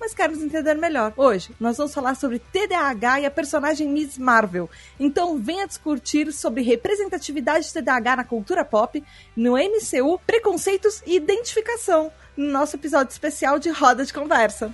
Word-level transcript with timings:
mas 0.00 0.14
quer 0.14 0.30
nos 0.30 0.42
entender 0.42 0.74
melhor. 0.74 1.12
Hoje 1.16 1.54
nós 1.60 1.76
vamos 1.76 1.92
falar 1.92 2.16
sobre 2.16 2.38
TDAH 2.38 3.20
e 3.20 3.26
a 3.26 3.30
personagem 3.30 3.86
Miss 3.86 4.16
Marvel. 4.16 4.68
Então 4.98 5.38
venha 5.38 5.66
discutir 5.66 6.32
sobre 6.32 6.62
representatividade 6.62 7.66
de 7.66 7.72
TDAH 7.74 8.16
na 8.16 8.24
cultura 8.24 8.64
pop, 8.64 9.04
no 9.36 9.52
MCU, 9.52 10.18
preconceitos 10.26 11.02
e 11.06 11.16
identificação, 11.16 12.10
no 12.36 12.50
nosso 12.50 12.76
episódio 12.76 13.12
especial 13.12 13.58
de 13.58 13.68
Roda 13.68 14.04
de 14.04 14.12
Conversa. 14.12 14.72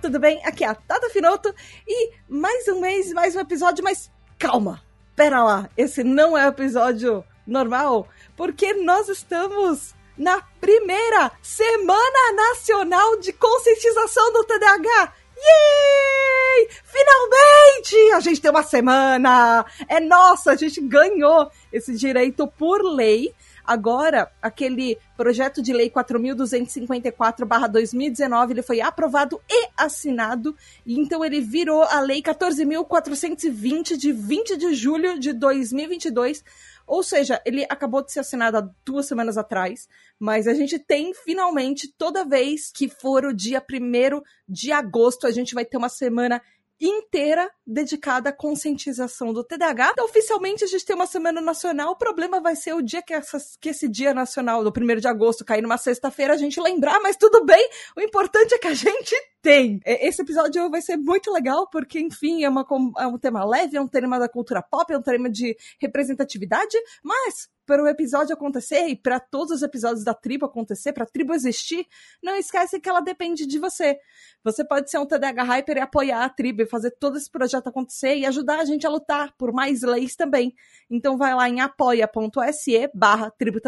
tudo 0.00 0.18
bem? 0.18 0.40
Aqui 0.44 0.64
é 0.64 0.68
a 0.68 0.74
Tata 0.74 1.10
Finoto 1.10 1.54
e 1.86 2.12
mais 2.28 2.66
um 2.68 2.80
mês, 2.80 3.12
mais 3.12 3.36
um 3.36 3.40
episódio, 3.40 3.84
mas 3.84 4.10
calma, 4.38 4.82
pera 5.14 5.42
lá, 5.42 5.70
esse 5.76 6.04
não 6.04 6.36
é 6.36 6.46
episódio 6.46 7.24
normal, 7.46 8.08
porque 8.36 8.74
nós 8.74 9.08
estamos 9.08 9.94
na 10.16 10.42
primeira 10.60 11.30
Semana 11.42 12.32
Nacional 12.34 13.18
de 13.18 13.32
Conscientização 13.32 14.32
do 14.32 14.44
TDAH. 14.44 15.12
Yay! 15.36 16.68
Finalmente! 16.84 18.12
A 18.14 18.20
gente 18.20 18.40
tem 18.40 18.50
uma 18.50 18.62
semana! 18.62 19.64
É 19.88 20.00
nossa, 20.00 20.52
a 20.52 20.56
gente 20.56 20.80
ganhou 20.80 21.50
esse 21.70 21.94
direito 21.94 22.46
por 22.46 22.82
lei 22.82 23.34
Agora, 23.66 24.30
aquele 24.40 24.96
projeto 25.16 25.60
de 25.60 25.72
lei 25.72 25.90
4.254/2019 25.90 28.52
ele 28.52 28.62
foi 28.62 28.80
aprovado 28.80 29.42
e 29.50 29.68
assinado, 29.76 30.56
e 30.84 31.00
então 31.00 31.24
ele 31.24 31.40
virou 31.40 31.82
a 31.82 31.98
lei 32.00 32.22
14.420 32.22 33.96
de 33.96 34.12
20 34.12 34.56
de 34.56 34.72
julho 34.74 35.18
de 35.18 35.32
2022. 35.32 36.44
Ou 36.86 37.02
seja, 37.02 37.42
ele 37.44 37.66
acabou 37.68 38.00
de 38.00 38.12
ser 38.12 38.20
assinado 38.20 38.58
há 38.58 38.70
duas 38.84 39.06
semanas 39.06 39.36
atrás, 39.36 39.88
mas 40.20 40.46
a 40.46 40.54
gente 40.54 40.78
tem 40.78 41.12
finalmente, 41.12 41.92
toda 41.98 42.24
vez 42.24 42.70
que 42.70 42.88
for 42.88 43.24
o 43.24 43.34
dia 43.34 43.60
1 43.60 44.22
de 44.48 44.70
agosto, 44.70 45.26
a 45.26 45.32
gente 45.32 45.52
vai 45.52 45.64
ter 45.64 45.76
uma 45.76 45.88
semana 45.88 46.40
inteira 46.80 47.50
dedicada 47.66 48.30
à 48.30 48.32
conscientização 48.32 49.32
do 49.32 49.42
TDAH. 49.42 49.90
Então, 49.92 50.04
oficialmente 50.04 50.64
a 50.64 50.66
gente 50.66 50.84
tem 50.84 50.94
uma 50.94 51.06
semana 51.06 51.40
nacional. 51.40 51.92
O 51.92 51.96
problema 51.96 52.40
vai 52.40 52.54
ser 52.54 52.74
o 52.74 52.82
dia 52.82 53.02
que, 53.02 53.14
que 53.60 53.70
esse 53.70 53.88
dia 53.88 54.12
nacional, 54.12 54.62
do 54.62 54.70
1 54.70 55.00
de 55.00 55.08
agosto, 55.08 55.44
cair 55.44 55.62
numa 55.62 55.78
sexta-feira, 55.78 56.34
a 56.34 56.36
gente 56.36 56.60
lembrar, 56.60 57.00
mas 57.00 57.16
tudo 57.16 57.44
bem. 57.44 57.68
O 57.96 58.00
importante 58.00 58.54
é 58.54 58.58
que 58.58 58.68
a 58.68 58.74
gente 58.74 59.14
tem. 59.40 59.80
Esse 59.84 60.22
episódio 60.22 60.68
vai 60.70 60.82
ser 60.82 60.96
muito 60.96 61.32
legal, 61.32 61.68
porque, 61.70 62.00
enfim, 62.00 62.44
é, 62.44 62.48
uma, 62.48 62.66
é 62.98 63.06
um 63.06 63.18
tema 63.18 63.44
leve, 63.44 63.76
é 63.76 63.80
um 63.80 63.88
tema 63.88 64.18
da 64.18 64.28
cultura 64.28 64.62
pop, 64.62 64.92
é 64.92 64.98
um 64.98 65.02
tema 65.02 65.30
de 65.30 65.56
representatividade, 65.80 66.76
mas 67.02 67.48
para 67.66 67.82
o 67.82 67.88
episódio 67.88 68.32
acontecer 68.32 68.86
e 68.86 68.96
para 68.96 69.18
todos 69.18 69.56
os 69.56 69.62
episódios 69.62 70.04
da 70.04 70.14
tribo 70.14 70.46
acontecer, 70.46 70.92
para 70.92 71.04
a 71.04 71.06
tribo 71.06 71.34
existir, 71.34 71.86
não 72.22 72.36
esquece 72.36 72.80
que 72.80 72.88
ela 72.88 73.00
depende 73.00 73.46
de 73.46 73.58
você. 73.58 73.98
Você 74.44 74.64
pode 74.64 74.90
ser 74.90 74.98
um 74.98 75.06
TDH 75.06 75.42
Hyper 75.42 75.76
e 75.76 75.80
apoiar 75.80 76.24
a 76.24 76.28
tribo 76.28 76.62
e 76.62 76.66
fazer 76.66 76.92
todo 76.92 77.16
esse 77.16 77.30
projeto 77.30 77.66
acontecer 77.66 78.16
e 78.16 78.24
ajudar 78.24 78.60
a 78.60 78.64
gente 78.64 78.86
a 78.86 78.90
lutar 78.90 79.34
por 79.36 79.52
mais 79.52 79.82
leis 79.82 80.14
também. 80.14 80.54
Então 80.88 81.18
vai 81.18 81.34
lá 81.34 81.48
em 81.48 81.60
apoia.se 81.60 82.90
barra 82.94 83.30
tribo 83.30 83.58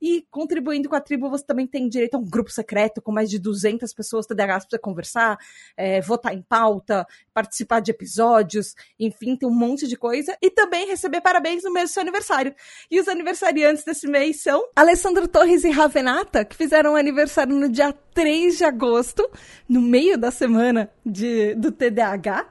e 0.00 0.26
contribuindo 0.30 0.88
com 0.88 0.96
a 0.96 1.00
tribo 1.00 1.28
você 1.28 1.44
também 1.44 1.66
tem 1.66 1.88
direito 1.88 2.14
a 2.14 2.18
um 2.18 2.24
grupo 2.24 2.50
secreto 2.50 3.02
com 3.02 3.12
mais 3.12 3.28
de 3.28 3.38
200 3.38 3.92
pessoas 3.92 4.26
TDHs 4.26 4.66
para 4.66 4.78
conversar, 4.78 5.38
é, 5.76 6.00
votar 6.00 6.34
em 6.34 6.42
pauta, 6.42 7.06
participar 7.34 7.80
de 7.80 7.90
episódios, 7.90 8.74
enfim, 8.98 9.36
tem 9.36 9.48
um 9.48 9.54
monte 9.54 9.86
de 9.86 9.96
coisa 9.96 10.36
e 10.42 10.50
também 10.50 10.86
receber 10.86 11.20
parabéns 11.20 11.64
no 11.64 11.72
mês 11.72 11.90
do 11.90 11.92
seu 11.92 12.02
aniversário. 12.02 12.54
E 12.90 12.98
os 12.98 13.08
aniversariantes 13.18 13.82
desse 13.82 14.06
mês 14.06 14.42
são 14.42 14.68
Alessandro 14.76 15.26
Torres 15.26 15.64
e 15.64 15.70
Ravenata, 15.70 16.44
que 16.44 16.54
fizeram 16.54 16.94
aniversário 16.94 17.54
no 17.54 17.68
dia 17.68 17.92
3 18.14 18.56
de 18.56 18.64
agosto, 18.64 19.28
no 19.68 19.80
meio 19.80 20.16
da 20.16 20.30
semana 20.30 20.88
de, 21.04 21.54
do 21.56 21.72
TDAH. 21.72 22.46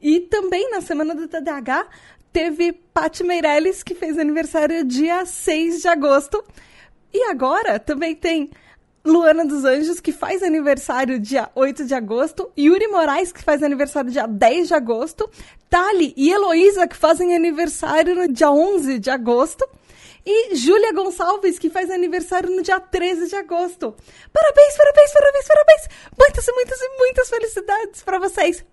E 0.00 0.20
também 0.20 0.70
na 0.70 0.82
semana 0.82 1.14
do 1.14 1.26
TDAH 1.26 1.88
teve 2.32 2.72
Paty 2.72 3.24
Meirelles, 3.24 3.82
que 3.82 3.94
fez 3.94 4.18
aniversário 4.18 4.84
dia 4.84 5.24
6 5.24 5.80
de 5.80 5.88
agosto. 5.88 6.44
E 7.12 7.24
agora 7.24 7.78
também 7.78 8.14
tem 8.14 8.50
Luana 9.02 9.46
dos 9.46 9.64
Anjos, 9.64 10.00
que 10.00 10.12
faz 10.12 10.42
aniversário 10.42 11.18
dia 11.18 11.48
8 11.54 11.86
de 11.86 11.94
agosto, 11.94 12.50
Yuri 12.58 12.88
Moraes, 12.88 13.32
que 13.32 13.42
faz 13.42 13.62
aniversário 13.62 14.10
dia 14.10 14.26
10 14.26 14.68
de 14.68 14.74
agosto, 14.74 15.30
Tali 15.70 16.12
e 16.14 16.30
Heloísa, 16.30 16.86
que 16.86 16.96
fazem 16.96 17.34
aniversário 17.34 18.14
no 18.14 18.28
dia 18.30 18.50
11 18.50 18.98
de 18.98 19.08
agosto, 19.08 19.66
e 20.24 20.54
Júlia 20.54 20.92
Gonçalves, 20.92 21.58
que 21.58 21.70
faz 21.70 21.90
aniversário 21.90 22.50
no 22.50 22.62
dia 22.62 22.80
13 22.80 23.28
de 23.28 23.36
agosto. 23.36 23.94
Parabéns, 24.32 24.76
parabéns, 24.76 25.12
parabéns, 25.12 25.46
parabéns! 25.46 25.88
Muitas 26.18 26.48
e 26.48 26.52
muitas 26.52 26.80
e 26.80 26.88
muitas 26.98 27.28
felicidades 27.28 28.02
para 28.02 28.18
vocês! 28.18 28.64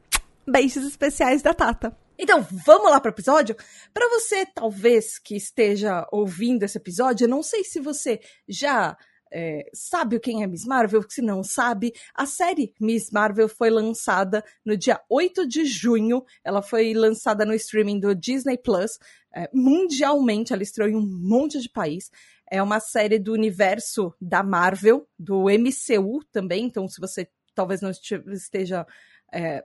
Beijos 0.47 0.85
especiais 0.85 1.41
da 1.41 1.53
Tata. 1.53 1.95
Então, 2.17 2.45
vamos 2.65 2.89
lá 2.89 2.99
para 2.99 3.09
o 3.09 3.13
episódio? 3.13 3.55
Para 3.93 4.09
você, 4.09 4.45
talvez, 4.45 5.19
que 5.19 5.35
esteja 5.35 6.07
ouvindo 6.11 6.63
esse 6.63 6.77
episódio, 6.77 7.25
eu 7.25 7.29
não 7.29 7.43
sei 7.43 7.63
se 7.63 7.79
você 7.79 8.19
já 8.47 8.97
é, 9.31 9.69
sabe 9.73 10.19
quem 10.19 10.43
é 10.43 10.47
Miss 10.47 10.65
Marvel? 10.65 11.03
Se 11.07 11.21
não 11.21 11.43
sabe, 11.43 11.93
a 12.13 12.25
série 12.25 12.73
Miss 12.79 13.11
Marvel 13.11 13.49
foi 13.49 13.69
lançada 13.69 14.43
no 14.65 14.77
dia 14.77 14.99
8 15.09 15.47
de 15.47 15.65
junho. 15.65 16.23
Ela 16.43 16.61
foi 16.61 16.93
lançada 16.93 17.45
no 17.45 17.53
streaming 17.53 17.99
do 17.99 18.15
Disney 18.15 18.57
Plus. 18.57 18.97
É, 19.37 19.47
mundialmente, 19.53 20.51
ela 20.51 20.63
estreou 20.63 20.89
em 20.89 20.95
um 20.95 21.05
monte 21.05 21.59
de 21.59 21.69
país. 21.69 22.09
É 22.49 22.61
uma 22.63 22.79
série 22.79 23.19
do 23.19 23.33
universo 23.33 24.11
da 24.19 24.41
Marvel, 24.41 25.07
do 25.19 25.43
MCU 25.43 26.23
também. 26.31 26.65
Então, 26.65 26.87
se 26.87 26.99
você 26.99 27.29
talvez 27.53 27.81
não 27.81 27.91
esteja 27.91 28.85
é, 29.31 29.63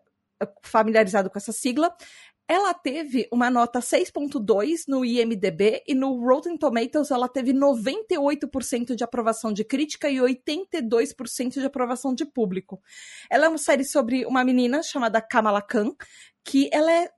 familiarizado 0.62 1.30
com 1.30 1.38
essa 1.38 1.52
sigla, 1.52 1.94
ela 2.46 2.74
teve 2.74 3.26
uma 3.32 3.48
nota 3.48 3.78
6.2 3.78 4.82
no 4.86 5.04
IMDb 5.04 5.82
e 5.86 5.94
no 5.94 6.20
Rotten 6.22 6.58
Tomatoes 6.58 7.10
ela 7.10 7.28
teve 7.28 7.54
98% 7.54 8.94
de 8.94 9.02
aprovação 9.02 9.54
de 9.54 9.64
crítica 9.64 10.10
e 10.10 10.16
82% 10.16 11.52
de 11.52 11.64
aprovação 11.64 12.14
de 12.14 12.26
público. 12.26 12.82
Ela 13.30 13.46
é 13.46 13.48
uma 13.48 13.56
série 13.56 13.84
sobre 13.84 14.26
uma 14.26 14.44
menina 14.44 14.82
chamada 14.82 15.22
Kamala 15.22 15.62
Khan, 15.62 15.94
que 16.44 16.68
ela 16.72 16.92
é 16.92 17.08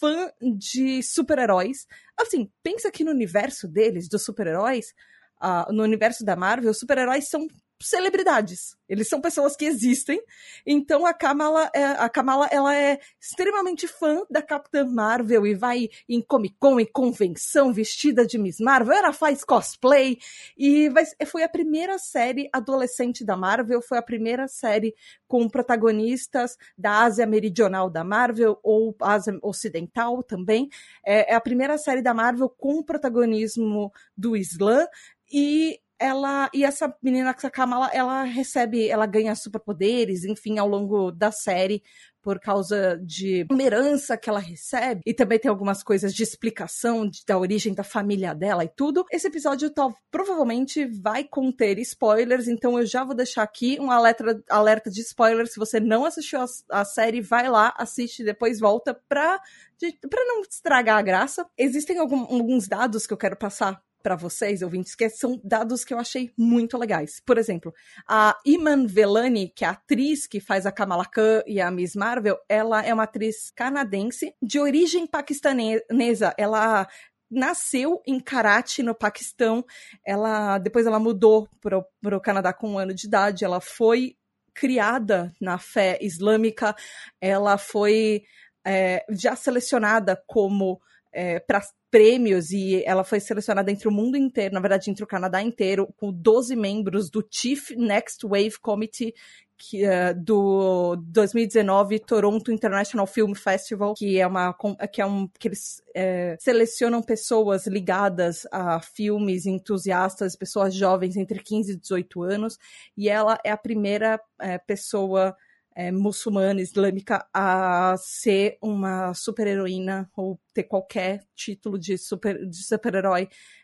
fã 0.00 0.30
de 0.40 1.02
super-heróis. 1.02 1.86
Assim, 2.18 2.50
pensa 2.62 2.90
que 2.90 3.04
no 3.04 3.10
universo 3.10 3.68
deles, 3.68 4.08
dos 4.08 4.24
super-heróis, 4.24 4.94
uh, 5.42 5.72
no 5.72 5.82
universo 5.82 6.24
da 6.24 6.36
Marvel, 6.36 6.70
os 6.70 6.78
super-heróis 6.78 7.28
são 7.28 7.46
celebridades. 7.80 8.76
Eles 8.88 9.08
são 9.08 9.20
pessoas 9.20 9.54
que 9.54 9.64
existem. 9.64 10.20
Então 10.66 11.04
a 11.04 11.12
Kamala, 11.12 11.70
é, 11.74 11.84
a 11.84 12.08
Kamala 12.08 12.46
ela 12.50 12.74
é 12.74 12.98
extremamente 13.20 13.86
fã 13.86 14.22
da 14.30 14.40
Capitã 14.40 14.84
Marvel 14.84 15.46
e 15.46 15.54
vai 15.54 15.88
em 16.08 16.20
Comic 16.22 16.56
Con 16.58 16.80
e 16.80 16.86
convenção 16.86 17.72
vestida 17.72 18.26
de 18.26 18.38
Miss 18.38 18.58
Marvel. 18.58 18.94
Ela 18.94 19.12
faz 19.12 19.44
cosplay 19.44 20.18
e 20.56 20.88
vai, 20.88 21.04
foi 21.26 21.42
a 21.42 21.48
primeira 21.48 21.98
série 21.98 22.48
adolescente 22.52 23.24
da 23.24 23.36
Marvel. 23.36 23.82
Foi 23.82 23.98
a 23.98 24.02
primeira 24.02 24.48
série 24.48 24.94
com 25.26 25.48
protagonistas 25.48 26.56
da 26.76 27.02
Ásia 27.02 27.26
Meridional 27.26 27.90
da 27.90 28.02
Marvel 28.02 28.58
ou 28.62 28.96
Ásia 29.00 29.38
Ocidental 29.42 30.22
também. 30.22 30.68
É, 31.04 31.32
é 31.32 31.34
a 31.34 31.40
primeira 31.40 31.76
série 31.76 32.02
da 32.02 32.14
Marvel 32.14 32.48
com 32.48 32.82
protagonismo 32.82 33.92
do 34.16 34.36
Islã 34.36 34.86
e 35.30 35.78
ela 35.98 36.48
e 36.54 36.64
essa 36.64 36.94
menina 37.02 37.34
Kamala, 37.34 37.90
ela 37.92 38.22
recebe, 38.22 38.88
ela 38.88 39.06
ganha 39.06 39.34
superpoderes, 39.34 40.24
enfim, 40.24 40.58
ao 40.58 40.68
longo 40.68 41.10
da 41.10 41.30
série 41.30 41.82
por 42.22 42.38
causa 42.40 43.00
de 43.02 43.46
uma 43.50 43.62
herança 43.62 44.16
que 44.16 44.28
ela 44.28 44.38
recebe 44.38 45.00
e 45.06 45.14
também 45.14 45.38
tem 45.38 45.48
algumas 45.48 45.82
coisas 45.82 46.12
de 46.12 46.22
explicação 46.22 47.08
de, 47.08 47.24
da 47.26 47.38
origem 47.38 47.72
da 47.72 47.82
família 47.82 48.34
dela 48.34 48.64
e 48.64 48.68
tudo. 48.68 49.06
Esse 49.10 49.28
episódio 49.28 49.70
tá, 49.70 49.88
provavelmente 50.10 50.84
vai 50.84 51.24
conter 51.24 51.78
spoilers, 51.78 52.48
então 52.48 52.78
eu 52.78 52.84
já 52.84 53.02
vou 53.04 53.14
deixar 53.14 53.42
aqui 53.42 53.78
um 53.80 53.90
alerta, 53.90 54.42
alerta 54.50 54.90
de 54.90 55.00
spoilers. 55.00 55.52
Se 55.52 55.58
você 55.58 55.80
não 55.80 56.04
assistiu 56.04 56.40
a, 56.40 56.46
a 56.80 56.84
série, 56.84 57.20
vai 57.20 57.48
lá, 57.48 57.72
assiste 57.78 58.22
depois 58.22 58.60
volta 58.60 58.92
pra, 59.08 59.40
de, 59.78 59.96
não 60.12 60.42
estragar 60.42 60.98
a 60.98 61.02
graça. 61.02 61.48
Existem 61.56 61.98
algum, 61.98 62.20
alguns 62.20 62.68
dados 62.68 63.06
que 63.06 63.12
eu 63.12 63.18
quero 63.18 63.36
passar 63.36 63.80
para 64.02 64.16
vocês, 64.16 64.62
ouvintes, 64.62 64.94
que 64.94 65.08
são 65.08 65.40
dados 65.42 65.84
que 65.84 65.92
eu 65.92 65.98
achei 65.98 66.32
muito 66.36 66.78
legais. 66.78 67.20
Por 67.24 67.38
exemplo, 67.38 67.74
a 68.06 68.38
Iman 68.44 68.86
Velani, 68.86 69.48
que 69.48 69.64
é 69.64 69.68
a 69.68 69.72
atriz 69.72 70.26
que 70.26 70.40
faz 70.40 70.66
a 70.66 70.72
Kamala 70.72 71.04
Khan 71.04 71.42
e 71.46 71.60
a 71.60 71.70
Miss 71.70 71.94
Marvel, 71.94 72.38
ela 72.48 72.84
é 72.84 72.92
uma 72.92 73.04
atriz 73.04 73.50
canadense 73.54 74.34
de 74.40 74.58
origem 74.58 75.06
paquistanesa. 75.06 76.34
Ela 76.36 76.86
nasceu 77.30 78.02
em 78.06 78.18
Karachi, 78.18 78.82
no 78.82 78.94
Paquistão. 78.94 79.64
Ela 80.04 80.58
depois 80.58 80.86
ela 80.86 80.98
mudou 80.98 81.48
para 81.60 82.16
o 82.16 82.20
Canadá 82.20 82.52
com 82.52 82.70
um 82.70 82.78
ano 82.78 82.94
de 82.94 83.06
idade. 83.06 83.44
Ela 83.44 83.60
foi 83.60 84.16
criada 84.54 85.32
na 85.40 85.58
fé 85.58 85.98
islâmica. 86.00 86.74
Ela 87.20 87.58
foi 87.58 88.22
é, 88.66 89.04
já 89.10 89.36
selecionada 89.36 90.20
como 90.26 90.80
é, 91.12 91.38
para 91.40 91.62
prêmios 91.90 92.50
e 92.50 92.82
ela 92.84 93.02
foi 93.02 93.18
selecionada 93.18 93.70
entre 93.70 93.88
o 93.88 93.92
mundo 93.92 94.16
inteiro, 94.16 94.54
na 94.54 94.60
verdade, 94.60 94.90
entre 94.90 95.02
o 95.02 95.06
Canadá 95.06 95.42
inteiro, 95.42 95.88
com 95.96 96.12
12 96.12 96.54
membros 96.54 97.10
do 97.10 97.26
Chief 97.30 97.70
Next 97.70 98.26
Wave 98.26 98.58
Committee 98.60 99.14
que, 99.58 99.84
uh, 99.84 100.14
do 100.16 100.94
2019 100.96 101.98
Toronto 101.98 102.52
International 102.52 103.06
Film 103.06 103.34
Festival, 103.34 103.94
que 103.94 104.20
é 104.20 104.26
uma 104.26 104.54
que 104.92 105.02
é 105.02 105.06
um 105.06 105.26
que 105.26 105.48
eles 105.48 105.82
é, 105.94 106.36
selecionam 106.38 107.02
pessoas 107.02 107.66
ligadas 107.66 108.46
a 108.52 108.80
filmes, 108.80 109.46
entusiastas, 109.46 110.36
pessoas 110.36 110.72
jovens 110.72 111.16
entre 111.16 111.42
15 111.42 111.72
e 111.72 111.76
18 111.76 112.22
anos, 112.22 112.58
e 112.96 113.08
ela 113.08 113.36
é 113.44 113.50
a 113.50 113.56
primeira 113.56 114.20
é, 114.40 114.58
pessoa 114.58 115.36
é, 115.78 115.92
muçulmana, 115.92 116.60
islâmica, 116.60 117.24
a 117.32 117.94
ser 117.98 118.58
uma 118.60 119.14
super-heroína 119.14 120.10
ou 120.16 120.36
ter 120.52 120.64
qualquer 120.64 121.24
título 121.36 121.78
de 121.78 121.96
super-herói 121.96 122.48
de 122.48 122.56
super 122.64 122.92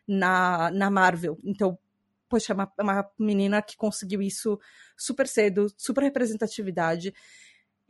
na, 0.06 0.70
na 0.70 0.88
Marvel. 0.92 1.36
Então, 1.42 1.76
poxa, 2.28 2.52
é 2.52 2.54
uma, 2.54 2.72
é 2.78 2.82
uma 2.84 3.10
menina 3.18 3.60
que 3.60 3.76
conseguiu 3.76 4.22
isso 4.22 4.60
super 4.96 5.26
cedo, 5.26 5.66
super 5.76 6.04
representatividade. 6.04 7.12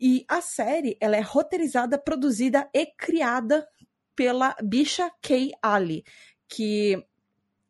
E 0.00 0.24
a 0.26 0.40
série, 0.40 0.96
ela 1.02 1.18
é 1.18 1.20
roteirizada, 1.20 1.98
produzida 1.98 2.66
e 2.72 2.86
criada 2.86 3.68
pela 4.16 4.56
Bisha 4.62 5.10
K. 5.20 5.50
Ali, 5.60 6.02
que 6.48 7.04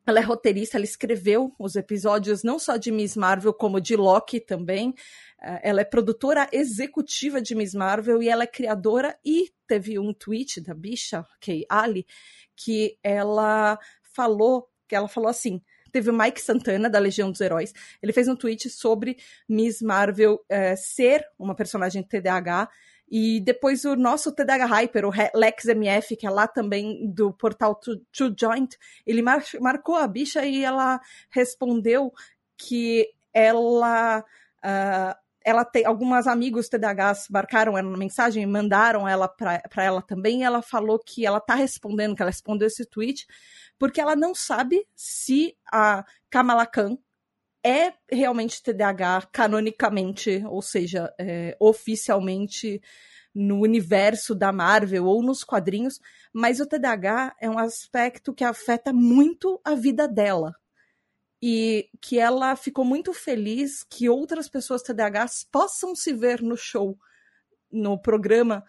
ela 0.06 0.18
é 0.18 0.22
roteirista, 0.22 0.76
ela 0.76 0.84
escreveu 0.84 1.54
os 1.58 1.76
episódios 1.76 2.42
não 2.42 2.58
só 2.58 2.76
de 2.76 2.92
Miss 2.92 3.16
Marvel, 3.16 3.54
como 3.54 3.80
de 3.80 3.96
Loki 3.96 4.38
também. 4.38 4.94
Eh, 5.42 5.60
ela 5.62 5.80
é 5.80 5.84
produtora 5.84 6.48
executiva 6.52 7.40
de 7.40 7.54
Miss 7.54 7.74
Marvel 7.74 8.22
e 8.22 8.28
ela 8.28 8.44
é 8.44 8.46
criadora 8.46 9.18
e 9.24 9.50
teve 9.66 9.98
um 9.98 10.12
tweet 10.12 10.60
da 10.60 10.74
bicha, 10.74 11.24
Kay 11.40 11.64
Ali, 11.68 12.06
que 12.54 12.98
ela 13.02 13.78
falou, 14.14 14.68
que 14.86 14.94
ela 14.94 15.08
falou 15.08 15.28
assim, 15.28 15.62
teve 15.90 16.10
o 16.10 16.12
Mike 16.12 16.40
Santana, 16.40 16.90
da 16.90 16.98
Legião 16.98 17.30
dos 17.30 17.40
Heróis, 17.40 17.72
ele 18.02 18.12
fez 18.12 18.28
um 18.28 18.36
tweet 18.36 18.68
sobre 18.68 19.16
Miss 19.48 19.80
Marvel 19.80 20.44
é, 20.48 20.76
ser 20.76 21.24
uma 21.38 21.54
personagem 21.54 22.02
TDAH, 22.02 22.68
e 23.08 23.40
depois 23.40 23.84
o 23.84 23.94
nosso 23.94 24.32
TDAH 24.32 24.66
Hyper, 24.66 25.04
o 25.06 25.12
Lex 25.34 25.66
MF, 25.66 26.16
que 26.16 26.26
é 26.26 26.30
lá 26.30 26.48
também 26.48 27.06
do 27.10 27.32
portal 27.32 27.74
To, 27.74 28.00
Joint, 28.38 28.76
ele 29.06 29.22
mar 29.22 29.42
marcou 29.60 29.96
a 29.96 30.06
bicha 30.06 30.44
e 30.44 30.64
ela 30.64 31.00
respondeu 31.30 32.12
que 32.56 33.08
ela... 33.32 34.24
Uh, 34.64 35.24
ela 35.46 35.62
tem 35.62 35.84
algumas 35.84 36.26
amigos 36.26 36.70
TDAHs 36.70 37.28
marcaram 37.28 37.76
ela 37.76 37.90
na 37.90 37.98
mensagem, 37.98 38.46
mandaram 38.46 39.06
ela 39.06 39.28
para 39.28 39.84
ela 39.84 40.00
também, 40.00 40.40
e 40.40 40.42
ela 40.42 40.62
falou 40.62 40.98
que 40.98 41.26
ela 41.26 41.38
tá 41.38 41.54
respondendo, 41.54 42.16
que 42.16 42.22
ela 42.22 42.30
respondeu 42.30 42.66
esse 42.66 42.86
tweet, 42.86 43.26
porque 43.78 44.00
ela 44.00 44.16
não 44.16 44.34
sabe 44.34 44.86
se 44.96 45.54
a 45.70 46.02
Kamala 46.30 46.64
Khan 46.64 46.96
é 47.64 47.94
realmente 48.10 48.62
TDAH 48.62 49.28
canonicamente, 49.32 50.44
ou 50.46 50.60
seja, 50.60 51.12
é, 51.18 51.56
oficialmente 51.58 52.80
no 53.34 53.60
universo 53.60 54.34
da 54.34 54.52
Marvel 54.52 55.06
ou 55.06 55.22
nos 55.22 55.42
quadrinhos, 55.42 55.98
mas 56.32 56.60
o 56.60 56.66
TDAH 56.66 57.34
é 57.40 57.48
um 57.48 57.58
aspecto 57.58 58.34
que 58.34 58.44
afeta 58.44 58.92
muito 58.92 59.60
a 59.64 59.74
vida 59.74 60.06
dela. 60.06 60.54
E 61.42 61.90
que 62.00 62.18
ela 62.18 62.54
ficou 62.56 62.84
muito 62.84 63.12
feliz 63.12 63.82
que 63.82 64.08
outras 64.08 64.48
pessoas 64.48 64.82
TDAHs 64.82 65.46
possam 65.50 65.94
se 65.94 66.12
ver 66.12 66.40
no 66.40 66.56
show, 66.56 66.96
no 67.70 68.00
programa, 68.00 68.64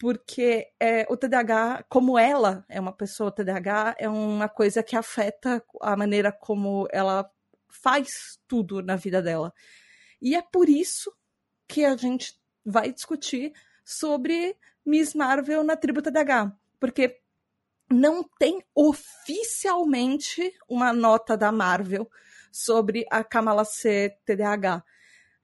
porque 0.00 0.68
é, 0.80 1.06
o 1.08 1.16
TDAH, 1.16 1.84
como 1.88 2.18
ela 2.18 2.64
é 2.68 2.80
uma 2.80 2.92
pessoa 2.92 3.30
TDAH, 3.30 3.96
é 3.98 4.08
uma 4.08 4.48
coisa 4.48 4.82
que 4.82 4.96
afeta 4.96 5.62
a 5.80 5.96
maneira 5.96 6.32
como 6.32 6.88
ela 6.90 7.30
faz 7.72 8.38
tudo 8.46 8.82
na 8.82 8.96
vida 8.96 9.22
dela. 9.22 9.52
E 10.20 10.36
é 10.36 10.42
por 10.42 10.68
isso 10.68 11.12
que 11.66 11.84
a 11.84 11.96
gente 11.96 12.38
vai 12.64 12.92
discutir 12.92 13.52
sobre 13.84 14.56
Miss 14.84 15.14
Marvel 15.14 15.64
na 15.64 15.76
tribo 15.76 16.02
TDAH, 16.02 16.56
porque 16.78 17.20
não 17.90 18.24
tem 18.38 18.62
oficialmente 18.74 20.54
uma 20.68 20.92
nota 20.92 21.36
da 21.36 21.52
Marvel 21.52 22.08
sobre 22.50 23.04
a 23.10 23.24
Kamala 23.24 23.64
C 23.64 24.16
TDAH. 24.24 24.84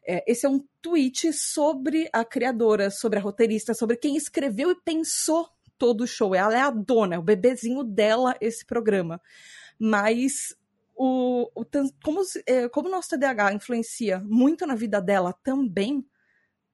É, 0.07 0.25
esse 0.27 0.47
é 0.47 0.49
um 0.49 0.65
tweet 0.81 1.33
sobre 1.33 2.09
a 2.13 2.25
criadora, 2.25 2.91
sobre 2.91 3.19
a 3.19 3.23
roteirista, 3.23 3.75
sobre 3.75 3.97
quem 3.97 4.17
escreveu 4.17 4.71
e 4.71 4.81
pensou 4.81 5.49
todo 5.77 6.03
o 6.03 6.07
show. 6.07 6.35
Ela 6.35 6.57
é 6.57 6.61
a 6.61 6.71
dona, 6.71 7.17
é 7.17 7.19
o 7.19 7.23
bebezinho 7.23 7.85
dela 7.85 8.37
esse 8.41 8.65
programa. 8.65 9.21
Mas 9.79 10.57
o, 10.99 11.49
o 11.55 11.65
como, 12.03 12.21
é, 12.45 12.69
como 12.69 12.89
o 12.89 12.91
nosso 12.91 13.11
TDAH 13.11 13.53
influencia 13.53 14.21
muito 14.25 14.67
na 14.67 14.75
vida 14.75 15.01
dela 15.01 15.33
também, 15.45 16.05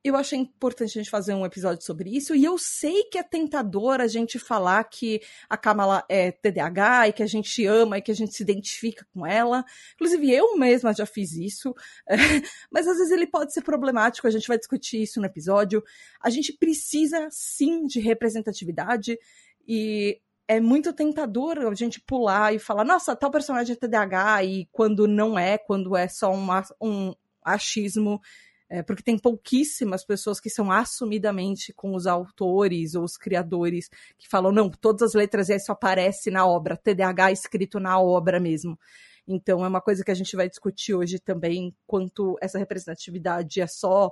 eu 0.02 0.16
achei 0.16 0.38
importante 0.38 0.98
a 0.98 1.02
gente 1.02 1.10
fazer 1.10 1.34
um 1.34 1.46
episódio 1.46 1.82
sobre 1.82 2.14
isso, 2.14 2.34
e 2.34 2.44
eu 2.44 2.58
sei 2.58 3.04
que 3.04 3.18
é 3.18 3.22
tentador 3.22 4.00
a 4.00 4.06
gente 4.06 4.38
falar 4.38 4.84
que 4.84 5.20
a 5.48 5.56
Kamala 5.56 6.04
é 6.10 6.30
TDAH 6.30 7.08
e 7.08 7.12
que 7.12 7.22
a 7.22 7.26
gente 7.26 7.64
ama 7.66 7.96
e 7.96 8.02
que 8.02 8.10
a 8.10 8.14
gente 8.14 8.34
se 8.34 8.42
identifica 8.42 9.06
com 9.14 9.26
ela. 9.26 9.64
Inclusive, 9.94 10.30
eu 10.30 10.58
mesma 10.58 10.92
já 10.92 11.06
fiz 11.06 11.32
isso, 11.32 11.74
mas 12.70 12.86
às 12.86 12.98
vezes 12.98 13.12
ele 13.12 13.26
pode 13.26 13.52
ser 13.54 13.62
problemático, 13.62 14.26
a 14.26 14.30
gente 14.30 14.48
vai 14.48 14.58
discutir 14.58 15.02
isso 15.02 15.20
no 15.20 15.26
episódio. 15.26 15.82
A 16.20 16.28
gente 16.28 16.52
precisa 16.52 17.28
sim 17.30 17.86
de 17.86 17.98
representatividade 17.98 19.18
e 19.66 20.20
é 20.46 20.60
muito 20.60 20.92
tentador 20.92 21.58
a 21.58 21.74
gente 21.74 22.00
pular 22.00 22.54
e 22.54 22.58
falar, 22.58 22.84
nossa, 22.84 23.16
tal 23.16 23.30
personagem 23.30 23.72
é 23.72 23.76
TDAH, 23.76 24.44
e 24.44 24.66
quando 24.72 25.06
não 25.06 25.38
é, 25.38 25.56
quando 25.56 25.96
é 25.96 26.06
só 26.08 26.32
um, 26.32 26.46
um 26.80 27.14
achismo 27.42 28.20
é, 28.68 28.82
porque 28.82 29.02
tem 29.02 29.18
pouquíssimas 29.18 30.04
pessoas 30.04 30.40
que 30.40 30.48
são 30.48 30.72
assumidamente 30.72 31.72
com 31.72 31.94
os 31.94 32.06
autores 32.06 32.94
ou 32.94 33.04
os 33.04 33.16
criadores 33.16 33.88
que 34.18 34.28
falam, 34.28 34.50
não, 34.50 34.70
todas 34.70 35.02
as 35.02 35.14
letras 35.14 35.50
S 35.50 35.70
aparecem 35.70 36.32
na 36.32 36.46
obra, 36.46 36.76
TDAH 36.76 37.32
escrito 37.32 37.78
na 37.78 38.00
obra 38.00 38.40
mesmo. 38.40 38.78
Então 39.28 39.64
é 39.64 39.68
uma 39.68 39.80
coisa 39.80 40.02
que 40.02 40.10
a 40.10 40.14
gente 40.14 40.34
vai 40.34 40.48
discutir 40.48 40.94
hoje 40.94 41.18
também, 41.18 41.74
quanto 41.86 42.36
essa 42.40 42.58
representatividade 42.58 43.60
é 43.60 43.66
só 43.66 44.10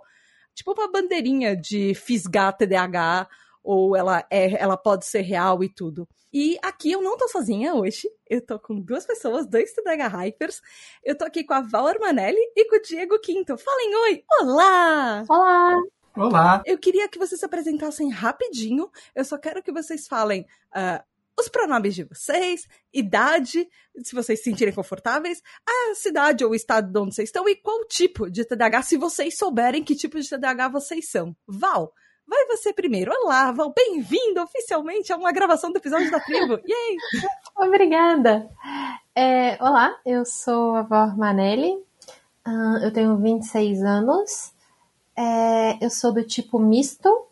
tipo 0.54 0.72
uma 0.72 0.90
bandeirinha 0.90 1.56
de 1.56 1.94
fisgar 1.94 2.56
TDAH 2.56 3.28
ou 3.62 3.96
ela 3.96 4.24
é, 4.30 4.60
ela 4.60 4.76
pode 4.76 5.06
ser 5.06 5.20
real 5.20 5.62
e 5.62 5.68
tudo. 5.68 6.08
E 6.32 6.58
aqui 6.62 6.90
eu 6.92 7.02
não 7.02 7.16
tô 7.16 7.28
sozinha 7.28 7.74
hoje, 7.74 8.08
eu 8.28 8.40
tô 8.40 8.58
com 8.58 8.80
duas 8.80 9.06
pessoas, 9.06 9.46
dois 9.46 9.72
TDH 9.72 10.08
Hypers. 10.08 10.60
Eu 11.04 11.16
tô 11.16 11.24
aqui 11.24 11.44
com 11.44 11.54
a 11.54 11.60
Val 11.60 11.86
Armanelli 11.86 12.40
e 12.56 12.64
com 12.64 12.76
o 12.76 12.82
Diego 12.82 13.18
Quinto. 13.20 13.56
Falem 13.58 13.94
oi! 13.96 14.24
Olá! 14.40 15.24
Olá! 15.28 15.82
Olá! 16.16 16.62
Eu 16.66 16.78
queria 16.78 17.08
que 17.08 17.18
vocês 17.18 17.38
se 17.38 17.44
apresentassem 17.44 18.10
rapidinho. 18.10 18.90
Eu 19.14 19.24
só 19.24 19.38
quero 19.38 19.62
que 19.62 19.72
vocês 19.72 20.06
falem 20.06 20.46
uh, 20.74 21.02
os 21.38 21.48
pronomes 21.48 21.94
de 21.94 22.04
vocês, 22.04 22.66
idade, 22.92 23.68
se 24.02 24.14
vocês 24.14 24.38
se 24.38 24.44
sentirem 24.44 24.74
confortáveis, 24.74 25.42
a 25.66 25.94
cidade 25.94 26.44
ou 26.44 26.52
o 26.52 26.54
estado 26.54 26.90
de 26.92 26.98
onde 26.98 27.14
vocês 27.14 27.28
estão 27.28 27.48
e 27.48 27.56
qual 27.56 27.84
tipo 27.86 28.30
de 28.30 28.44
TDAH, 28.44 28.82
se 28.82 28.96
vocês 28.96 29.36
souberem 29.36 29.82
que 29.82 29.94
tipo 29.94 30.20
de 30.20 30.28
TDAH 30.28 30.68
vocês 30.68 31.10
são. 31.10 31.34
Val, 31.46 31.92
Vai 32.26 32.46
você 32.46 32.72
primeiro. 32.72 33.12
Olá, 33.12 33.50
Val, 33.52 33.72
bem-vindo 33.74 34.40
oficialmente 34.42 35.12
a 35.12 35.16
uma 35.16 35.32
gravação 35.32 35.70
do 35.72 35.78
episódio 35.78 36.10
da 36.10 36.20
tribo. 36.20 36.54
Yay! 36.66 36.96
Obrigada! 37.58 38.48
É, 39.14 39.56
olá, 39.62 39.94
eu 40.06 40.24
sou 40.24 40.74
a 40.76 40.82
Val 40.82 41.16
Manelli, 41.16 41.76
eu 42.82 42.92
tenho 42.92 43.16
26 43.18 43.82
anos, 43.82 44.52
é, 45.16 45.84
eu 45.84 45.90
sou 45.90 46.12
do 46.12 46.24
tipo 46.24 46.58
misto, 46.58 47.26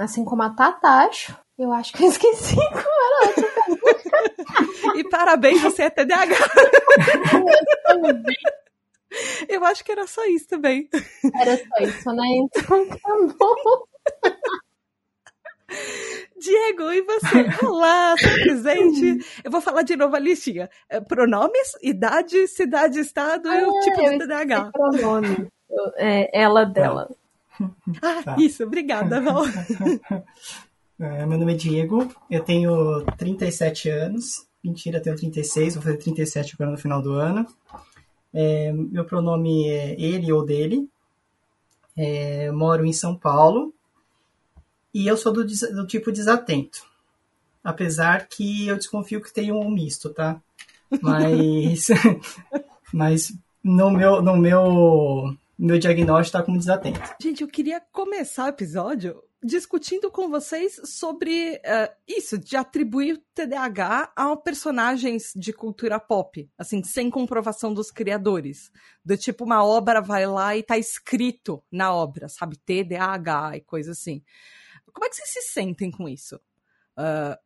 assim 0.00 0.24
como 0.24 0.42
a 0.42 0.50
Tata, 0.50 0.88
acho. 0.88 1.36
Eu 1.58 1.72
acho 1.72 1.92
que 1.94 2.04
eu 2.04 2.08
esqueci 2.10 2.54
como 2.54 2.78
era 2.78 3.28
outra 3.28 3.46
E 5.00 5.08
parabéns, 5.08 5.62
você 5.62 5.84
é 5.84 5.90
TDAH! 5.90 6.36
Eu 7.88 8.22
acho 9.64 9.84
que 9.84 9.92
era 9.92 10.06
só 10.06 10.24
isso 10.26 10.48
também. 10.48 10.88
Era 11.40 11.56
só 11.56 11.84
isso, 11.84 12.12
né? 12.12 12.24
Então 12.56 12.86
tá 12.88 13.34
bom. 13.38 13.84
Diego, 16.38 16.92
e 16.92 17.02
você? 17.02 17.66
Olá, 17.66 18.14
seu 18.16 18.32
presente. 18.32 19.26
Eu 19.42 19.50
vou 19.50 19.60
falar 19.60 19.82
de 19.82 19.96
novo 19.96 20.14
a 20.14 20.18
listinha. 20.18 20.70
É, 20.88 21.00
pronomes, 21.00 21.72
idade, 21.82 22.46
cidade, 22.46 23.00
estado 23.00 23.48
ah, 23.48 23.60
e 23.60 23.64
o 23.64 23.80
tipo 23.80 24.00
de 24.00 24.18
TDAH. 24.18 24.70
Pronome. 24.70 25.48
É, 25.96 26.40
ela, 26.40 26.64
dela. 26.64 27.10
Ah, 28.02 28.22
tá. 28.22 28.36
isso, 28.38 28.64
obrigada, 28.64 29.20
Val. 29.20 29.44
É, 30.98 31.26
meu 31.26 31.38
nome 31.38 31.52
é 31.52 31.56
Diego, 31.56 32.10
eu 32.30 32.42
tenho 32.42 33.04
37 33.18 33.90
anos. 33.90 34.46
Mentira, 34.64 34.96
eu 34.96 35.02
tenho 35.02 35.14
36, 35.14 35.74
vou 35.74 35.82
fazer 35.82 35.98
37 35.98 36.54
agora 36.54 36.70
no 36.70 36.78
final 36.78 37.02
do 37.02 37.12
ano. 37.12 37.46
É, 38.38 38.70
meu 38.70 39.06
pronome 39.06 39.66
é 39.66 39.98
ele 39.98 40.30
ou 40.30 40.44
dele. 40.44 40.86
É, 41.96 42.50
moro 42.50 42.84
em 42.84 42.92
São 42.92 43.16
Paulo. 43.16 43.72
E 44.92 45.06
eu 45.06 45.16
sou 45.16 45.32
do, 45.32 45.42
do, 45.42 45.86
tipo 45.86 46.12
desatento. 46.12 46.84
Apesar 47.64 48.28
que 48.28 48.66
eu 48.66 48.76
desconfio 48.76 49.22
que 49.22 49.32
tem 49.32 49.50
um 49.50 49.70
misto, 49.70 50.10
tá? 50.10 50.38
Mas, 51.00 51.88
mas 52.92 53.34
no 53.64 53.90
meu, 53.90 54.20
no 54.20 54.36
meu, 54.36 55.34
meu 55.58 55.78
diagnóstico 55.78 56.38
tá 56.38 56.44
como 56.44 56.58
desatento. 56.58 57.00
Gente, 57.20 57.42
eu 57.42 57.48
queria 57.48 57.80
começar 57.92 58.44
o 58.44 58.48
episódio 58.48 59.22
discutindo 59.42 60.10
com 60.10 60.28
vocês 60.28 60.80
sobre 60.84 61.56
uh, 61.56 61.94
isso, 62.06 62.36
de 62.36 62.56
atribuir 62.56 63.22
TDAH 63.34 64.12
a 64.16 64.36
personagens 64.36 65.32
de 65.36 65.52
cultura 65.52 66.00
pop, 66.00 66.50
assim, 66.58 66.82
sem 66.82 67.08
comprovação 67.08 67.72
dos 67.72 67.90
criadores. 67.90 68.70
Do 69.04 69.16
tipo, 69.16 69.44
uma 69.44 69.64
obra 69.64 70.00
vai 70.00 70.26
lá 70.26 70.56
e 70.56 70.62
tá 70.62 70.76
escrito 70.76 71.62
na 71.70 71.94
obra, 71.94 72.28
sabe? 72.28 72.56
TDAH 72.56 73.58
e 73.58 73.60
coisa 73.60 73.92
assim. 73.92 74.22
Como 74.92 75.04
é 75.04 75.08
que 75.08 75.16
vocês 75.16 75.30
se 75.30 75.52
sentem 75.52 75.90
com 75.90 76.08
isso? 76.08 76.36
Uh, 76.98 77.36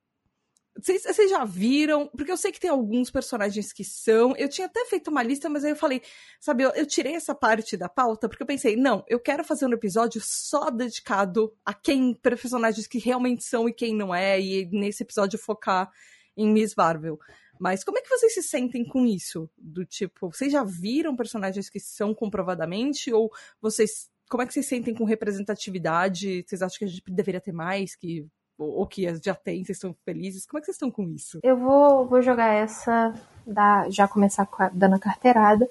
vocês, 0.82 1.30
já 1.30 1.44
viram? 1.44 2.06
Porque 2.08 2.30
eu 2.30 2.36
sei 2.36 2.52
que 2.52 2.60
tem 2.60 2.70
alguns 2.70 3.10
personagens 3.10 3.72
que 3.72 3.84
são. 3.84 4.34
Eu 4.36 4.48
tinha 4.48 4.66
até 4.66 4.84
feito 4.84 5.10
uma 5.10 5.22
lista, 5.22 5.48
mas 5.48 5.64
aí 5.64 5.70
eu 5.70 5.76
falei, 5.76 6.02
sabe, 6.40 6.64
eu, 6.64 6.70
eu, 6.70 6.86
tirei 6.86 7.14
essa 7.14 7.34
parte 7.34 7.76
da 7.76 7.88
pauta 7.88 8.28
porque 8.28 8.42
eu 8.42 8.46
pensei, 8.46 8.76
não, 8.76 9.04
eu 9.08 9.18
quero 9.20 9.44
fazer 9.44 9.66
um 9.66 9.72
episódio 9.72 10.20
só 10.22 10.70
dedicado 10.70 11.52
a 11.64 11.74
quem, 11.74 12.14
personagens 12.14 12.86
que 12.86 12.98
realmente 12.98 13.44
são 13.44 13.68
e 13.68 13.72
quem 13.72 13.94
não 13.94 14.14
é, 14.14 14.40
e 14.40 14.66
nesse 14.70 15.02
episódio 15.02 15.38
focar 15.38 15.90
em 16.36 16.52
Miss 16.52 16.74
Marvel. 16.74 17.18
Mas 17.58 17.84
como 17.84 17.98
é 17.98 18.00
que 18.00 18.08
vocês 18.08 18.32
se 18.32 18.42
sentem 18.42 18.82
com 18.84 19.04
isso? 19.04 19.48
Do 19.58 19.84
tipo, 19.84 20.32
vocês 20.32 20.50
já 20.50 20.64
viram 20.64 21.14
personagens 21.14 21.68
que 21.68 21.78
são 21.78 22.14
comprovadamente? 22.14 23.12
Ou 23.12 23.30
vocês. 23.60 24.08
Como 24.30 24.42
é 24.42 24.46
que 24.46 24.54
vocês 24.54 24.66
sentem 24.66 24.94
com 24.94 25.04
representatividade? 25.04 26.42
Vocês 26.46 26.62
acham 26.62 26.78
que 26.78 26.84
a 26.86 26.88
gente 26.88 27.02
deveria 27.08 27.40
ter 27.40 27.52
mais? 27.52 27.94
Que 27.94 28.26
ou 28.64 28.86
que 28.86 29.02
já 29.22 29.34
tem, 29.34 29.64
vocês 29.64 29.76
estão 29.76 29.94
felizes? 30.04 30.46
Como 30.46 30.58
é 30.58 30.60
que 30.60 30.66
vocês 30.66 30.76
estão 30.76 30.90
com 30.90 31.02
isso? 31.02 31.40
Eu 31.42 31.56
vou, 31.56 32.06
vou 32.06 32.20
jogar 32.20 32.52
essa, 32.52 33.14
da, 33.46 33.88
já 33.88 34.06
começar 34.06 34.48
dando 34.72 34.96
a 34.96 34.98
carteirada. 34.98 35.68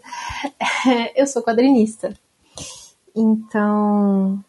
eu 1.15 1.27
sou 1.27 1.43
quadrinista. 1.43 2.13
Então, 3.15 4.43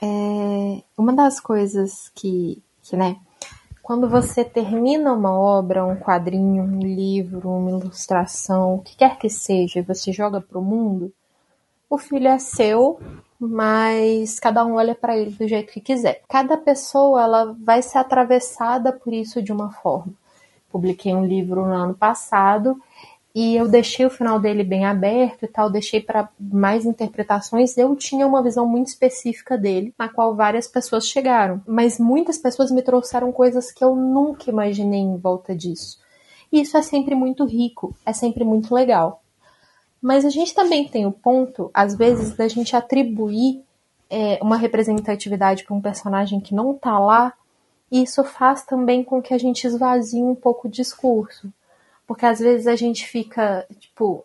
é, 0.00 0.82
uma 0.96 1.12
das 1.12 1.40
coisas 1.40 2.10
que, 2.14 2.62
que, 2.82 2.96
né, 2.96 3.16
quando 3.82 4.08
você 4.08 4.44
termina 4.44 5.12
uma 5.12 5.32
obra, 5.32 5.84
um 5.84 5.96
quadrinho, 5.96 6.62
um 6.62 6.80
livro, 6.80 7.50
uma 7.50 7.70
ilustração, 7.70 8.76
o 8.76 8.82
que 8.82 8.96
quer 8.96 9.18
que 9.18 9.28
seja, 9.28 9.80
e 9.80 9.82
você 9.82 10.12
joga 10.12 10.40
para 10.40 10.58
o 10.58 10.62
mundo, 10.62 11.12
o 11.92 11.98
filho 11.98 12.28
é 12.28 12.38
seu, 12.38 12.98
mas 13.38 14.40
cada 14.40 14.64
um 14.64 14.76
olha 14.76 14.94
para 14.94 15.14
ele 15.14 15.32
do 15.32 15.46
jeito 15.46 15.70
que 15.70 15.80
quiser. 15.80 16.22
Cada 16.26 16.56
pessoa 16.56 17.22
ela 17.22 17.54
vai 17.60 17.82
ser 17.82 17.98
atravessada 17.98 18.90
por 18.90 19.12
isso 19.12 19.42
de 19.42 19.52
uma 19.52 19.70
forma. 19.70 20.14
Publiquei 20.70 21.14
um 21.14 21.26
livro 21.26 21.66
no 21.66 21.74
ano 21.74 21.92
passado 21.92 22.80
e 23.34 23.54
eu 23.56 23.68
deixei 23.68 24.06
o 24.06 24.10
final 24.10 24.40
dele 24.40 24.64
bem 24.64 24.86
aberto 24.86 25.42
e 25.42 25.48
tal, 25.48 25.68
deixei 25.68 26.00
para 26.00 26.30
mais 26.40 26.86
interpretações. 26.86 27.76
Eu 27.76 27.94
tinha 27.94 28.26
uma 28.26 28.42
visão 28.42 28.66
muito 28.66 28.86
específica 28.86 29.58
dele, 29.58 29.92
na 29.98 30.08
qual 30.08 30.34
várias 30.34 30.66
pessoas 30.66 31.06
chegaram, 31.06 31.60
mas 31.66 31.98
muitas 31.98 32.38
pessoas 32.38 32.70
me 32.70 32.80
trouxeram 32.80 33.30
coisas 33.30 33.70
que 33.70 33.84
eu 33.84 33.94
nunca 33.94 34.48
imaginei 34.48 35.00
em 35.00 35.18
volta 35.18 35.54
disso. 35.54 35.98
E 36.50 36.62
isso 36.62 36.74
é 36.78 36.80
sempre 36.80 37.14
muito 37.14 37.44
rico, 37.44 37.94
é 38.06 38.14
sempre 38.14 38.44
muito 38.44 38.74
legal. 38.74 39.21
Mas 40.02 40.24
a 40.24 40.30
gente 40.30 40.52
também 40.52 40.88
tem 40.88 41.06
o 41.06 41.12
ponto, 41.12 41.70
às 41.72 41.94
vezes, 41.94 42.36
da 42.36 42.48
gente 42.48 42.74
atribuir 42.74 43.62
é, 44.10 44.40
uma 44.42 44.56
representatividade 44.56 45.62
para 45.62 45.76
um 45.76 45.80
personagem 45.80 46.40
que 46.40 46.54
não 46.54 46.72
está 46.72 46.98
lá, 46.98 47.32
e 47.90 48.02
isso 48.02 48.24
faz 48.24 48.64
também 48.64 49.04
com 49.04 49.22
que 49.22 49.32
a 49.32 49.38
gente 49.38 49.64
esvazie 49.64 50.22
um 50.22 50.34
pouco 50.34 50.66
o 50.66 50.70
discurso. 50.70 51.52
Porque 52.06 52.26
às 52.26 52.40
vezes 52.40 52.66
a 52.66 52.74
gente 52.74 53.06
fica, 53.06 53.64
tipo, 53.78 54.24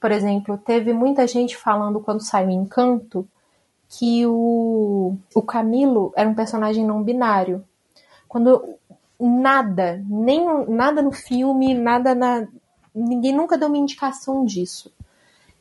por 0.00 0.12
exemplo, 0.12 0.56
teve 0.56 0.92
muita 0.92 1.26
gente 1.26 1.56
falando 1.56 1.98
quando 1.98 2.22
saiu 2.22 2.50
Encanto 2.50 3.26
que 3.88 4.26
o, 4.26 5.16
o 5.34 5.42
Camilo 5.42 6.12
era 6.16 6.28
um 6.28 6.34
personagem 6.34 6.84
não 6.84 7.02
binário. 7.02 7.64
Quando 8.28 8.76
nada, 9.18 10.02
nem 10.08 10.44
nada 10.68 11.02
no 11.02 11.12
filme, 11.12 11.74
nada 11.74 12.14
na. 12.14 12.46
Ninguém 12.94 13.34
nunca 13.34 13.58
deu 13.58 13.68
uma 13.68 13.76
indicação 13.76 14.44
disso. 14.44 14.92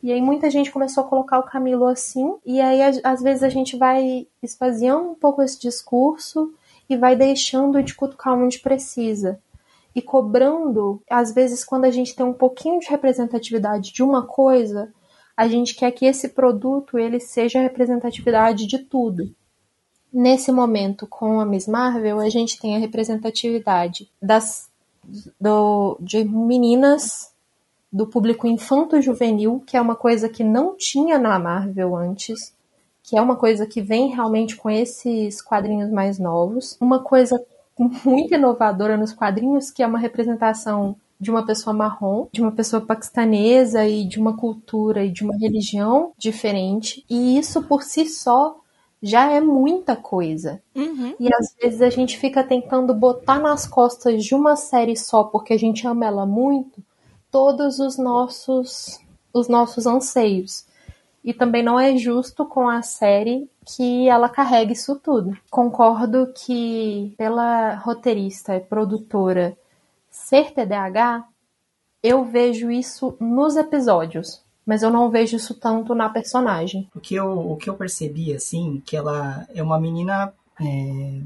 E 0.05 0.11
aí 0.11 0.21
muita 0.21 0.51
gente 0.51 0.69
começou 0.69 1.03
a 1.03 1.07
colocar 1.07 1.39
o 1.39 1.47
Camilo 1.47 1.87
assim, 1.87 2.35
e 2.45 2.61
aí 2.61 2.79
às 3.03 3.23
vezes 3.23 3.41
a 3.41 3.49
gente 3.49 3.75
vai 3.75 4.27
esvaziando 4.39 5.09
um 5.09 5.15
pouco 5.15 5.41
esse 5.41 5.59
discurso 5.59 6.53
e 6.87 6.95
vai 6.95 7.15
deixando 7.15 7.81
de 7.81 7.95
cutucar 7.95 8.37
onde 8.37 8.59
precisa. 8.59 9.39
E 9.95 10.03
cobrando, 10.03 11.01
às 11.09 11.33
vezes 11.33 11.65
quando 11.65 11.85
a 11.85 11.89
gente 11.89 12.15
tem 12.15 12.23
um 12.23 12.33
pouquinho 12.33 12.79
de 12.79 12.87
representatividade 12.87 13.91
de 13.91 14.03
uma 14.03 14.27
coisa, 14.27 14.93
a 15.35 15.47
gente 15.47 15.73
quer 15.73 15.89
que 15.89 16.05
esse 16.05 16.29
produto 16.29 16.99
ele 16.99 17.19
seja 17.19 17.59
representatividade 17.59 18.67
de 18.67 18.77
tudo. 18.77 19.33
Nesse 20.13 20.51
momento, 20.51 21.07
com 21.07 21.39
a 21.39 21.45
Miss 21.47 21.67
Marvel, 21.67 22.19
a 22.19 22.29
gente 22.29 22.59
tem 22.59 22.75
a 22.75 22.79
representatividade 22.79 24.07
das 24.21 24.69
do, 25.41 25.97
de 25.99 26.23
meninas 26.23 27.33
do 27.95 28.05
público 28.05 28.45
infanto-juvenil, 28.45 29.63
que 29.65 29.77
é 29.77 29.81
uma 29.81 29.95
coisa 29.95 30.27
que 30.27 30.43
não 30.43 30.75
tinha 30.75 31.17
na 31.17 31.39
Marvel 31.39 31.95
antes, 31.95 32.53
que 33.01 33.17
é 33.17 33.21
uma 33.21 33.37
coisa 33.37 33.65
que 33.65 33.81
vem 33.81 34.09
realmente 34.09 34.57
com 34.57 34.69
esses 34.69 35.41
quadrinhos 35.41 35.89
mais 35.89 36.19
novos. 36.19 36.75
Uma 36.81 36.99
coisa 36.99 37.41
muito 38.03 38.33
inovadora 38.33 38.97
nos 38.97 39.13
quadrinhos, 39.13 39.71
que 39.71 39.81
é 39.81 39.87
uma 39.87 39.97
representação 39.97 40.97
de 41.17 41.31
uma 41.31 41.45
pessoa 41.45 41.73
marrom, 41.73 42.27
de 42.33 42.41
uma 42.41 42.51
pessoa 42.51 42.81
paquistanesa 42.81 43.87
e 43.87 44.05
de 44.05 44.19
uma 44.19 44.35
cultura 44.35 45.05
e 45.05 45.09
de 45.09 45.23
uma 45.23 45.37
religião 45.37 46.11
diferente. 46.17 47.05
E 47.09 47.39
isso 47.39 47.63
por 47.63 47.81
si 47.81 48.05
só 48.07 48.57
já 49.01 49.31
é 49.31 49.39
muita 49.39 49.95
coisa. 49.95 50.61
Uhum. 50.75 51.15
E 51.17 51.29
às 51.33 51.55
vezes 51.61 51.81
a 51.81 51.89
gente 51.89 52.17
fica 52.17 52.43
tentando 52.43 52.93
botar 52.93 53.39
nas 53.39 53.65
costas 53.65 54.25
de 54.25 54.35
uma 54.35 54.57
série 54.57 54.97
só 54.97 55.23
porque 55.23 55.53
a 55.53 55.57
gente 55.57 55.87
ama 55.87 56.05
ela 56.05 56.25
muito 56.25 56.83
todos 57.35 57.79
os 57.79 57.97
nossos 57.97 58.97
os 59.33 59.49
nossos 59.49 59.85
anseios. 59.85 60.65
E 61.21 61.33
também 61.33 61.61
não 61.61 61.77
é 61.77 61.97
justo 61.97 62.45
com 62.45 62.69
a 62.69 62.81
série 62.81 63.49
que 63.65 64.07
ela 64.07 64.29
carregue 64.29 64.71
isso 64.71 64.95
tudo. 64.95 65.37
Concordo 65.51 66.31
que 66.33 67.13
pela 67.17 67.75
roteirista 67.75 68.55
e 68.55 68.61
produtora 68.61 69.57
ser 70.09 70.53
TDAH, 70.53 71.27
eu 72.01 72.23
vejo 72.23 72.71
isso 72.71 73.17
nos 73.19 73.57
episódios, 73.57 74.41
mas 74.65 74.81
eu 74.81 74.89
não 74.89 75.09
vejo 75.09 75.35
isso 75.35 75.55
tanto 75.55 75.93
na 75.93 76.07
personagem. 76.07 76.89
O 76.95 77.01
que 77.01 77.15
eu, 77.15 77.51
o 77.51 77.57
que 77.57 77.69
eu 77.69 77.75
percebi, 77.75 78.33
assim, 78.33 78.81
que 78.85 78.95
ela 78.95 79.45
é 79.53 79.61
uma 79.61 79.77
menina. 79.77 80.31
É... 80.61 81.19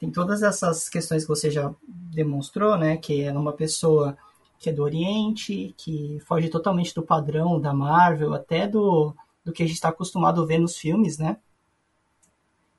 Tem 0.00 0.10
todas 0.10 0.42
essas 0.42 0.88
questões 0.88 1.24
que 1.24 1.28
você 1.28 1.50
já 1.50 1.70
demonstrou, 1.86 2.78
né? 2.78 2.96
Que 2.96 3.20
ela 3.20 3.36
é 3.36 3.38
uma 3.38 3.52
pessoa 3.52 4.16
que 4.58 4.70
é 4.70 4.72
do 4.72 4.82
Oriente, 4.82 5.74
que 5.76 6.18
foge 6.26 6.48
totalmente 6.48 6.94
do 6.94 7.02
padrão 7.02 7.60
da 7.60 7.74
Marvel, 7.74 8.34
até 8.34 8.66
do, 8.66 9.14
do 9.44 9.52
que 9.52 9.62
a 9.62 9.66
gente 9.66 9.76
está 9.76 9.90
acostumado 9.90 10.42
a 10.42 10.46
ver 10.46 10.58
nos 10.58 10.76
filmes, 10.76 11.18
né? 11.18 11.36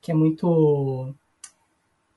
Que 0.02 0.12
é 0.12 0.14
muito. 0.16 1.14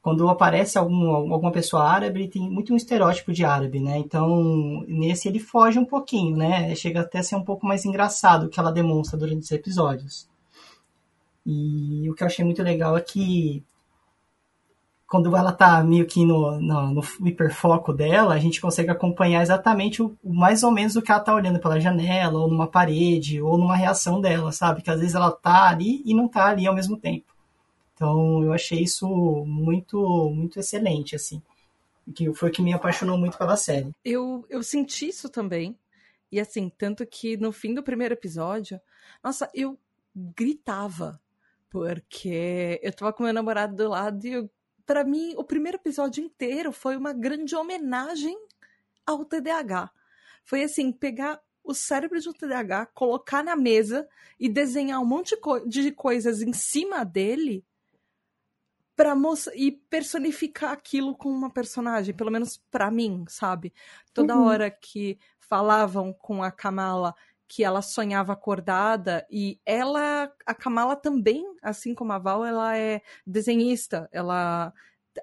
Quando 0.01 0.29
aparece 0.29 0.79
algum, 0.79 1.11
alguma 1.11 1.53
pessoa 1.53 1.85
árabe, 1.85 2.29
tem 2.29 2.49
muito 2.49 2.73
um 2.73 2.77
estereótipo 2.77 3.33
de 3.33 3.45
árabe, 3.45 3.79
né? 3.81 3.99
Então, 3.99 4.85
nesse 4.89 5.29
ele 5.29 5.39
foge 5.39 5.79
um 5.79 5.85
pouquinho, 5.85 6.37
né? 6.37 6.75
Chega 6.75 7.03
até 7.03 7.19
a 7.19 7.23
ser 7.23 7.37
um 7.37 7.45
pouco 7.45 7.67
mais 7.67 7.85
engraçado 7.85 8.45
o 8.47 8.49
que 8.49 8.59
ela 8.59 8.73
demonstra 8.73 9.19
durante 9.19 9.43
os 9.43 9.51
episódios. 9.51 10.29
E 11.45 12.09
o 12.09 12.15
que 12.15 12.23
eu 12.23 12.27
achei 12.27 12.45
muito 12.45 12.63
legal 12.63 12.97
é 12.97 13.01
que 13.01 13.63
quando 15.09 15.35
ela 15.35 15.53
tá 15.53 15.83
meio 15.83 16.07
que 16.07 16.25
no, 16.25 16.61
no, 16.61 16.93
no, 16.93 17.03
hiperfoco 17.27 17.95
dela, 17.95 18.35
a 18.35 18.39
gente 18.39 18.61
consegue 18.61 18.91
acompanhar 18.91 19.41
exatamente 19.41 20.03
o, 20.03 20.15
mais 20.23 20.63
ou 20.63 20.71
menos 20.71 20.97
o 20.97 21.03
que 21.03 21.11
ela 21.11 21.21
tá 21.21 21.35
olhando 21.35 21.59
pela 21.59 21.81
janela, 21.81 22.39
ou 22.39 22.47
numa 22.47 22.67
parede, 22.67 23.41
ou 23.41 23.57
numa 23.57 23.75
reação 23.75 24.21
dela, 24.21 24.53
sabe? 24.53 24.83
Que 24.83 24.91
às 24.91 25.01
vezes 25.01 25.15
ela 25.15 25.33
tá 25.33 25.67
ali 25.71 26.03
e 26.05 26.15
não 26.15 26.29
tá 26.29 26.47
ali 26.47 26.67
ao 26.67 26.75
mesmo 26.75 26.99
tempo. 26.99 27.35
Então 27.95 28.45
eu 28.45 28.53
achei 28.53 28.83
isso 28.83 29.09
muito, 29.47 30.31
muito 30.31 30.61
excelente, 30.61 31.17
assim. 31.17 31.41
Que 32.15 32.33
foi 32.35 32.51
o 32.51 32.53
que 32.53 32.63
me 32.63 32.75
apaixonou 32.75 33.17
muito 33.17 33.39
pela 33.39 33.57
série. 33.57 33.91
Eu, 34.05 34.45
eu 34.51 34.63
senti 34.63 35.09
isso 35.09 35.31
também. 35.31 35.75
E 36.31 36.39
assim, 36.39 36.71
tanto 36.77 37.07
que 37.07 37.39
no 37.39 37.51
fim 37.51 37.73
do 37.73 37.83
primeiro 37.83 38.13
episódio, 38.13 38.79
nossa, 39.25 39.49
eu 39.55 39.79
gritava. 40.15 41.19
Porque 41.71 42.79
eu 42.83 42.93
tava 42.93 43.13
com 43.13 43.23
meu 43.23 43.33
namorado 43.33 43.75
do 43.75 43.89
lado 43.89 44.27
e 44.27 44.33
eu, 44.33 44.51
pra 44.89 45.05
mim, 45.05 45.35
o 45.37 45.45
primeiro 45.45 45.77
episódio 45.77 46.25
inteiro 46.25 46.73
foi 46.73 46.97
uma 46.97 47.13
grande 47.13 47.55
homenagem 47.55 48.35
ao 49.05 49.23
TDAH. 49.23 49.91
Foi 50.43 50.63
assim, 50.63 50.91
pegar 50.91 51.39
o 51.63 51.75
cérebro 51.75 52.19
de 52.19 52.27
um 52.27 52.33
TDAH, 52.33 52.87
colocar 52.87 53.45
na 53.45 53.55
mesa 53.55 54.09
e 54.41 54.49
desenhar 54.49 54.99
um 54.99 55.05
monte 55.05 55.35
de, 55.35 55.37
co 55.37 55.59
de 55.61 55.93
coisas 55.93 56.41
em 56.41 56.55
cima 56.55 57.05
dele 57.05 57.63
para 58.97 59.15
e 59.55 59.73
personificar 59.73 60.73
aquilo 60.73 61.15
com 61.15 61.29
uma 61.29 61.51
personagem, 61.51 62.15
pelo 62.15 62.31
menos 62.31 62.57
para 62.71 62.91
mim, 62.91 63.27
sabe? 63.29 63.75
Toda 64.15 64.35
uhum. 64.35 64.47
hora 64.47 64.71
que 64.71 65.19
falavam 65.39 66.15
com 66.15 66.43
a 66.43 66.51
Kamala 66.51 67.15
que 67.49 67.65
ela 67.65 67.81
sonhava 67.81 68.35
acordada 68.35 69.27
e 69.31 69.59
ela, 69.65 70.31
a 70.45 70.55
Kamala 70.55 70.95
também, 70.95 71.45
assim 71.63 71.95
como 71.95 72.13
a 72.13 72.19
Val, 72.19 72.45
ela 72.45 72.77
é 72.77 73.01
desenhista, 73.27 74.09
ela 74.13 74.73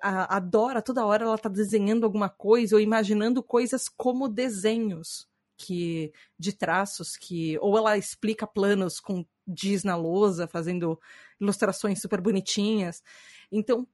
a, 0.01 0.37
adora 0.37 0.81
toda 0.81 1.05
hora 1.05 1.23
ela 1.23 1.37
tá 1.37 1.47
desenhando 1.47 2.03
alguma 2.03 2.27
coisa 2.27 2.75
ou 2.75 2.81
imaginando 2.81 3.43
coisas 3.43 3.87
como 3.87 4.27
desenhos 4.27 5.27
que 5.57 6.11
de 6.37 6.51
traços 6.51 7.15
que 7.15 7.57
ou 7.59 7.77
ela 7.77 7.97
explica 7.97 8.45
planos 8.45 8.99
com 8.99 9.25
giz 9.47 9.83
na 9.83 9.95
lousa, 9.95 10.47
fazendo 10.47 10.99
ilustrações 11.39 12.01
super 12.01 12.19
bonitinhas. 12.19 13.03
Então, 13.51 13.87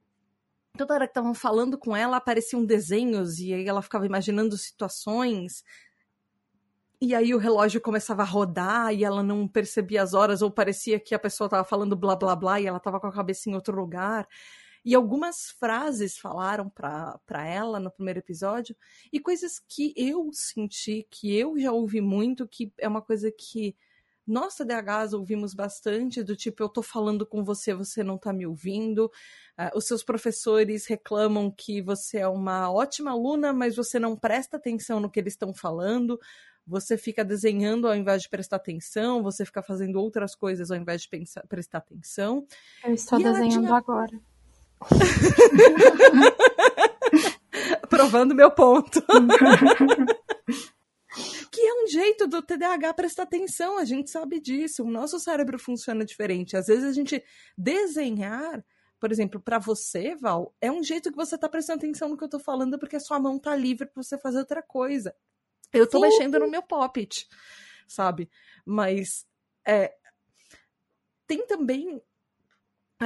toda 0.77 0.93
hora 0.93 1.05
que 1.05 1.11
estavam 1.11 1.33
falando 1.33 1.77
com 1.77 1.95
ela, 1.95 2.17
apareciam 2.17 2.65
desenhos 2.65 3.39
e 3.39 3.53
aí 3.53 3.67
ela 3.67 3.81
ficava 3.81 4.05
imaginando 4.05 4.57
situações. 4.57 5.63
E 7.03 7.15
aí 7.15 7.33
o 7.33 7.39
relógio 7.39 7.81
começava 7.81 8.21
a 8.21 8.25
rodar 8.25 8.93
e 8.93 9.03
ela 9.03 9.23
não 9.23 9.47
percebia 9.47 10.03
as 10.03 10.13
horas, 10.13 10.43
ou 10.43 10.51
parecia 10.51 10.99
que 10.99 11.15
a 11.15 11.19
pessoa 11.19 11.47
estava 11.47 11.63
falando 11.63 11.95
blá 11.95 12.15
blá 12.15 12.35
blá 12.35 12.61
e 12.61 12.67
ela 12.67 12.77
estava 12.77 12.99
com 12.99 13.07
a 13.07 13.11
cabeça 13.11 13.49
em 13.49 13.55
outro 13.55 13.75
lugar. 13.75 14.27
E 14.85 14.93
algumas 14.93 15.49
frases 15.59 16.17
falaram 16.17 16.69
para 16.69 17.47
ela 17.47 17.79
no 17.79 17.89
primeiro 17.91 18.19
episódio, 18.19 18.75
e 19.11 19.19
coisas 19.19 19.59
que 19.59 19.93
eu 19.95 20.29
senti, 20.31 21.07
que 21.09 21.35
eu 21.35 21.57
já 21.59 21.71
ouvi 21.71 22.01
muito, 22.01 22.47
que 22.47 22.71
é 22.79 22.87
uma 22.87 23.01
coisa 23.01 23.31
que 23.31 23.75
nós 24.25 24.55
TDAHs 24.55 25.13
ouvimos 25.13 25.53
bastante, 25.53 26.23
do 26.23 26.35
tipo, 26.35 26.61
eu 26.63 26.69
tô 26.69 26.83
falando 26.83 27.25
com 27.25 27.43
você, 27.43 27.73
você 27.73 28.03
não 28.03 28.17
tá 28.17 28.31
me 28.31 28.45
ouvindo. 28.45 29.05
Uh, 29.59 29.75
os 29.75 29.85
seus 29.85 30.03
professores 30.03 30.85
reclamam 30.85 31.51
que 31.51 31.81
você 31.81 32.19
é 32.19 32.27
uma 32.27 32.71
ótima 32.71 33.11
aluna, 33.11 33.51
mas 33.51 33.75
você 33.75 33.99
não 33.99 34.15
presta 34.15 34.57
atenção 34.57 34.99
no 34.99 35.09
que 35.09 35.19
eles 35.19 35.33
estão 35.33 35.53
falando. 35.53 36.19
Você 36.67 36.97
fica 36.97 37.25
desenhando 37.25 37.87
ao 37.87 37.95
invés 37.95 38.21
de 38.21 38.29
prestar 38.29 38.57
atenção, 38.57 39.23
você 39.23 39.43
fica 39.45 39.61
fazendo 39.61 39.99
outras 39.99 40.35
coisas 40.35 40.71
ao 40.71 40.77
invés 40.77 41.01
de 41.01 41.09
pensar, 41.09 41.45
prestar 41.47 41.79
atenção. 41.79 42.45
Eu 42.83 42.93
estou 42.93 43.19
e 43.19 43.23
desenhando 43.23 43.65
tinha... 43.65 43.75
agora. 43.75 44.19
Provando 47.89 48.33
meu 48.33 48.51
ponto. 48.51 49.01
que 51.51 51.61
é 51.61 51.83
um 51.83 51.87
jeito 51.87 52.27
do 52.27 52.41
TDAH 52.41 52.93
prestar 52.93 53.23
atenção, 53.23 53.77
a 53.77 53.83
gente 53.83 54.09
sabe 54.09 54.39
disso. 54.39 54.83
O 54.83 54.89
nosso 54.89 55.19
cérebro 55.19 55.59
funciona 55.59 56.05
diferente. 56.05 56.55
Às 56.55 56.67
vezes 56.67 56.85
a 56.85 56.93
gente 56.93 57.21
desenhar, 57.57 58.63
por 58.99 59.11
exemplo, 59.11 59.41
para 59.41 59.59
você, 59.59 60.15
Val, 60.15 60.55
é 60.61 60.71
um 60.71 60.83
jeito 60.83 61.11
que 61.11 61.17
você 61.17 61.37
tá 61.37 61.49
prestando 61.49 61.79
atenção 61.79 62.07
no 62.07 62.17
que 62.17 62.23
eu 62.23 62.29
tô 62.29 62.39
falando 62.39 62.79
porque 62.79 62.95
a 62.95 62.99
sua 62.99 63.19
mão 63.19 63.37
tá 63.37 63.55
livre 63.55 63.87
para 63.87 64.01
você 64.01 64.17
fazer 64.17 64.39
outra 64.39 64.61
coisa. 64.61 65.13
Eu 65.73 65.87
tô 65.87 65.99
Sim. 65.99 66.05
mexendo 66.05 66.39
no 66.39 66.49
meu 66.49 66.61
poppet, 66.61 67.27
sabe? 67.87 68.29
Mas 68.65 69.25
é, 69.65 69.93
tem 71.27 71.45
também 71.47 72.01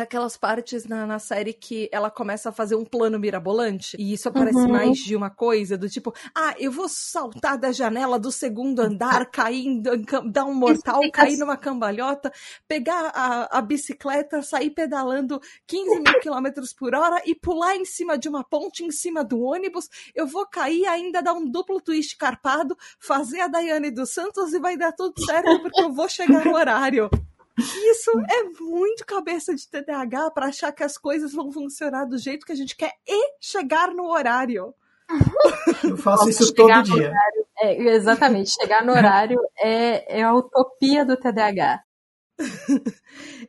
aquelas 0.02 0.36
partes 0.36 0.86
na, 0.86 1.06
na, 1.06 1.20
série 1.20 1.54
que 1.54 1.90
ela 1.92 2.12
começa 2.12 2.50
a 2.50 2.52
fazer 2.52 2.76
um 2.76 2.84
plano 2.84 3.20
mirabolante 3.20 3.96
e 4.00 4.14
isso 4.14 4.28
aparece 4.28 4.58
uhum. 4.58 4.68
mais 4.68 4.98
de 4.98 5.16
uma 5.16 5.30
coisa 5.30 5.78
do 5.78 5.90
tipo, 5.90 6.14
ah, 6.36 6.54
eu 6.60 6.72
vou 6.72 6.88
saltar 6.90 7.58
da 7.58 7.72
janela 7.72 8.20
do 8.20 8.32
segundo 8.32 8.82
andar, 8.82 9.26
cair, 9.32 9.82
dar 10.30 10.46
um 10.46 10.54
mortal, 10.54 11.02
cair 11.12 11.38
numa 11.38 11.58
cambalhota, 11.58 12.32
pegar 12.68 13.12
a, 13.14 13.58
a 13.58 13.62
bicicleta, 13.62 14.42
sair 14.42 14.70
pedalando 14.70 15.40
15 15.68 16.00
mil 16.02 16.20
quilômetros 16.20 16.74
por 16.74 16.94
hora 16.94 17.22
e 17.26 17.34
pular 17.34 17.76
em 17.76 17.86
cima 17.86 18.18
de 18.18 18.28
uma 18.28 18.44
ponte, 18.44 18.84
em 18.84 18.92
cima 18.92 19.24
do 19.24 19.40
ônibus, 19.42 19.90
eu 20.14 20.28
vou 20.28 20.46
cair 20.46 20.86
ainda 20.86 21.22
dar 21.22 21.34
um 21.34 21.50
duplo 21.50 21.80
twist 21.80 22.18
carpado, 22.18 22.78
fazer 23.00 23.42
a 23.42 23.48
Daiane 23.48 23.92
dos 23.92 24.12
Santos 24.14 24.54
e 24.54 24.60
vai 24.60 24.78
dar 24.78 24.92
tudo 24.92 25.14
certo 25.24 25.62
porque 25.62 25.82
eu 25.82 25.94
vou 25.94 26.10
chegar 26.10 26.46
no 26.46 26.56
horário. 26.56 27.10
Isso 27.58 28.12
é 28.30 28.44
muito 28.60 29.06
cabeça 29.06 29.56
de 29.56 29.68
TDAH 29.68 30.32
para 30.32 30.48
achar 30.48 30.72
que 30.72 30.84
as 30.84 30.98
coisas 30.98 31.34
vão 31.34 31.52
funcionar 31.52 32.06
do 32.06 32.18
jeito 32.18 32.46
que 32.46 32.52
a 32.52 32.56
gente 32.56 32.76
quer 32.76 32.94
e 33.08 33.36
chegar 33.40 33.94
no 33.94 34.08
horário. 34.10 34.74
Eu 35.84 35.98
faço 35.98 36.30
isso 36.30 36.54
todo 36.54 36.84
dia. 36.84 37.12
É, 37.60 37.96
exatamente, 37.96 38.52
chegar 38.52 38.84
no 38.84 38.92
horário 38.92 39.40
é, 39.58 40.20
é 40.20 40.24
a 40.24 40.34
utopia 40.34 41.06
do 41.06 41.16
TDAH. 41.16 41.82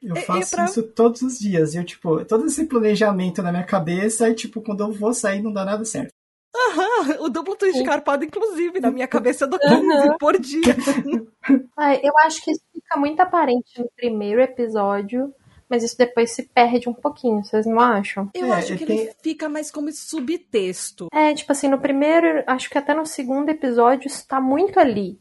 Eu 0.01 0.17
faço 0.17 0.51
pra... 0.53 0.65
isso 0.67 0.83
todos 0.83 1.23
os 1.23 1.39
dias. 1.39 1.75
Eu, 1.75 1.85
tipo, 1.85 2.25
todo 2.25 2.47
esse 2.47 2.65
planejamento 2.67 3.43
na 3.43 3.51
minha 3.51 3.65
cabeça 3.65 4.29
e, 4.29 4.35
tipo, 4.35 4.61
quando 4.61 4.83
eu 4.83 4.93
vou 4.93 5.13
sair 5.13 5.43
não 5.43 5.53
dá 5.53 5.65
nada 5.65 5.85
certo. 5.85 6.15
Aham, 6.57 7.17
o 7.21 7.29
duplo 7.29 7.57
twist 7.57 7.83
carpado, 7.85 8.25
inclusive, 8.25 8.81
na 8.81 8.91
minha 8.91 9.07
cabeça 9.07 9.45
eu 9.45 9.51
dou 9.51 9.59
15 9.59 9.75
uhum. 9.77 10.19
por 10.19 10.39
dia. 10.39 10.63
eu 12.03 12.19
acho 12.25 12.43
que 12.43 12.51
isso 12.53 12.63
fica 12.73 12.97
muito 12.97 13.21
aparente 13.21 13.79
no 13.79 13.91
primeiro 13.95 14.41
episódio, 14.41 15.35
mas 15.69 15.83
isso 15.83 15.99
depois 15.99 16.31
se 16.31 16.45
perde 16.45 16.89
um 16.89 16.95
pouquinho, 16.95 17.45
vocês 17.45 17.67
não 17.67 17.81
acham? 17.81 18.31
Eu 18.35 18.47
é, 18.47 18.53
acho 18.53 18.77
que 18.77 18.85
ele 18.85 19.13
fica 19.23 19.49
mais 19.49 19.71
como 19.71 19.93
subtexto. 19.93 21.09
É, 21.13 21.35
tipo 21.35 21.53
assim, 21.53 21.69
no 21.69 21.79
primeiro, 21.79 22.43
acho 22.47 22.71
que 22.71 22.79
até 22.79 22.95
no 22.95 23.05
segundo 23.05 23.51
episódio 23.51 24.07
isso 24.07 24.27
tá 24.27 24.41
muito 24.41 24.79
ali. 24.79 25.19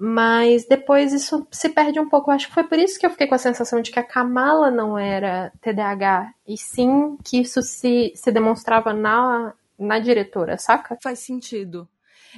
Mas 0.00 0.64
depois 0.64 1.12
isso 1.12 1.44
se 1.50 1.68
perde 1.70 1.98
um 1.98 2.08
pouco. 2.08 2.30
Eu 2.30 2.36
acho 2.36 2.46
que 2.46 2.54
foi 2.54 2.62
por 2.62 2.78
isso 2.78 3.00
que 3.00 3.04
eu 3.04 3.10
fiquei 3.10 3.26
com 3.26 3.34
a 3.34 3.38
sensação 3.38 3.80
de 3.80 3.90
que 3.90 3.98
a 3.98 4.04
Kamala 4.04 4.70
não 4.70 4.96
era 4.96 5.52
TDAH. 5.60 6.32
E 6.46 6.56
sim 6.56 7.16
que 7.24 7.40
isso 7.40 7.60
se, 7.62 8.12
se 8.14 8.30
demonstrava 8.30 8.92
na, 8.92 9.52
na 9.78 9.98
diretora, 9.98 10.58
saca? 10.58 10.98
Faz 11.02 11.20
sentido. 11.20 11.88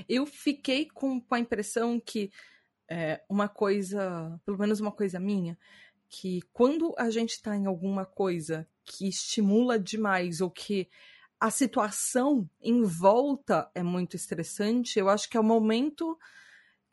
Eu 0.09 0.27
fiquei 0.27 0.87
com, 0.87 1.21
com 1.21 1.35
a 1.35 1.41
impressão 1.41 1.99
que 1.99 2.31
é, 2.89 3.23
uma 3.29 3.49
coisa, 3.49 4.39
pelo 4.45 4.59
menos 4.59 4.81
uma 4.81 4.93
coisa 4.93 5.19
minha, 5.19 5.59
que 6.09 6.43
quando 6.53 6.95
a 6.99 7.09
gente 7.09 7.31
está 7.31 7.57
em 7.57 7.67
alguma 7.67 8.05
coisa 8.05 8.69
que 8.85 9.09
estimula 9.09 9.79
demais 9.79 10.41
ou 10.41 10.51
que 10.51 10.89
a 11.39 11.51
situação 11.51 12.49
em 12.61 12.83
volta 12.83 13.71
é 13.75 13.83
muito 13.83 14.17
estressante, 14.17 14.99
eu 14.99 15.09
acho 15.09 15.31
que 15.31 15.37
é 15.37 15.41
o 15.41 15.45
momento 15.45 16.19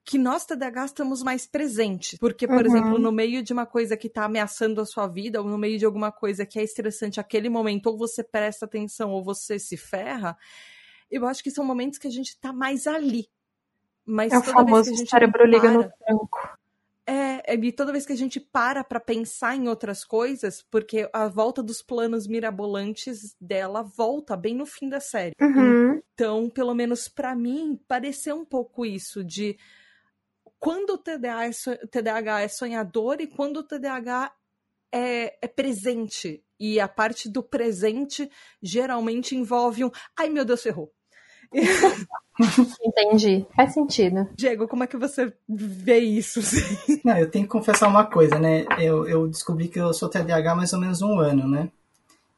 que 0.07 0.17
nós 0.17 0.45
TDAH 0.45 0.85
estamos 0.85 1.21
mais 1.21 1.45
presentes. 1.45 2.17
Porque, 2.17 2.47
por 2.47 2.65
uhum. 2.65 2.65
exemplo, 2.65 2.97
no 2.97 3.11
meio 3.11 3.43
de 3.43 3.51
uma 3.51 3.65
coisa 3.65 3.97
que 3.97 4.07
está 4.07 4.23
ameaçando 4.23 4.79
a 4.79 4.85
sua 4.85 5.05
vida, 5.05 5.41
ou 5.41 5.45
no 5.45 5.57
meio 5.57 5.77
de 5.77 5.85
alguma 5.85 6.13
coisa 6.13 6.45
que 6.45 6.57
é 6.57 6.63
estressante 6.63 7.19
aquele 7.19 7.49
momento, 7.49 7.87
ou 7.87 7.97
você 7.97 8.23
presta 8.23 8.63
atenção 8.63 9.11
ou 9.11 9.21
você 9.21 9.59
se 9.59 9.75
ferra, 9.75 10.37
eu 11.11 11.27
acho 11.27 11.43
que 11.43 11.51
são 11.51 11.65
momentos 11.65 11.99
que 11.99 12.07
a 12.07 12.11
gente 12.11 12.29
está 12.29 12.53
mais 12.53 12.87
ali. 12.87 13.27
Mas 14.05 14.31
é 14.31 14.37
o 14.37 14.43
famoso 14.43 14.95
cérebro 15.05 15.39
para, 15.39 15.45
liga 15.45 15.69
no 15.69 15.83
tranco. 15.83 16.57
É, 17.05 17.53
é, 17.53 17.55
e 17.55 17.71
toda 17.73 17.91
vez 17.91 18.05
que 18.05 18.13
a 18.13 18.17
gente 18.17 18.39
para 18.39 18.85
para 18.85 19.01
pensar 19.01 19.57
em 19.57 19.67
outras 19.67 20.05
coisas, 20.05 20.61
porque 20.71 21.09
a 21.11 21.27
volta 21.27 21.61
dos 21.61 21.81
planos 21.81 22.27
mirabolantes 22.27 23.35
dela 23.41 23.81
volta 23.81 24.37
bem 24.37 24.55
no 24.55 24.65
fim 24.65 24.87
da 24.87 25.01
série. 25.01 25.33
Uhum. 25.41 26.01
Então, 26.13 26.49
pelo 26.49 26.73
menos 26.73 27.09
para 27.09 27.35
mim, 27.35 27.77
pareceu 27.89 28.37
um 28.37 28.45
pouco 28.45 28.85
isso 28.85 29.21
de 29.21 29.57
quando 30.59 30.91
o 30.91 30.97
TDAH 30.97 31.45
é, 31.45 31.77
TDAH 31.87 32.41
é 32.41 32.47
sonhador 32.47 33.17
e 33.19 33.27
quando 33.27 33.57
o 33.57 33.63
TDAH 33.63 34.31
é, 34.91 35.37
é 35.41 35.47
presente. 35.47 36.43
E 36.59 36.79
a 36.79 36.87
parte 36.87 37.29
do 37.29 37.43
presente 37.43 38.29
geralmente 38.61 39.35
envolve 39.35 39.85
um 39.85 39.91
ai 40.17 40.29
meu 40.29 40.43
Deus, 40.43 40.63
ferrou. 40.63 40.91
Entendi. 42.85 43.45
Faz 43.55 43.73
sentido. 43.73 44.27
Diego, 44.35 44.67
como 44.67 44.83
é 44.83 44.87
que 44.87 44.97
você 44.97 45.33
vê 45.47 45.99
isso? 45.99 46.39
Não, 47.03 47.17
eu 47.17 47.29
tenho 47.29 47.45
que 47.45 47.51
confessar 47.51 47.87
uma 47.87 48.05
coisa, 48.05 48.37
né? 48.37 48.65
Eu, 48.79 49.07
eu 49.07 49.27
descobri 49.27 49.67
que 49.67 49.79
eu 49.79 49.93
sou 49.93 50.09
TDAH 50.09 50.51
há 50.51 50.55
mais 50.55 50.73
ou 50.73 50.79
menos 50.79 51.01
um 51.01 51.19
ano, 51.19 51.47
né? 51.47 51.69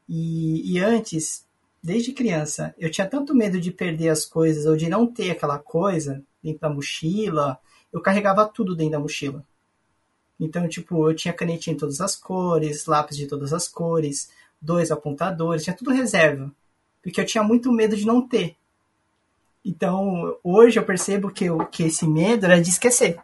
E, 0.08 0.74
e 0.74 0.80
antes, 0.80 1.44
desde 1.82 2.12
criança, 2.12 2.74
eu 2.78 2.90
tinha 2.90 3.06
tanto 3.06 3.34
medo 3.34 3.60
de 3.60 3.70
perder 3.70 4.08
as 4.08 4.24
coisas 4.24 4.66
ou 4.66 4.76
de 4.76 4.88
não 4.88 5.06
ter 5.06 5.30
aquela 5.30 5.58
coisa 5.58 6.22
dentro 6.42 6.60
da 6.60 6.70
mochila 6.70 7.58
eu 7.92 8.00
carregava 8.00 8.46
tudo 8.46 8.74
dentro 8.74 8.92
da 8.92 8.98
mochila. 9.00 9.44
Então, 10.38 10.66
tipo, 10.68 11.08
eu 11.08 11.14
tinha 11.14 11.34
canetinha 11.34 11.74
de 11.74 11.80
todas 11.80 12.00
as 12.00 12.16
cores, 12.16 12.86
lápis 12.86 13.16
de 13.16 13.26
todas 13.26 13.52
as 13.52 13.68
cores, 13.68 14.30
dois 14.60 14.90
apontadores, 14.90 15.64
tinha 15.64 15.76
tudo 15.76 15.90
reserva. 15.90 16.50
Porque 17.02 17.20
eu 17.20 17.26
tinha 17.26 17.44
muito 17.44 17.70
medo 17.70 17.96
de 17.96 18.06
não 18.06 18.26
ter. 18.26 18.56
Então, 19.64 20.36
hoje 20.42 20.78
eu 20.78 20.84
percebo 20.84 21.30
que, 21.30 21.44
eu, 21.44 21.58
que 21.66 21.82
esse 21.84 22.06
medo 22.06 22.46
era 22.46 22.60
de 22.60 22.70
esquecer. 22.70 23.18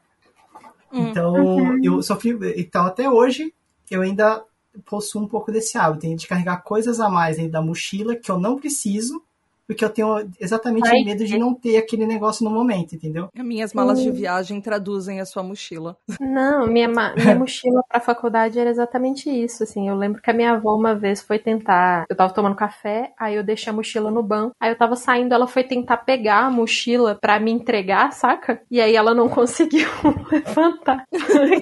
Hum. 0.93 1.09
Então, 1.09 1.35
uhum. 1.35 1.81
eu 1.83 2.03
sofri. 2.03 2.37
Então, 2.57 2.85
até 2.85 3.09
hoje, 3.09 3.55
eu 3.91 4.03
ainda 4.03 4.45
possuo 4.85 5.23
um 5.23 5.29
pouco 5.29 5.51
desse 5.51 5.79
hábito 5.79 6.15
de 6.15 6.27
carregar 6.27 6.59
coisas 6.59 7.01
a 7.01 7.09
mais 7.09 7.37
dentro 7.37 7.53
da 7.53 7.63
mochila 7.63 8.15
que 8.15 8.31
eu 8.31 8.39
não 8.39 8.59
preciso 8.59 9.23
porque 9.67 9.85
eu 9.85 9.91
tenho 9.91 10.31
exatamente 10.41 10.89
Ai, 10.89 11.03
medo 11.05 11.25
de 11.25 11.39
não 11.39 11.55
ter 11.55 11.77
aquele 11.77 12.07
negócio 12.07 12.45
no 12.45 12.51
momento, 12.51 12.95
entendeu? 12.95 13.29
Minhas 13.35 13.73
malas 13.73 13.99
hum. 13.99 14.05
de 14.05 14.11
viagem 14.13 14.61
traduzem 14.61 15.21
a 15.21 15.25
sua 15.25 15.43
mochila. 15.43 15.97
Não, 16.21 16.67
minha, 16.67 16.89
minha 16.89 17.35
mochila 17.37 17.83
pra 17.89 18.01
faculdade 18.01 18.59
era 18.59 18.71
exatamente 18.71 19.29
isso, 19.29 19.63
assim. 19.63 19.89
Eu 19.89 19.97
lembro 19.97 20.23
que 20.23 20.31
a 20.31 20.35
minha 20.35 20.53
avó 20.53 20.77
uma 20.77 20.95
vez 20.95 21.21
foi 21.21 21.39
tentar. 21.39 22.05
Eu 22.09 22.17
tava 22.17 22.33
tomando 22.33 22.55
café, 22.55 23.13
aí 23.19 23.35
eu 23.35 23.45
deixei 23.45 23.71
a 23.71 23.77
mochila 23.77 24.11
no 24.11 24.23
banco. 24.23 24.55
Aí 24.61 24.71
eu 24.71 24.79
tava 24.79 24.97
saindo, 24.97 25.35
ela 25.35 25.47
foi 25.47 25.65
tentar 25.65 25.99
pegar 25.99 26.47
a 26.47 26.51
mochila 26.51 27.19
pra 27.21 27.41
me 27.41 27.51
entregar, 27.51 28.13
saca? 28.13 28.63
E 28.71 28.81
aí 28.81 28.95
ela 28.95 29.15
não 29.15 29.29
conseguiu 29.31 29.89
levantar. 30.31 31.05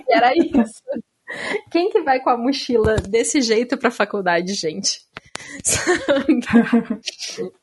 era 0.09 0.33
isso. 0.37 0.83
Quem 1.71 1.91
que 1.91 2.03
vai 2.03 2.21
com 2.21 2.31
a 2.31 2.37
mochila 2.37 2.97
desse 2.97 3.41
jeito 3.41 3.77
pra 3.79 3.91
faculdade, 3.91 4.53
gente? 4.55 5.01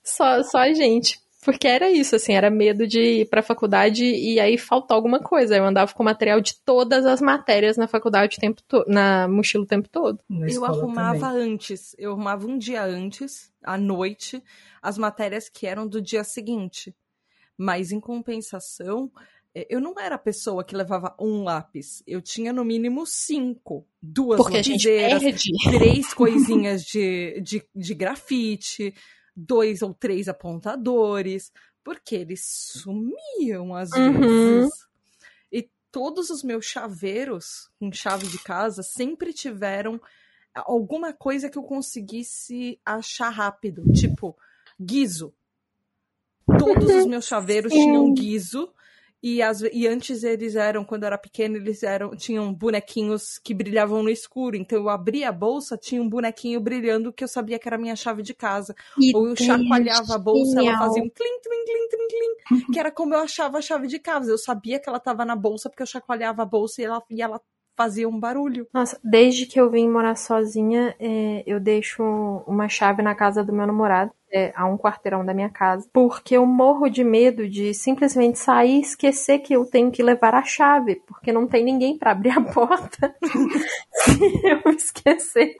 Só, 0.04 0.44
só 0.44 0.60
a 0.60 0.74
gente. 0.74 1.20
Porque 1.44 1.68
era 1.68 1.90
isso, 1.90 2.16
assim, 2.16 2.34
era 2.34 2.52
medo 2.52 2.86
de 2.86 3.22
ir 3.22 3.30
pra 3.30 3.42
faculdade 3.42 4.06
e 4.06 4.40
aí 4.40 4.60
faltar 4.60 4.96
alguma 4.96 5.20
coisa. 5.20 5.58
Eu 5.58 5.66
andava 5.66 5.92
com 5.92 6.04
material 6.04 6.40
de 6.40 6.56
todas 6.64 7.04
as 7.04 7.20
matérias 7.20 7.78
na 7.78 7.88
faculdade 7.88 8.38
o 8.38 8.40
tempo 8.40 8.62
todo, 8.68 8.86
na 8.88 9.28
mochila 9.28 9.64
o 9.64 9.68
tempo 9.68 9.90
todo. 9.90 10.20
Eu 10.30 10.64
arrumava 10.64 11.32
também. 11.32 11.54
antes, 11.54 11.96
eu 11.98 12.12
arrumava 12.12 12.46
um 12.46 12.60
dia 12.60 12.84
antes, 12.84 13.52
à 13.64 13.76
noite, 13.76 14.44
as 14.84 15.00
matérias 15.00 15.50
que 15.50 15.66
eram 15.66 15.88
do 15.88 16.00
dia 16.00 16.24
seguinte. 16.24 16.96
Mas 17.58 17.92
em 17.92 18.00
compensação, 18.00 19.12
eu 19.54 19.82
não 19.82 20.00
era 20.00 20.16
a 20.16 20.20
pessoa 20.20 20.64
que 20.64 20.76
levava 20.76 21.14
um 21.20 21.44
lápis. 21.44 22.02
Eu 22.08 22.22
tinha 22.22 22.54
no 22.54 22.64
mínimo 22.64 23.06
cinco. 23.06 23.86
Duas 24.02 24.38
Porque 24.38 24.58
lapiseiras, 24.58 25.44
três 25.64 26.14
coisinhas 26.16 26.84
de, 26.84 27.42
de, 27.42 27.64
de 27.76 27.94
grafite, 27.94 28.94
dois 29.36 29.82
ou 29.82 29.94
três 29.94 30.30
apontadores. 30.30 31.52
Porque 31.84 32.16
eles 32.16 32.46
sumiam 32.46 33.76
às 33.76 33.92
uhum. 33.92 34.20
vezes. 34.20 34.72
E 35.52 35.70
todos 35.92 36.30
os 36.30 36.44
meus 36.44 36.66
chaveiros 36.66 37.70
com 37.78 37.92
chave 37.92 38.28
de 38.28 38.40
casa 38.40 38.82
sempre 38.82 39.34
tiveram 39.34 40.00
alguma 40.56 41.12
coisa 41.12 41.50
que 41.50 41.58
eu 41.58 41.64
conseguisse 41.64 42.80
achar 42.86 43.30
rápido. 43.30 43.84
Tipo, 43.92 44.38
guiso. 44.80 45.34
Todos 46.58 46.90
os 46.90 47.06
meus 47.06 47.26
chaveiros 47.26 47.74
tinham 47.74 48.14
guiso 48.14 48.74
e, 49.24 49.42
as, 49.42 49.62
e 49.62 49.88
antes 49.88 50.24
eles 50.24 50.56
eram, 50.56 50.84
quando 50.84 51.04
eu 51.04 51.08
era 51.08 51.18
pequena, 51.18 51.58
eles 51.58 51.84
eram 51.84 52.16
tinham 52.16 52.52
bonequinhos 52.52 53.38
que 53.44 53.54
brilhavam 53.54 54.02
no 54.02 54.10
escuro. 54.10 54.56
Então 54.56 54.80
eu 54.80 54.90
abria 54.90 55.30
a 55.30 55.32
bolsa, 55.32 55.78
tinha 55.78 56.02
um 56.02 56.10
bonequinho 56.10 56.60
brilhando 56.60 57.14
que 57.14 57.24
eu 57.24 57.28
sabia 57.28 57.60
que 57.60 57.68
era 57.68 57.76
a 57.76 57.80
minha 57.80 57.96
chave 57.96 58.24
de 58.24 58.34
casa. 58.34 58.76
Que 58.96 59.16
Ou 59.16 59.28
eu 59.28 59.36
chacoalhava 59.36 60.16
a 60.16 60.18
bolsa, 60.18 60.60
ela 60.60 60.78
fazia 60.78 61.04
um 61.04 61.10
clim, 61.10 61.40
clim, 61.44 61.66
clim, 61.66 61.88
clim, 61.90 62.58
clim, 62.58 62.74
que 62.74 62.80
era 62.80 62.92
como 62.92 63.14
eu 63.14 63.20
achava 63.20 63.60
a 63.60 63.62
chave 63.62 63.88
de 63.88 64.00
casa. 64.00 64.32
Eu 64.32 64.38
sabia 64.38 64.80
que 64.80 64.90
ela 64.90 64.98
estava 64.98 65.24
na 65.24 65.36
bolsa 65.36 65.70
porque 65.70 65.84
eu 65.84 65.88
chacoalhava 65.88 66.42
a 66.42 66.46
bolsa 66.46 66.82
e 66.82 66.86
ela, 66.86 67.04
e 67.10 67.22
ela 67.22 67.40
fazia 67.78 68.10
um 68.10 68.20
barulho. 68.20 68.68
Nossa, 68.74 69.00
desde 69.04 69.46
que 69.46 69.60
eu 69.60 69.70
vim 69.70 69.88
morar 69.88 70.16
sozinha, 70.16 70.96
é, 71.00 71.44
eu 71.46 71.60
deixo 71.60 72.04
uma 72.48 72.68
chave 72.68 73.02
na 73.02 73.14
casa 73.14 73.44
do 73.44 73.54
meu 73.54 73.68
namorado 73.68 74.12
é, 74.32 74.52
a 74.56 74.66
um 74.66 74.78
quarteirão 74.78 75.26
da 75.26 75.34
minha 75.34 75.50
casa, 75.50 75.90
porque 75.92 76.36
eu 76.38 76.46
morro 76.46 76.90
de 76.90 77.04
medo 77.04 77.48
de 77.48 77.74
simplesmente 77.74 78.40
sair 78.40 78.78
e 78.78 78.82
esquecer 78.82 79.40
que 79.40 79.54
eu 79.54 79.66
tenho 79.66 79.92
que 79.92 80.04
levar 80.04 80.34
a 80.34 80.44
chave, 80.44 80.96
porque 81.08 81.32
não 81.32 81.48
tem 81.48 81.64
ninguém 81.64 81.98
para 81.98 82.12
abrir 82.12 82.32
a 82.32 82.42
porta 82.54 83.16
se 83.94 84.42
eu 84.44 84.72
esquecer. 84.72 85.58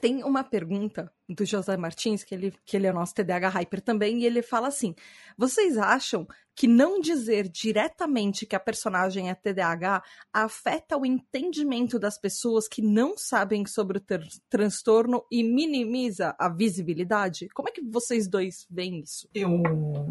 Tem 0.00 0.22
uma 0.24 0.42
pergunta 0.44 1.10
do 1.28 1.44
José 1.44 1.76
Martins, 1.76 2.24
que 2.24 2.34
ele, 2.34 2.54
que 2.64 2.76
ele 2.76 2.86
é 2.86 2.90
o 2.90 2.94
nosso 2.94 3.14
TDAH 3.14 3.48
Hyper 3.50 3.80
também, 3.82 4.20
e 4.20 4.24
ele 4.24 4.40
fala 4.40 4.68
assim: 4.68 4.94
vocês 5.36 5.76
acham 5.76 6.26
que 6.54 6.66
não 6.66 7.00
dizer 7.00 7.48
diretamente 7.48 8.46
que 8.46 8.56
a 8.56 8.60
personagem 8.60 9.30
é 9.30 9.34
TDAH 9.34 10.02
afeta 10.32 10.96
o 10.96 11.06
entendimento 11.06 11.98
das 11.98 12.18
pessoas 12.18 12.66
que 12.66 12.82
não 12.82 13.16
sabem 13.16 13.64
sobre 13.66 13.98
o 13.98 14.02
transtorno 14.48 15.24
e 15.30 15.44
minimiza 15.44 16.34
a 16.38 16.48
visibilidade? 16.48 17.48
Como 17.50 17.68
é 17.68 17.72
que 17.72 17.82
vocês 17.82 18.26
dois 18.26 18.66
veem 18.70 19.00
isso? 19.00 19.28
Eu 19.34 19.62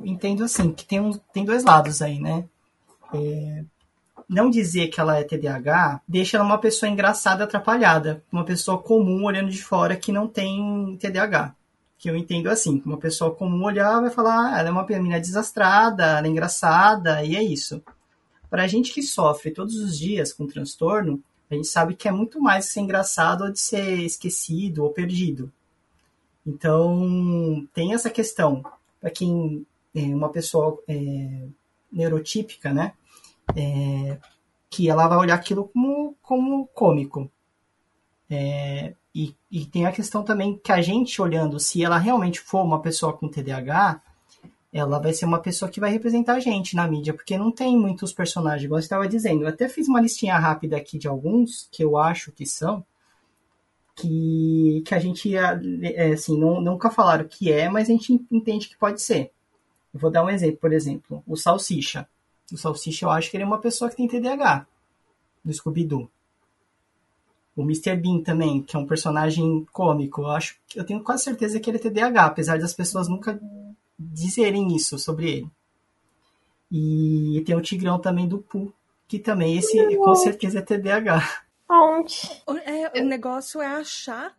entendo 0.05 0.43
assim, 0.43 0.71
que 0.71 0.85
tem, 0.85 0.99
um, 0.99 1.11
tem 1.11 1.43
dois 1.43 1.63
lados 1.63 2.01
aí, 2.01 2.19
né? 2.19 2.47
É, 3.13 3.65
não 4.29 4.49
dizer 4.49 4.87
que 4.87 4.99
ela 4.99 5.17
é 5.17 5.23
TDAH 5.23 6.01
deixa 6.07 6.37
ela 6.37 6.45
uma 6.45 6.57
pessoa 6.57 6.89
engraçada, 6.89 7.43
atrapalhada, 7.43 8.23
uma 8.31 8.43
pessoa 8.43 8.77
comum 8.77 9.23
olhando 9.23 9.49
de 9.49 9.63
fora 9.63 9.95
que 9.95 10.11
não 10.11 10.27
tem 10.27 10.97
TDAH 10.99 11.55
que 11.97 12.09
eu 12.09 12.15
entendo 12.15 12.47
assim, 12.49 12.81
uma 12.85 12.97
pessoa 12.97 13.33
comum 13.33 13.63
olhar 13.63 13.99
vai 13.99 14.09
falar, 14.09 14.53
ah, 14.53 14.59
ela 14.59 14.69
é 14.69 14.71
uma 14.71 14.85
menina 14.85 15.19
desastrada, 15.19 16.17
ela 16.17 16.27
é 16.27 16.29
engraçada, 16.29 17.23
e 17.23 17.35
é 17.35 17.43
isso. 17.43 17.81
Para 18.49 18.63
a 18.63 18.67
gente 18.67 18.93
que 18.93 19.01
sofre 19.01 19.51
todos 19.51 19.75
os 19.75 19.97
dias 19.97 20.31
com 20.31 20.45
transtorno, 20.45 21.21
a 21.49 21.55
gente 21.55 21.67
sabe 21.67 21.95
que 21.95 22.07
é 22.07 22.11
muito 22.11 22.39
mais 22.39 22.65
ser 22.65 22.81
engraçado 22.81 23.45
ou 23.45 23.51
de 23.51 23.59
ser 23.59 23.99
esquecido 24.01 24.83
ou 24.83 24.91
perdido. 24.91 25.51
Então, 26.45 27.67
tem 27.73 27.93
essa 27.93 28.09
questão. 28.09 28.63
Para 29.01 29.09
quem 29.09 29.65
é 29.95 30.01
uma 30.01 30.29
pessoa 30.29 30.81
é, 30.87 31.47
neurotípica, 31.91 32.71
né? 32.71 32.93
É, 33.55 34.17
que 34.69 34.89
ela 34.89 35.07
vai 35.07 35.17
olhar 35.17 35.35
aquilo 35.35 35.69
como, 35.69 36.15
como 36.21 36.67
cômico. 36.67 37.31
É, 38.29 38.93
e, 39.15 39.35
e 39.49 39.65
tem 39.65 39.85
a 39.85 39.91
questão 39.91 40.23
também 40.23 40.57
que 40.57 40.71
a 40.71 40.81
gente 40.81 41.21
olhando, 41.21 41.59
se 41.59 41.83
ela 41.83 41.97
realmente 41.97 42.39
for 42.39 42.63
uma 42.63 42.81
pessoa 42.81 43.13
com 43.13 43.27
TDAH, 43.27 44.01
ela 44.71 44.99
vai 44.99 45.13
ser 45.13 45.25
uma 45.25 45.39
pessoa 45.39 45.71
que 45.71 45.79
vai 45.79 45.89
representar 45.89 46.35
a 46.35 46.39
gente 46.39 46.75
na 46.75 46.87
mídia, 46.87 47.13
porque 47.13 47.37
não 47.37 47.51
tem 47.51 47.77
muitos 47.77 48.13
personagens, 48.13 48.63
igual 48.63 48.79
você 48.79 48.85
estava 48.85 49.07
dizendo. 49.07 49.43
Eu 49.43 49.47
até 49.47 49.67
fiz 49.67 49.87
uma 49.87 50.01
listinha 50.01 50.37
rápida 50.37 50.77
aqui 50.77 50.99
de 50.99 51.07
alguns 51.07 51.67
que 51.71 51.83
eu 51.83 51.97
acho 51.97 52.31
que 52.31 52.45
são, 52.45 52.85
que, 53.95 54.83
que 54.85 54.93
a 54.93 54.99
gente, 54.99 55.35
é, 55.35 56.11
assim, 56.11 56.37
não, 56.37 56.61
nunca 56.61 56.91
falaram 56.91 57.27
que 57.27 57.51
é, 57.51 57.67
mas 57.69 57.89
a 57.89 57.93
gente 57.93 58.13
entende 58.31 58.67
que 58.67 58.77
pode 58.77 59.01
ser. 59.01 59.31
Eu 59.93 59.99
vou 59.99 60.11
dar 60.11 60.23
um 60.23 60.29
exemplo, 60.29 60.57
por 60.57 60.71
exemplo, 60.71 61.23
o 61.25 61.35
Salsicha. 61.35 62.07
O 62.51 62.57
Salsicha, 62.57 63.05
eu 63.05 63.09
acho 63.09 63.29
que 63.29 63.37
ele 63.37 63.43
é 63.43 63.47
uma 63.47 63.59
pessoa 63.59 63.89
que 63.89 63.97
tem 63.97 64.07
TDAH, 64.07 64.65
do 65.43 65.53
Scooby-Doo. 65.53 66.09
O 67.55 67.63
Mr. 67.63 67.95
Bean 67.95 68.21
também, 68.21 68.61
que 68.61 68.75
é 68.75 68.79
um 68.79 68.85
personagem 68.85 69.65
cômico. 69.71 70.21
Eu 70.21 70.31
acho 70.31 70.57
eu 70.75 70.85
tenho 70.85 71.03
quase 71.03 71.23
certeza 71.23 71.59
que 71.59 71.69
ele 71.69 71.77
é 71.77 71.81
TDAH, 71.81 72.25
apesar 72.25 72.59
das 72.59 72.73
pessoas 72.73 73.07
nunca 73.07 73.39
dizerem 73.97 74.75
isso 74.75 74.99
sobre 74.99 75.29
ele. 75.29 75.51
E 76.71 77.41
tem 77.45 77.55
o 77.55 77.61
Tigrão 77.61 77.99
também 77.99 78.27
do 78.27 78.39
Pooh, 78.39 78.71
que 79.07 79.17
também 79.17 79.57
esse 79.57 79.95
com 79.97 80.15
certeza 80.15 80.59
é 80.59 80.61
TDAH. 80.61 81.43
Onde? 81.69 82.29
É, 82.63 83.01
o 83.01 83.05
negócio 83.05 83.61
é 83.61 83.65
achar 83.65 84.37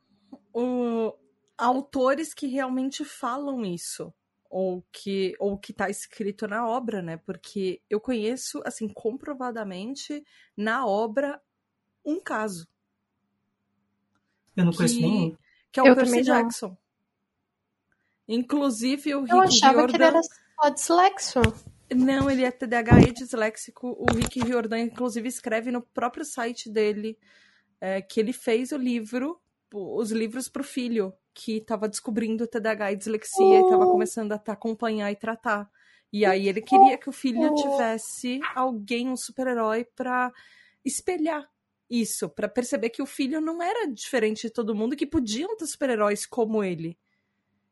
o, 0.55 1.13
autores 1.59 2.33
que 2.33 2.47
realmente 2.47 3.05
falam 3.05 3.65
isso 3.65 4.13
ou 4.49 4.83
que 4.91 5.35
ou 5.39 5.59
que 5.59 5.73
está 5.73 5.91
escrito 5.91 6.49
na 6.49 6.67
obra, 6.67 7.03
né? 7.03 7.17
Porque 7.19 7.83
eu 7.89 8.01
conheço 8.01 8.63
assim 8.65 8.89
comprovadamente 8.89 10.25
na 10.57 10.87
obra 10.87 11.41
um 12.05 12.21
caso 12.21 12.67
eu 14.59 14.65
não 14.65 14.73
conheço 14.73 14.97
que, 14.97 15.03
nenhum. 15.03 15.37
Que 15.71 15.81
é 15.81 15.83
o 15.85 15.87
eu 15.87 15.95
Percy 15.95 16.23
Jackson. 16.23 16.77
Inclusive 18.27 19.15
o 19.15 19.21
Rick 19.21 19.33
Eu 19.33 19.41
achava 19.41 19.79
Riordan... 19.79 19.91
que 19.91 19.97
ele 19.97 20.05
era 20.05 20.21
só 20.23 20.69
dislexo. 20.69 21.41
Não, 21.95 22.29
ele 22.29 22.45
é 22.45 22.51
TDAH 22.51 23.01
e 23.03 23.13
disléxico. 23.13 23.97
O 23.99 24.13
Rick 24.13 24.41
Riordan, 24.41 24.81
inclusive, 24.81 25.29
escreve 25.29 25.71
no 25.71 25.81
próprio 25.81 26.25
site 26.25 26.69
dele 26.69 27.17
é, 27.81 28.03
que 28.03 28.19
ele 28.19 28.33
fez 28.33 28.73
o 28.73 28.77
livro, 28.77 29.41
os 29.73 30.11
livros 30.11 30.49
para 30.49 30.61
o 30.61 30.65
filho, 30.65 31.15
que 31.39 31.59
estava 31.59 31.89
descobrindo 31.89 32.49
TDAH 32.49 32.93
e 32.93 32.97
dislexia 32.97 33.61
e 33.61 33.63
estava 33.63 33.87
começando 33.87 34.33
a 34.33 34.43
acompanhar 34.49 35.13
e 35.13 35.17
tratar. 35.17 35.71
E 36.13 36.27
aí 36.27 36.49
ele 36.49 36.61
queria 36.61 36.99
que 36.99 37.09
o 37.09 37.13
filho 37.13 37.55
tivesse 37.55 38.41
alguém, 38.57 39.09
um 39.09 39.17
super-herói, 39.17 39.87
para 39.95 40.33
espelhar 40.85 41.49
isso, 41.89 42.29
para 42.29 42.49
perceber 42.49 42.91
que 42.91 43.01
o 43.01 43.07
filho 43.07 43.41
não 43.41 43.63
era 43.63 43.87
diferente 43.87 44.49
de 44.49 44.53
todo 44.53 44.75
mundo, 44.75 44.97
que 44.97 45.07
podiam 45.07 45.57
ter 45.57 45.67
super-heróis 45.67 46.27
como 46.27 46.65
ele. 46.65 46.99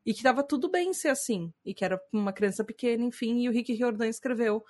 E 0.05 0.15
que 0.15 0.23
tava 0.23 0.45
tudo 0.45 0.71
bem 0.71 0.93
ser 0.93 1.09
assim. 1.09 1.53
E 1.65 1.75
que 1.75 1.85
era 1.85 2.01
uma 2.13 2.33
criança 2.33 2.63
pequena, 2.63 3.03
enfim. 3.03 3.41
E 3.41 3.49
o 3.49 3.53
Rick 3.53 3.73
Riordan 3.73 4.07
escreveu 4.07 4.65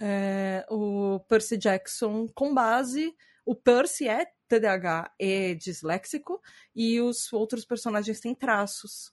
é, 0.00 0.64
o 0.70 1.20
Percy 1.28 1.58
Jackson 1.58 2.26
com 2.34 2.54
base. 2.54 3.14
O 3.44 3.54
Percy 3.54 4.08
é 4.08 4.26
TDAH 4.50 5.12
é 5.18 5.54
disléxico 5.54 6.42
e 6.74 7.00
os 7.00 7.32
outros 7.32 7.64
personagens 7.64 8.18
têm 8.18 8.34
traços. 8.34 9.12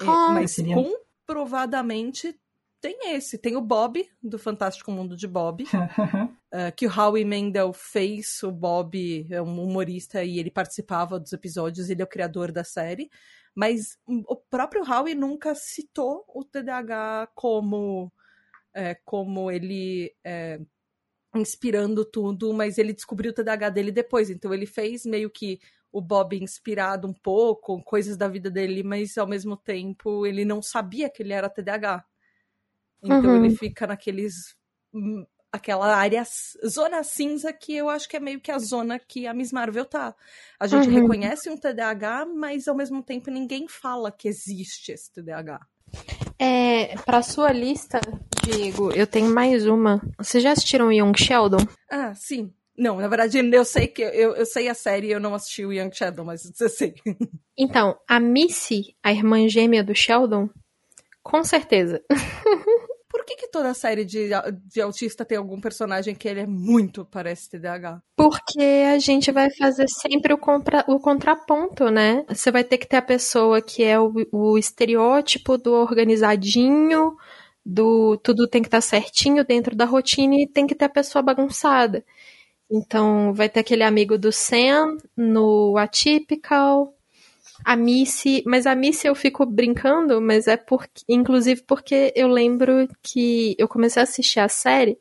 É, 0.00 0.04
mas 0.04 0.50
seria- 0.50 0.74
comprovadamente 0.74 2.38
tem 2.80 3.14
esse. 3.14 3.38
Tem 3.38 3.54
o 3.54 3.60
Bob, 3.60 4.04
do 4.20 4.38
Fantástico 4.40 4.90
Mundo 4.90 5.16
de 5.16 5.28
Bob, 5.28 5.62
eh, 6.50 6.72
que 6.72 6.86
o 6.86 6.90
Howie 6.90 7.24
Mandel 7.24 7.72
fez. 7.72 8.42
O 8.42 8.50
Bob 8.50 9.26
é 9.30 9.40
um 9.40 9.62
humorista 9.62 10.24
e 10.24 10.40
ele 10.40 10.50
participava 10.50 11.20
dos 11.20 11.32
episódios, 11.32 11.88
ele 11.88 12.02
é 12.02 12.04
o 12.04 12.08
criador 12.08 12.50
da 12.50 12.64
série. 12.64 13.08
Mas 13.54 13.98
o 14.06 14.34
próprio 14.34 14.82
Howie 14.82 15.14
nunca 15.14 15.54
citou 15.54 16.24
o 16.26 16.42
TDAH 16.42 17.28
como, 17.34 18.10
é, 18.74 18.96
como 19.04 19.50
ele 19.50 20.12
é, 20.24 20.58
inspirando 21.34 22.04
tudo, 22.04 22.52
mas 22.52 22.78
ele 22.78 22.92
descobriu 22.92 23.30
o 23.30 23.34
TDAH 23.34 23.70
dele 23.70 23.90
depois. 23.92 24.30
Então 24.30 24.52
ele 24.52 24.66
fez 24.66 25.04
meio 25.06 25.30
que 25.30 25.60
o 25.90 26.00
Bob 26.00 26.36
inspirado 26.36 27.06
um 27.08 27.12
pouco, 27.12 27.82
coisas 27.82 28.16
da 28.16 28.28
vida 28.28 28.50
dele, 28.50 28.82
mas 28.82 29.16
ao 29.18 29.26
mesmo 29.26 29.56
tempo 29.56 30.26
ele 30.26 30.44
não 30.44 30.62
sabia 30.62 31.10
que 31.10 31.22
ele 31.22 31.32
era 31.32 31.50
TDAH. 31.50 32.04
Então 33.02 33.30
Uhum. 33.30 33.44
ele 33.44 33.50
fica 33.50 33.86
naqueles. 33.86 34.34
hum, 34.92 35.26
aquela 35.52 35.94
área, 35.94 36.24
zona 36.66 37.02
cinza 37.04 37.52
que 37.52 37.74
eu 37.76 37.90
acho 37.90 38.08
que 38.08 38.16
é 38.16 38.20
meio 38.20 38.40
que 38.40 38.50
a 38.50 38.58
zona 38.58 38.98
que 38.98 39.26
a 39.26 39.34
Miss 39.34 39.52
Marvel 39.52 39.84
tá. 39.84 40.14
A 40.58 40.66
gente 40.66 40.88
Uhum. 40.88 40.94
reconhece 40.94 41.50
um 41.50 41.58
TDAH, 41.58 42.24
mas 42.24 42.66
ao 42.66 42.74
mesmo 42.74 43.02
tempo 43.02 43.30
ninguém 43.30 43.68
fala 43.68 44.10
que 44.10 44.26
existe 44.28 44.92
esse 44.92 45.12
TDAH. 45.12 45.60
É, 46.38 46.96
pra 47.04 47.22
sua 47.22 47.52
lista, 47.52 48.00
Diego, 48.44 48.90
eu 48.92 49.06
tenho 49.06 49.32
mais 49.32 49.66
uma. 49.66 50.00
Vocês 50.18 50.42
já 50.42 50.52
assistiram 50.52 50.92
Young 50.92 51.12
Sheldon? 51.16 51.64
Ah, 51.90 52.14
sim. 52.14 52.52
Não, 52.76 52.96
na 52.96 53.06
verdade, 53.08 53.38
eu 53.38 53.64
sei 53.64 53.86
que 53.86 54.02
eu, 54.02 54.34
eu 54.34 54.46
sei 54.46 54.68
a 54.68 54.74
série, 54.74 55.10
eu 55.10 55.20
não 55.20 55.34
assisti 55.34 55.64
o 55.64 55.72
Young 55.72 55.92
Shadow, 55.92 56.24
mas 56.24 56.50
eu 56.60 56.68
sei. 56.68 56.94
Então, 57.56 57.98
a 58.08 58.18
Missy, 58.18 58.96
a 59.02 59.12
irmã 59.12 59.46
gêmea 59.46 59.84
do 59.84 59.94
Sheldon, 59.94 60.48
com 61.22 61.44
certeza. 61.44 62.02
Por 63.10 63.26
que, 63.26 63.36
que 63.36 63.46
toda 63.46 63.74
série 63.74 64.06
de, 64.06 64.30
de 64.64 64.80
autista 64.80 65.22
tem 65.22 65.36
algum 65.36 65.60
personagem 65.60 66.14
que 66.14 66.26
ele 66.26 66.40
é 66.40 66.46
muito 66.46 67.04
parece 67.04 67.50
TDAH? 67.50 68.00
Porque 68.16 68.62
a 68.90 68.98
gente 68.98 69.30
vai 69.30 69.50
fazer 69.50 69.86
sempre 69.86 70.32
o, 70.32 70.38
compra- 70.38 70.84
o 70.88 70.98
contraponto, 70.98 71.90
né? 71.90 72.24
Você 72.26 72.50
vai 72.50 72.64
ter 72.64 72.78
que 72.78 72.88
ter 72.88 72.96
a 72.96 73.02
pessoa 73.02 73.60
que 73.60 73.84
é 73.84 74.00
o, 74.00 74.14
o 74.32 74.56
estereótipo 74.56 75.58
do 75.58 75.74
organizadinho, 75.74 77.14
do 77.64 78.16
tudo 78.18 78.48
tem 78.48 78.60
que 78.62 78.68
estar 78.68 78.80
certinho 78.80 79.44
dentro 79.44 79.74
da 79.76 79.84
rotina 79.84 80.34
e 80.36 80.46
tem 80.46 80.66
que 80.66 80.74
ter 80.74 80.86
a 80.86 80.88
pessoa 80.88 81.22
bagunçada. 81.22 82.04
Então, 82.70 83.32
vai 83.34 83.48
ter 83.48 83.60
aquele 83.60 83.82
amigo 83.82 84.16
do 84.18 84.32
Sam 84.32 84.96
no 85.16 85.76
Atypical, 85.76 86.94
a 87.64 87.76
Missy, 87.76 88.42
mas 88.46 88.66
a 88.66 88.74
Missy 88.74 89.06
eu 89.06 89.14
fico 89.14 89.44
brincando, 89.46 90.20
mas 90.20 90.46
é 90.48 90.56
porque, 90.56 91.02
inclusive 91.08 91.62
porque 91.62 92.12
eu 92.16 92.28
lembro 92.28 92.88
que 93.02 93.54
eu 93.58 93.68
comecei 93.68 94.00
a 94.00 94.04
assistir 94.04 94.40
a 94.40 94.48
série 94.48 94.98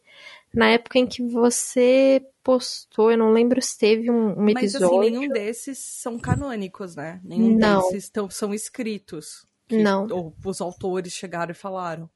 na 0.54 0.70
época 0.70 1.00
em 1.00 1.08
que 1.08 1.24
você 1.24 2.22
postou, 2.44 3.10
eu 3.12 3.18
não 3.18 3.32
lembro 3.32 3.62
se 3.62 3.78
teve 3.78 4.12
um, 4.12 4.32
um 4.38 4.44
Mas 4.44 4.58
episódio. 4.76 5.00
assim, 5.00 5.10
nenhum 5.12 5.28
desses 5.30 5.78
são 5.80 6.20
canônicos, 6.20 6.96
né? 6.96 7.22
Nenhum 7.24 7.58
Não. 7.58 7.82
desses 7.84 8.10
tão, 8.10 8.30
são 8.30 8.54
escritos. 8.54 9.46
que- 9.68 9.78
Não. 9.82 10.06
Ou 10.12 10.36
os 10.46 10.60
autores 10.60 11.14
chegaram 11.14 11.52
e 11.52 11.56
falaram. 11.56 12.10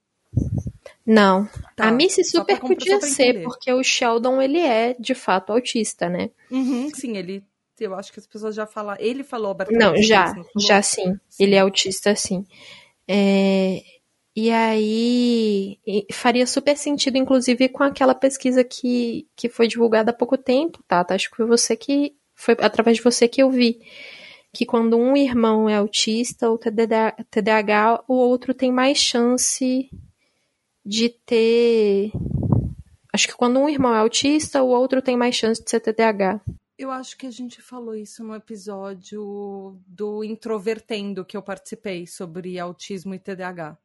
Não. 1.06 1.48
Tá, 1.76 1.90
a 1.90 1.92
Missy 1.92 2.24
super 2.24 2.58
pra 2.58 2.68
podia 2.68 3.00
ser, 3.02 3.44
porque 3.44 3.72
o 3.72 3.84
Sheldon, 3.84 4.42
ele 4.42 4.60
é, 4.60 4.96
de 5.00 5.14
fato, 5.14 5.52
autista, 5.52 6.10
né? 6.10 6.32
Uhum, 6.50 6.90
sim, 6.94 7.16
ele. 7.16 7.44
Eu 7.80 7.94
acho 7.94 8.12
que 8.12 8.20
as 8.20 8.26
pessoas 8.26 8.56
já 8.56 8.66
falaram. 8.66 9.04
Ele 9.04 9.24
falou 9.24 9.52
abertamente. 9.52 9.84
Não, 9.84 10.02
já, 10.02 10.28
não 10.28 10.44
falou? 10.44 10.50
já 10.58 10.82
sim. 10.82 11.20
Ele 11.40 11.56
é 11.56 11.60
autista, 11.60 12.16
sim. 12.16 12.46
É, 13.08 13.84
E 14.36 14.50
aí 14.50 15.78
faria 16.12 16.48
super 16.48 16.76
sentido, 16.78 17.18
inclusive, 17.18 17.70
com 17.70 17.84
aquela 17.84 18.16
pesquisa 18.16 18.64
que, 18.64 19.28
que 19.36 19.48
foi 19.50 19.68
divulgada 19.68 20.12
há 20.12 20.14
pouco 20.14 20.38
tempo, 20.38 20.82
tá? 20.88 21.06
Acho 21.10 21.30
que 21.30 21.38
foi 21.38 21.46
você 21.46 21.76
que. 21.76 22.16
Foi 22.34 22.56
através 22.62 22.98
de 22.98 23.04
você 23.04 23.28
que 23.28 23.44
eu 23.44 23.52
vi. 23.52 23.80
Que 24.54 24.66
quando 24.66 24.98
um 24.98 25.16
irmão 25.18 25.70
é 25.70 25.76
autista 25.76 26.50
ou 26.50 26.58
TDAH, 26.58 28.04
o 28.08 28.14
outro 28.14 28.54
tem 28.54 28.72
mais 28.72 28.98
chance 28.98 29.90
de 30.86 31.10
ter. 31.10 32.12
Acho 33.14 33.28
que 33.28 33.36
quando 33.36 33.60
um 33.60 33.70
irmão 33.70 33.96
é 33.96 34.00
autista, 34.00 34.62
o 34.62 34.68
outro 34.68 35.02
tem 35.02 35.18
mais 35.18 35.36
chance 35.36 35.64
de 35.64 35.70
ser 35.70 35.80
TDAH. 35.80 36.42
Eu 36.78 36.92
acho 36.92 37.18
que 37.18 37.26
a 37.26 37.32
gente 37.32 37.62
falou 37.62 37.96
isso 37.96 38.22
no 38.22 38.36
episódio 38.36 39.80
do 39.88 40.24
Introvertendo 40.24 41.24
que 41.24 41.38
eu 41.38 41.42
participei 41.42 42.06
sobre 42.06 42.60
autismo 42.60 43.14
e 43.14 43.20
TDAH. 43.20 43.78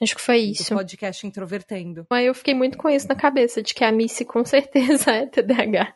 Acho 0.00 0.14
que 0.14 0.22
foi 0.22 0.46
Do 0.46 0.52
isso. 0.52 0.74
podcast 0.74 1.26
Introvertendo. 1.26 2.06
Aí 2.10 2.26
eu 2.26 2.34
fiquei 2.34 2.54
muito 2.54 2.78
com 2.78 2.88
isso 2.88 3.08
na 3.08 3.16
cabeça, 3.16 3.60
de 3.60 3.74
que 3.74 3.84
a 3.84 3.92
Missy 3.92 4.24
com 4.24 4.44
certeza 4.44 5.10
é 5.12 5.26
TDAH. 5.26 5.94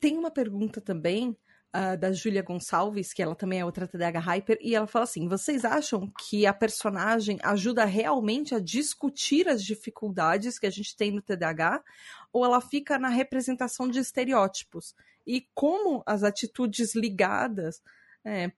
Tem 0.00 0.16
uma 0.16 0.30
pergunta 0.30 0.80
também 0.80 1.36
ah, 1.78 1.94
da 1.94 2.10
Júlia 2.10 2.42
Gonçalves, 2.42 3.12
que 3.12 3.22
ela 3.22 3.34
também 3.34 3.60
é 3.60 3.64
outra 3.64 3.86
TDAH 3.86 4.18
Hyper, 4.20 4.58
e 4.62 4.74
ela 4.74 4.86
fala 4.86 5.02
assim: 5.04 5.28
vocês 5.28 5.62
acham 5.62 6.10
que 6.18 6.46
a 6.46 6.54
personagem 6.54 7.38
ajuda 7.42 7.84
realmente 7.84 8.54
a 8.54 8.58
discutir 8.58 9.46
as 9.46 9.62
dificuldades 9.62 10.58
que 10.58 10.66
a 10.66 10.70
gente 10.70 10.96
tem 10.96 11.10
no 11.10 11.20
TDAH? 11.20 11.84
Ou 12.32 12.46
ela 12.46 12.62
fica 12.62 12.98
na 12.98 13.08
representação 13.08 13.88
de 13.88 13.98
estereótipos? 13.98 14.94
E 15.26 15.46
como 15.54 16.02
as 16.06 16.22
atitudes 16.22 16.94
ligadas 16.94 17.82
é, 18.24 18.50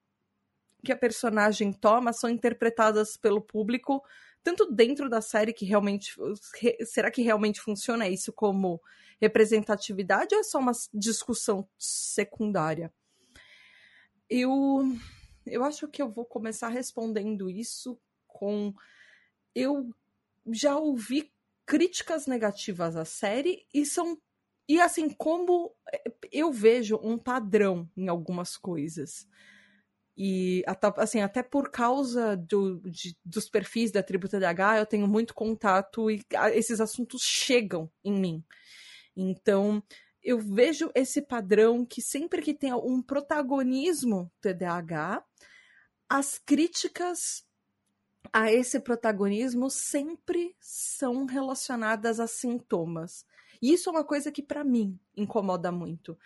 que 0.84 0.92
a 0.92 0.96
personagem 0.96 1.72
toma 1.72 2.12
são 2.12 2.30
interpretadas 2.30 3.16
pelo 3.16 3.40
público, 3.40 4.00
tanto 4.44 4.70
dentro 4.72 5.08
da 5.10 5.20
série 5.20 5.52
que 5.52 5.64
realmente. 5.64 6.14
re- 6.60 6.78
será 6.86 7.10
que 7.10 7.22
realmente 7.22 7.60
funciona 7.60 8.08
isso 8.08 8.32
como 8.32 8.80
representatividade 9.20 10.36
ou 10.36 10.40
é 10.40 10.44
só 10.44 10.60
uma 10.60 10.72
discussão 10.94 11.68
secundária? 11.76 12.92
Eu, 14.28 14.82
eu 15.46 15.64
acho 15.64 15.88
que 15.88 16.02
eu 16.02 16.10
vou 16.10 16.24
começar 16.24 16.68
respondendo 16.68 17.48
isso 17.50 17.98
com. 18.26 18.74
Eu 19.54 19.90
já 20.52 20.76
ouvi 20.78 21.32
críticas 21.66 22.26
negativas 22.26 22.96
à 22.96 23.04
série 23.04 23.66
e 23.74 23.86
são. 23.86 24.18
E 24.68 24.80
assim, 24.80 25.10
como 25.10 25.74
eu 26.32 26.52
vejo 26.52 26.98
um 27.02 27.18
padrão 27.18 27.90
em 27.96 28.08
algumas 28.08 28.56
coisas. 28.56 29.26
E 30.16 30.64
assim, 30.96 31.20
até 31.20 31.42
por 31.44 31.70
causa 31.70 32.36
do, 32.36 32.80
de- 32.90 33.16
dos 33.24 33.48
perfis 33.48 33.92
da 33.92 34.02
tribo 34.02 34.28
TDAH, 34.28 34.78
eu 34.78 34.86
tenho 34.86 35.06
muito 35.06 35.32
contato 35.32 36.10
e 36.10 36.22
ah, 36.36 36.50
esses 36.50 36.80
assuntos 36.80 37.22
chegam 37.22 37.88
em 38.04 38.12
mim. 38.12 38.44
Então, 39.16 39.82
eu 40.22 40.38
vejo 40.38 40.90
esse 40.94 41.22
padrão 41.22 41.84
que 41.84 42.02
sempre 42.02 42.42
que 42.42 42.54
tem 42.54 42.72
um 42.72 43.00
protagonismo 43.00 44.30
TDAH, 44.40 45.24
as 46.08 46.38
críticas 46.38 47.46
a 48.32 48.52
esse 48.52 48.78
protagonismo 48.80 49.70
sempre 49.70 50.54
são 50.60 51.24
relacionadas 51.24 52.20
a 52.20 52.26
sintomas. 52.26 53.24
E 53.60 53.72
isso 53.72 53.88
é 53.88 53.92
uma 53.92 54.04
coisa 54.04 54.30
que, 54.30 54.42
para 54.42 54.62
mim, 54.64 54.98
incomoda 55.16 55.72
muito. 55.72 56.18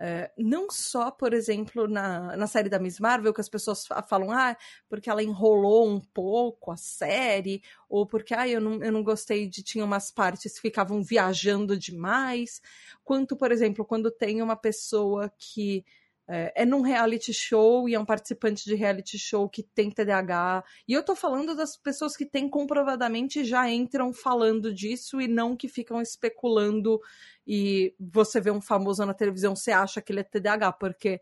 É, 0.00 0.30
não 0.38 0.70
só, 0.70 1.10
por 1.10 1.32
exemplo, 1.34 1.88
na, 1.88 2.36
na 2.36 2.46
série 2.46 2.68
da 2.68 2.78
Miss 2.78 3.00
Marvel, 3.00 3.34
que 3.34 3.40
as 3.40 3.48
pessoas 3.48 3.84
fa- 3.84 4.00
falam, 4.02 4.30
ah, 4.30 4.56
porque 4.88 5.10
ela 5.10 5.22
enrolou 5.24 5.88
um 5.88 6.00
pouco 6.00 6.70
a 6.70 6.76
série, 6.76 7.62
ou 7.88 8.06
porque, 8.06 8.32
ah, 8.32 8.46
eu 8.48 8.60
não, 8.60 8.82
eu 8.82 8.92
não 8.92 9.02
gostei 9.02 9.48
de. 9.48 9.62
Tinha 9.62 9.84
umas 9.84 10.10
partes 10.12 10.54
que 10.54 10.60
ficavam 10.60 11.02
viajando 11.02 11.76
demais. 11.76 12.60
Quanto, 13.04 13.36
por 13.36 13.50
exemplo, 13.50 13.84
quando 13.84 14.10
tem 14.10 14.40
uma 14.40 14.56
pessoa 14.56 15.32
que 15.36 15.84
é, 16.28 16.62
é 16.62 16.66
num 16.66 16.82
reality 16.82 17.32
show 17.32 17.88
e 17.88 17.94
é 17.94 17.98
um 17.98 18.04
participante 18.04 18.64
de 18.64 18.74
reality 18.74 19.18
show 19.18 19.48
que 19.48 19.62
tem 19.62 19.90
TDAH. 19.90 20.62
E 20.86 20.92
eu 20.92 21.02
tô 21.02 21.16
falando 21.16 21.56
das 21.56 21.76
pessoas 21.76 22.14
que 22.16 22.26
têm 22.26 22.48
comprovadamente 22.48 23.44
já 23.44 23.68
entram 23.70 24.12
falando 24.12 24.72
disso 24.72 25.20
e 25.20 25.26
não 25.26 25.56
que 25.56 25.68
ficam 25.68 26.02
especulando 26.02 27.00
e 27.46 27.94
você 27.98 28.40
vê 28.40 28.50
um 28.50 28.60
famoso 28.60 29.04
na 29.06 29.14
televisão, 29.14 29.56
você 29.56 29.72
acha 29.72 30.02
que 30.02 30.12
ele 30.12 30.20
é 30.20 30.24
TDAH, 30.24 30.72
porque 30.72 31.18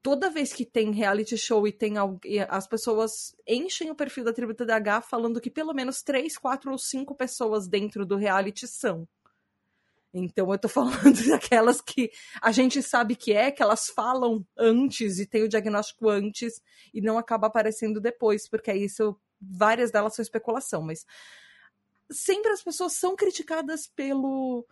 toda 0.00 0.30
vez 0.30 0.52
que 0.52 0.64
tem 0.64 0.92
reality 0.92 1.36
show 1.36 1.66
e 1.66 1.72
tem 1.72 1.94
as 2.48 2.68
pessoas 2.68 3.34
enchem 3.46 3.90
o 3.90 3.96
perfil 3.96 4.24
da 4.24 4.32
tribo 4.32 4.54
TDAH 4.54 5.02
falando 5.02 5.40
que 5.40 5.50
pelo 5.50 5.74
menos 5.74 6.02
três, 6.02 6.38
quatro 6.38 6.70
ou 6.70 6.78
cinco 6.78 7.16
pessoas 7.16 7.66
dentro 7.66 8.06
do 8.06 8.16
reality 8.16 8.68
são. 8.68 9.08
Então 10.12 10.50
eu 10.50 10.58
tô 10.58 10.68
falando 10.68 11.00
daquelas 11.28 11.80
que 11.80 12.10
a 12.42 12.50
gente 12.50 12.82
sabe 12.82 13.14
que 13.14 13.32
é, 13.32 13.50
que 13.50 13.62
elas 13.62 13.86
falam 13.88 14.44
antes 14.58 15.18
e 15.18 15.26
tem 15.26 15.44
o 15.44 15.48
diagnóstico 15.48 16.08
antes 16.08 16.60
e 16.92 17.00
não 17.00 17.16
acaba 17.16 17.46
aparecendo 17.46 18.00
depois, 18.00 18.48
porque 18.48 18.70
aí 18.70 18.84
isso, 18.84 19.16
várias 19.40 19.90
delas 19.90 20.14
são 20.14 20.22
especulação, 20.22 20.82
mas 20.82 21.06
sempre 22.10 22.50
as 22.50 22.62
pessoas 22.62 22.94
são 22.94 23.14
criticadas 23.14 23.86
pelo, 23.86 24.66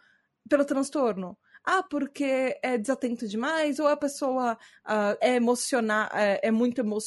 pelo 0.48 0.64
transtorno. 0.64 1.38
ah, 1.64 1.82
porque 1.82 2.58
é 2.62 2.78
desatento 2.78 3.28
demais, 3.28 3.78
ou 3.78 3.86
a 3.86 3.96
pessoa 3.96 4.54
uh, 4.54 5.16
é 5.20 5.36
emocionar, 5.36 6.10
é, 6.14 6.40
é, 6.48 6.50
muito 6.50 6.80
emo 6.80 6.98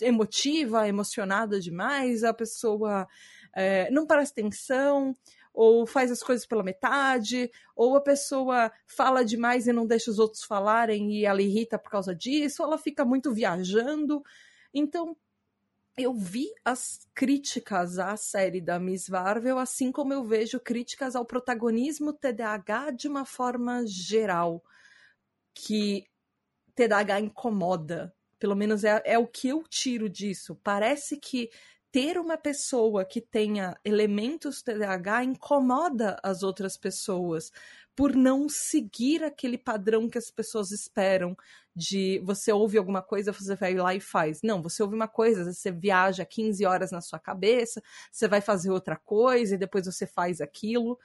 emotiva, 0.00 0.88
emocionada 0.88 1.60
demais, 1.60 2.24
a 2.24 2.32
pessoa 2.32 3.06
é, 3.54 3.90
não 3.90 4.06
presta 4.06 4.40
atenção, 4.40 5.14
ou 5.52 5.86
faz 5.86 6.10
as 6.10 6.22
coisas 6.22 6.46
pela 6.46 6.62
metade, 6.62 7.50
ou 7.74 7.96
a 7.96 8.00
pessoa 8.00 8.72
fala 8.86 9.24
demais 9.24 9.66
e 9.66 9.72
não 9.72 9.86
deixa 9.86 10.10
os 10.10 10.18
outros 10.18 10.44
falarem 10.44 11.12
e 11.12 11.24
ela 11.24 11.42
irrita 11.42 11.78
por 11.78 11.90
causa 11.90 12.14
disso, 12.14 12.62
ou 12.62 12.68
ela 12.68 12.78
fica 12.78 13.04
muito 13.04 13.32
viajando. 13.32 14.22
Então, 14.72 15.16
eu 15.96 16.14
vi 16.14 16.48
as 16.64 17.06
críticas 17.14 17.98
à 17.98 18.16
série 18.16 18.60
da 18.60 18.78
Miss 18.78 19.08
Marvel, 19.08 19.58
assim 19.58 19.92
como 19.92 20.12
eu 20.12 20.24
vejo 20.24 20.60
críticas 20.60 21.14
ao 21.14 21.26
protagonismo 21.26 22.12
TDAH 22.12 22.92
de 22.92 23.08
uma 23.08 23.24
forma 23.24 23.84
geral, 23.86 24.62
que 25.54 26.06
TDAH 26.74 27.20
incomoda. 27.20 28.14
Pelo 28.38 28.56
menos 28.56 28.84
é, 28.84 29.02
é 29.04 29.18
o 29.18 29.26
que 29.26 29.48
eu 29.48 29.62
tiro 29.64 30.08
disso. 30.08 30.58
Parece 30.62 31.18
que 31.18 31.50
ter 31.92 32.18
uma 32.18 32.36
pessoa 32.36 33.04
que 33.04 33.20
tenha 33.20 33.76
elementos 33.84 34.62
TDAH 34.62 35.24
incomoda 35.24 36.16
as 36.22 36.42
outras 36.42 36.76
pessoas 36.76 37.50
por 37.96 38.14
não 38.14 38.48
seguir 38.48 39.22
aquele 39.22 39.58
padrão 39.58 40.08
que 40.08 40.16
as 40.16 40.30
pessoas 40.30 40.70
esperam 40.70 41.36
de 41.74 42.20
você 42.24 42.52
ouve 42.52 42.78
alguma 42.78 43.02
coisa, 43.02 43.32
você 43.32 43.54
vai 43.54 43.74
lá 43.74 43.94
e 43.94 44.00
faz. 44.00 44.40
Não, 44.42 44.62
você 44.62 44.82
ouve 44.82 44.94
uma 44.94 45.08
coisa, 45.08 45.44
você 45.44 45.70
viaja 45.70 46.24
15 46.24 46.64
horas 46.64 46.90
na 46.90 47.00
sua 47.00 47.18
cabeça, 47.18 47.82
você 48.10 48.28
vai 48.28 48.40
fazer 48.40 48.70
outra 48.70 48.96
coisa 48.96 49.54
e 49.54 49.58
depois 49.58 49.86
você 49.86 50.06
faz 50.06 50.40
aquilo. 50.40 50.98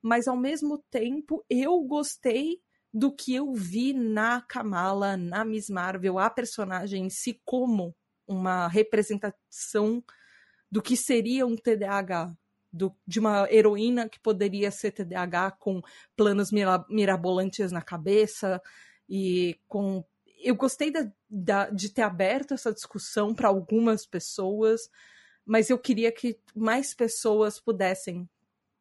Mas 0.00 0.26
ao 0.26 0.36
mesmo 0.36 0.78
tempo, 0.90 1.44
eu 1.48 1.80
gostei 1.82 2.60
do 2.92 3.14
que 3.14 3.34
eu 3.34 3.54
vi 3.54 3.92
na 3.92 4.42
Kamala, 4.42 5.16
na 5.16 5.44
Miss 5.44 5.70
Marvel, 5.70 6.18
a 6.18 6.28
personagem 6.28 7.06
em 7.06 7.10
si 7.10 7.40
como 7.44 7.94
uma 8.26 8.68
representação 8.68 10.02
do 10.72 10.80
que 10.80 10.96
seria 10.96 11.46
um 11.46 11.54
TDAH, 11.54 12.34
do, 12.72 12.96
de 13.06 13.20
uma 13.20 13.46
heroína 13.52 14.08
que 14.08 14.18
poderia 14.18 14.70
ser 14.70 14.90
TDAH 14.90 15.50
com 15.50 15.82
planos 16.16 16.50
mirabolantes 16.88 17.70
na 17.70 17.82
cabeça 17.82 18.58
e 19.06 19.60
com. 19.68 20.02
Eu 20.42 20.56
gostei 20.56 20.90
da, 20.90 21.12
da, 21.28 21.68
de 21.68 21.90
ter 21.90 22.00
aberto 22.00 22.54
essa 22.54 22.72
discussão 22.72 23.34
para 23.34 23.48
algumas 23.48 24.06
pessoas, 24.06 24.88
mas 25.44 25.68
eu 25.68 25.78
queria 25.78 26.10
que 26.10 26.40
mais 26.56 26.94
pessoas 26.94 27.60
pudessem 27.60 28.26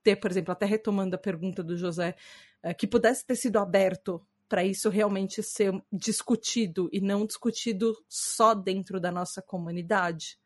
ter, 0.02 0.16
por 0.16 0.32
exemplo, 0.32 0.54
até 0.54 0.66
retomando 0.66 1.16
a 1.18 1.20
pergunta 1.20 1.62
do 1.62 1.76
José, 1.76 2.16
é, 2.64 2.74
que 2.74 2.88
pudesse 2.88 3.26
ter 3.26 3.36
sido 3.36 3.60
aberto 3.60 4.26
para 4.48 4.64
isso 4.64 4.90
realmente 4.90 5.44
ser 5.44 5.74
discutido 5.92 6.90
e 6.92 7.02
não 7.02 7.26
discutido 7.26 7.96
só 8.08 8.54
dentro 8.54 9.00
da 9.00 9.12
nossa 9.12 9.42
comunidade. 9.42 10.40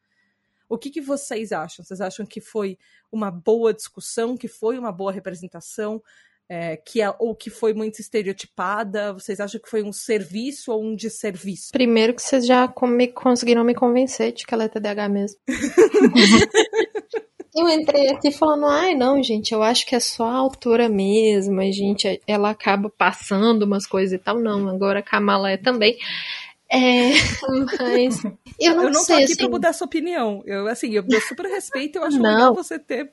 O 0.69 0.77
que, 0.77 0.89
que 0.89 1.01
vocês 1.01 1.51
acham? 1.51 1.83
Vocês 1.83 2.01
acham 2.01 2.25
que 2.25 2.41
foi 2.41 2.77
uma 3.11 3.31
boa 3.31 3.73
discussão, 3.73 4.37
que 4.37 4.47
foi 4.47 4.77
uma 4.77 4.91
boa 4.91 5.11
representação, 5.11 6.01
é, 6.47 6.77
que 6.77 7.01
é, 7.01 7.13
ou 7.19 7.35
que 7.35 7.49
foi 7.49 7.73
muito 7.73 7.99
estereotipada? 7.99 9.13
Vocês 9.13 9.39
acham 9.39 9.59
que 9.59 9.69
foi 9.69 9.83
um 9.83 9.91
serviço 9.91 10.71
ou 10.71 10.83
um 10.83 10.95
desserviço? 10.95 11.71
Primeiro 11.71 12.13
que 12.13 12.21
vocês 12.21 12.45
já 12.45 12.71
me, 12.83 13.07
conseguiram 13.07 13.63
me 13.63 13.73
convencer 13.73 14.31
de 14.31 14.45
que 14.45 14.53
ela 14.53 14.65
é 14.65 14.67
TDAH 14.67 15.09
mesmo. 15.09 15.39
eu 17.55 17.69
entrei 17.69 18.09
aqui 18.09 18.31
falando, 18.31 18.65
ai 18.65 18.93
não, 18.95 19.23
gente, 19.23 19.53
eu 19.53 19.63
acho 19.63 19.85
que 19.85 19.95
é 19.95 19.99
só 19.99 20.25
a 20.25 20.35
altura 20.35 20.89
mesmo, 20.89 21.61
a 21.61 21.71
gente, 21.71 22.21
ela 22.27 22.49
acaba 22.49 22.89
passando 22.89 23.63
umas 23.63 23.87
coisas 23.87 24.13
e 24.13 24.21
tal. 24.21 24.39
Não, 24.39 24.69
agora 24.69 24.99
a 24.99 25.03
Kamala 25.03 25.49
é 25.51 25.57
também. 25.57 25.97
É, 26.69 27.11
mas 27.79 28.23
eu 28.59 28.75
não, 28.75 28.83
eu 28.83 28.91
não 28.91 29.01
sei, 29.01 29.17
tô 29.17 29.23
aqui 29.23 29.33
assim... 29.33 29.35
pra 29.35 29.49
mudar 29.49 29.73
sua 29.73 29.85
opinião. 29.85 30.43
Eu, 30.45 30.67
assim, 30.67 30.91
eu 30.91 31.03
dou 31.03 31.21
super 31.21 31.45
respeito, 31.45 31.97
eu 31.97 32.03
acho 32.03 32.17
não. 32.17 32.31
legal 32.31 32.55
você 32.55 32.79
ter. 32.79 33.11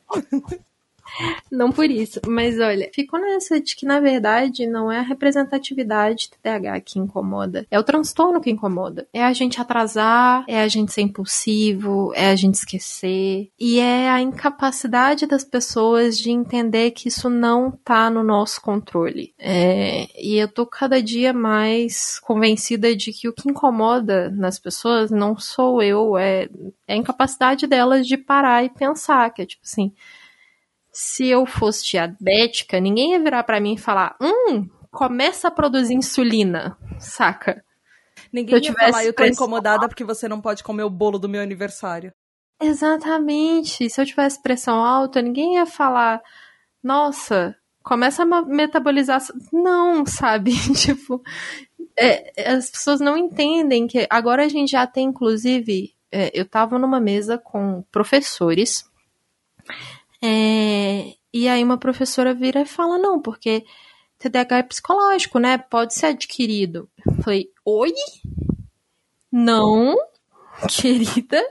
Não 1.51 1.71
por 1.71 1.91
isso, 1.91 2.21
mas 2.27 2.59
olha, 2.59 2.91
fico 2.95 3.19
nessa 3.19 3.61
de 3.61 3.77
que 3.77 3.87
na 3.87 4.01
verdade 4.01 4.67
não 4.67 4.91
é 4.91 4.99
a 4.99 5.03
representatividade 5.03 6.31
TDAH 6.31 6.81
que 6.81 6.99
incomoda, 6.99 7.67
é 7.71 7.79
o 7.79 7.85
transtorno 7.85 8.41
que 8.41 8.51
incomoda. 8.51 9.07
É 9.13 9.23
a 9.23 9.33
gente 9.33 9.61
atrasar, 9.61 10.45
é 10.49 10.63
a 10.63 10.69
gente 10.69 10.93
ser 10.93 11.03
impulsivo, 11.03 12.13
é 12.15 12.31
a 12.31 12.37
gente 12.37 12.55
esquecer 12.55 13.51
e 13.59 13.79
é 13.79 14.11
a 14.11 14.21
incapacidade 14.21 15.27
das 15.27 15.45
pessoas 15.45 16.19
de 16.19 16.31
entender 16.31 16.93
que 16.93 17.09
isso 17.09 17.29
não 17.29 17.71
tá 17.71 18.09
no 18.11 18.23
nosso 18.23 18.61
controle. 18.61 19.35
É, 19.39 20.09
e 20.19 20.37
eu 20.37 20.49
tô 20.49 20.67
cada 20.67 21.03
dia 21.03 21.33
mais 21.33 22.19
convencida 22.21 22.95
de 22.95 23.13
que 23.13 23.29
o 23.29 23.33
que 23.33 23.49
incomoda 23.49 24.31
nas 24.31 24.59
pessoas 24.59 25.11
não 25.11 25.39
sou 25.39 25.83
eu, 25.83 26.17
é, 26.17 26.49
é 26.87 26.95
a 26.95 26.97
incapacidade 26.97 27.67
delas 27.67 28.07
de 28.07 28.17
parar 28.17 28.65
e 28.65 28.71
pensar, 28.71 29.31
que 29.31 29.43
é 29.43 29.47
tipo 29.47 29.63
assim, 29.65 29.93
se 30.93 31.27
eu 31.27 31.47
fosse 31.47 31.85
diabética, 31.85 32.79
ninguém 32.79 33.13
ia 33.13 33.21
virar 33.23 33.43
para 33.45 33.61
mim 33.61 33.75
e 33.75 33.79
falar: 33.79 34.17
hum, 34.21 34.69
começa 34.91 35.49
a 35.49 35.51
produzir 35.51 35.95
insulina, 35.95 36.77
saca? 36.99 37.65
Ninguém 38.33 38.57
eu 38.57 38.63
ia 38.63 38.73
falar, 38.75 39.05
eu 39.05 39.13
tô 39.13 39.25
incomodada 39.25 39.89
porque 39.89 40.05
você 40.05 40.29
não 40.29 40.41
pode 40.41 40.63
comer 40.63 40.85
o 40.85 40.91
bolo 40.91 41.19
do 41.19 41.29
meu 41.29 41.43
aniversário. 41.43 42.13
Exatamente. 42.61 43.89
Se 43.89 44.01
eu 44.01 44.07
tivesse 44.07 44.41
pressão 44.41 44.85
alta, 44.85 45.21
ninguém 45.21 45.55
ia 45.55 45.67
falar, 45.67 46.23
nossa, 46.83 47.57
começa 47.83 48.23
a 48.23 48.43
metabolizar. 48.43 49.21
Não, 49.53 50.07
sabe? 50.07 50.53
tipo, 50.77 51.23
é, 51.99 52.51
as 52.53 52.71
pessoas 52.71 53.01
não 53.01 53.17
entendem 53.17 53.87
que 53.87 54.07
agora 54.09 54.45
a 54.45 54.49
gente 54.49 54.71
já 54.71 54.87
tem, 54.87 55.09
inclusive, 55.09 55.95
é, 56.11 56.31
eu 56.33 56.49
tava 56.49 56.79
numa 56.79 57.01
mesa 57.01 57.37
com 57.37 57.83
professores 57.91 58.85
é, 60.23 61.15
e 61.33 61.49
aí 61.49 61.65
uma 61.65 61.79
professora 61.79 62.33
vira 62.33 62.63
e 62.63 62.67
fala, 62.67 62.99
não, 62.99 63.21
porque 63.21 63.65
TDAH 64.19 64.59
é 64.59 64.63
psicológico, 64.63 65.39
né? 65.39 65.59
Pode 65.59 65.95
ser 65.95 66.07
adquirido. 66.07 66.89
Eu 67.05 67.23
falei, 67.23 67.51
oi? 67.65 67.93
Não, 69.31 69.97
querida. 70.69 71.43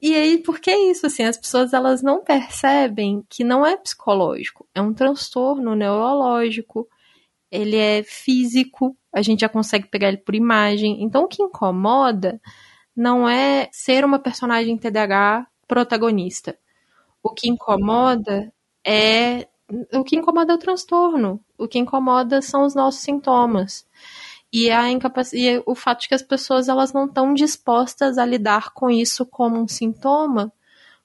E 0.00 0.14
aí, 0.14 0.38
por 0.38 0.60
que 0.60 0.70
isso? 0.70 1.06
Assim, 1.06 1.24
as 1.24 1.36
pessoas 1.36 1.72
elas 1.72 2.02
não 2.02 2.22
percebem 2.22 3.24
que 3.28 3.42
não 3.42 3.64
é 3.66 3.76
psicológico, 3.76 4.68
é 4.74 4.80
um 4.82 4.92
transtorno 4.92 5.74
neurológico, 5.74 6.86
ele 7.50 7.76
é 7.76 8.02
físico, 8.02 8.96
a 9.12 9.22
gente 9.22 9.40
já 9.40 9.48
consegue 9.48 9.88
pegar 9.88 10.08
ele 10.08 10.18
por 10.18 10.34
imagem. 10.34 11.02
Então, 11.02 11.24
o 11.24 11.28
que 11.28 11.42
incomoda 11.42 12.40
não 12.94 13.28
é 13.28 13.68
ser 13.72 14.04
uma 14.04 14.18
personagem 14.18 14.76
TDAH 14.76 15.46
protagonista. 15.66 16.56
O 17.22 17.30
que 17.30 17.48
incomoda 17.48 18.52
é. 18.86 19.48
O 19.94 20.02
que 20.02 20.16
incomoda 20.16 20.52
é 20.52 20.56
o 20.56 20.58
transtorno. 20.58 21.40
O 21.56 21.68
que 21.68 21.78
incomoda 21.78 22.42
são 22.42 22.64
os 22.64 22.74
nossos 22.74 23.02
sintomas. 23.02 23.86
E, 24.52 24.70
a 24.70 24.90
incapac... 24.90 25.28
e 25.32 25.62
o 25.64 25.74
fato 25.74 26.00
de 26.02 26.08
que 26.08 26.14
as 26.14 26.22
pessoas 26.22 26.68
elas 26.68 26.92
não 26.92 27.06
estão 27.06 27.34
dispostas 27.34 28.18
a 28.18 28.26
lidar 28.26 28.72
com 28.72 28.90
isso 28.90 29.24
como 29.24 29.56
um 29.60 29.68
sintoma, 29.68 30.52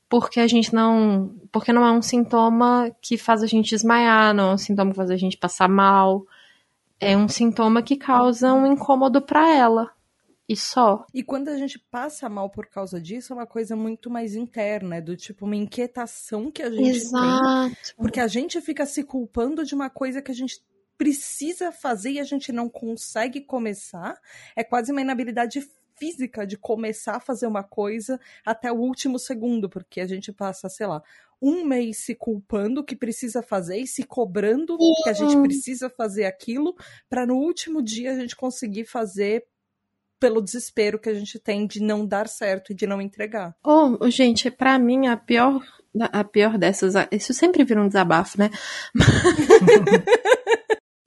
porque 0.10 0.40
a 0.40 0.48
gente 0.48 0.74
não. 0.74 1.36
Porque 1.52 1.74
não 1.74 1.86
é 1.86 1.92
um 1.92 2.02
sintoma 2.02 2.92
que 3.02 3.18
faz 3.18 3.44
a 3.44 3.48
gente 3.48 3.70
desmaiar, 3.70 4.34
não 4.34 4.52
é 4.52 4.54
um 4.56 4.58
sintoma 4.58 4.92
que 4.92 4.98
faz 4.98 5.12
a 5.12 5.18
gente 5.18 5.38
passar 5.38 5.70
mal. 5.70 6.26
É 7.00 7.16
um 7.18 7.28
sintoma 7.28 7.82
que 7.84 7.98
causa 7.98 8.54
um 8.54 8.66
incômodo 8.66 9.22
para 9.22 9.54
ela 9.54 9.95
e 10.48 10.56
só. 10.56 11.06
E 11.14 11.24
quando 11.24 11.50
a 11.50 11.58
gente 11.58 11.80
passa 11.90 12.30
mal 12.30 12.50
por 12.50 12.68
causa 12.68 13.02
disso, 13.02 13.34
é 13.34 13.36
uma 13.36 13.48
coisa 13.48 13.76
muito 13.76 14.10
mais 14.10 14.36
interna, 14.36 14.98
é 14.98 15.02
do 15.02 15.18
tipo 15.18 15.46
uma 15.46 15.56
inquietação 15.56 16.52
que 16.52 16.62
a 16.62 16.70
gente 16.70 16.98
Exato. 16.98 17.76
tem. 17.76 17.96
Porque 17.98 18.20
a 18.20 18.28
gente 18.28 18.62
fica 18.62 18.86
se 18.86 19.04
culpando 19.04 19.66
de 19.66 19.74
uma 19.74 19.90
coisa 19.90 20.22
que 20.22 20.32
a 20.32 20.36
gente 20.36 20.62
precisa 20.98 21.72
fazer 21.72 22.12
e 22.12 22.20
a 22.20 22.24
gente 22.24 22.52
não 22.52 22.70
consegue 22.70 23.42
começar. 23.42 24.20
É 24.56 24.64
quase 24.64 24.92
uma 24.92 25.02
inabilidade 25.02 25.68
física 25.98 26.46
de 26.46 26.58
começar 26.58 27.16
a 27.16 27.20
fazer 27.20 27.48
uma 27.48 27.64
coisa 27.64 28.20
até 28.46 28.72
o 28.72 28.76
último 28.76 29.18
segundo, 29.18 29.70
porque 29.70 30.00
a 30.00 30.08
gente 30.08 30.32
passa, 30.32 30.70
sei 30.70 30.86
lá, 30.86 31.02
um 31.42 31.66
mês 31.66 32.06
se 32.06 32.14
culpando 32.14 32.84
que 32.84 32.96
precisa 32.96 33.42
fazer 33.42 33.78
e 33.78 33.88
se 33.88 34.04
cobrando 34.04 34.78
que 35.04 35.10
a 35.10 35.14
gente 35.14 35.38
precisa 35.42 35.90
fazer 35.90 36.26
aquilo, 36.26 36.76
para 37.10 37.26
no 37.26 37.36
último 37.36 37.82
dia 37.82 38.12
a 38.12 38.20
gente 38.20 38.36
conseguir 38.36 38.86
fazer 38.86 39.46
pelo 40.20 40.42
desespero 40.42 41.00
que 41.00 41.10
a 41.10 41.14
gente 41.14 41.38
tem 41.40 41.68
de 41.68 41.82
não 41.82 42.06
dar 42.06 42.28
certo 42.28 42.72
e 42.72 42.76
de 42.76 42.88
não 42.88 43.02
entregar. 43.02 43.56
Oh, 43.64 44.10
gente, 44.10 44.50
para 44.50 44.80
mim 44.80 45.08
a 45.08 45.18
pior 45.18 45.62
a 46.12 46.24
pior 46.26 46.58
dessas, 46.58 46.94
isso 47.12 47.34
sempre 47.34 47.64
vira 47.64 47.82
um 47.82 47.88
desabafo, 47.88 48.38
né? 48.38 48.50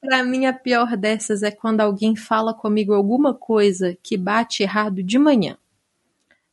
para 0.00 0.24
mim 0.24 0.46
a 0.46 0.52
pior 0.52 0.96
dessas 0.96 1.42
é 1.42 1.50
quando 1.50 1.80
alguém 1.80 2.16
fala 2.16 2.54
comigo 2.54 2.94
alguma 2.94 3.34
coisa 3.34 3.96
que 4.02 4.16
bate 4.16 4.62
errado 4.62 5.02
de 5.02 5.18
manhã. 5.18 5.56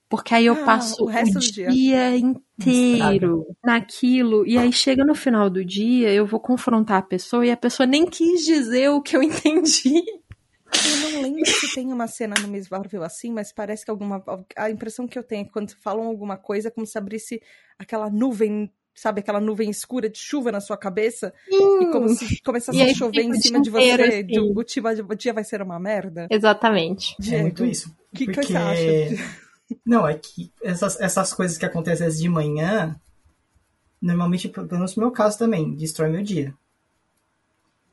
Porque 0.10 0.36
aí 0.36 0.46
eu 0.46 0.54
Ah, 0.54 0.66
passo 0.66 1.04
o 1.04 1.06
o, 1.06 1.10
resto 1.10 1.40
do 1.40 1.40
dia. 1.40 1.70
dia 1.70 2.18
inteiro 2.18 3.46
naquilo. 3.64 4.46
E 4.46 4.58
aí 4.58 4.72
chega 4.72 5.04
no 5.04 5.16
final 5.16 5.50
do 5.50 5.66
dia, 5.66 6.14
eu 6.14 6.26
vou 6.26 6.40
confrontar 6.40 6.98
a 6.98 7.02
pessoa 7.02 7.46
e 7.46 7.52
a 7.52 7.58
pessoa 7.58 7.88
nem 7.88 8.06
quis 8.06 8.46
dizer 8.46 8.90
o 8.90 9.02
que 9.02 9.18
eu 9.18 9.24
entendi. 9.42 10.04
Eu 10.84 11.12
não 11.12 11.22
lembro 11.22 11.46
se 11.46 11.74
tem 11.74 11.92
uma 11.92 12.08
cena 12.08 12.36
no 12.42 12.48
Miss 12.48 12.70
Marvel 12.70 13.04
assim, 13.04 13.32
mas 13.32 13.52
parece 13.52 13.84
que 13.86 13.92
alguma. 13.92 14.24
A 14.56 14.70
impressão 14.70 15.08
que 15.08 15.18
eu 15.18 15.24
tenho 15.24 15.42
é 15.42 15.46
que 15.46 15.52
quando 15.52 15.72
falam 15.82 16.06
alguma 16.08 16.38
coisa 16.38 16.68
é 16.68 16.72
como 16.72 16.86
se 16.86 16.98
abrisse 16.98 17.42
aquela 17.78 18.10
nuvem, 18.10 18.72
sabe, 18.94 19.20
aquela 19.20 19.40
nuvem 19.40 19.70
escura 19.70 20.10
de 20.10 20.18
chuva 20.18 20.52
na 20.52 20.60
sua 20.62 20.78
cabeça. 20.78 21.34
E 21.50 21.86
como 21.92 22.10
se 22.10 22.42
começasse 22.42 22.78
E 22.78 22.82
a 22.82 22.94
chover 22.94 23.24
em 23.24 23.34
cima 23.40 23.62
de 23.62 23.70
você. 23.70 23.92
assim. 23.92 24.26
de- 24.26 24.40
O, 24.40 24.64
dia, 24.64 24.84
o 25.10 25.16
dia 25.16 25.34
vai 25.34 25.44
ser 25.44 25.62
uma 25.62 25.80
merda. 25.80 26.28
Exatamente. 26.30 27.16
É 27.32 27.42
muito 27.42 27.66
isso. 27.66 27.90
O 28.12 28.16
que, 28.18 28.26
que 28.28 28.32
porque... 28.34 28.48
você 28.54 28.58
acha? 28.58 29.36
Não, 29.86 30.08
é 30.08 30.14
que 30.14 30.52
essas, 30.64 31.00
essas 31.02 31.34
coisas 31.34 31.58
que 31.58 31.66
acontecem 31.66 32.06
às 32.06 32.14
vezes 32.14 32.22
de 32.22 32.30
manhã, 32.30 32.96
normalmente, 34.02 34.48
pelo 34.48 34.68
menos 34.72 34.96
no 34.96 35.02
meu 35.04 35.12
caso 35.12 35.38
também, 35.40 35.76
destrói 35.76 36.10
meu 36.10 36.22
dia. 36.22 36.54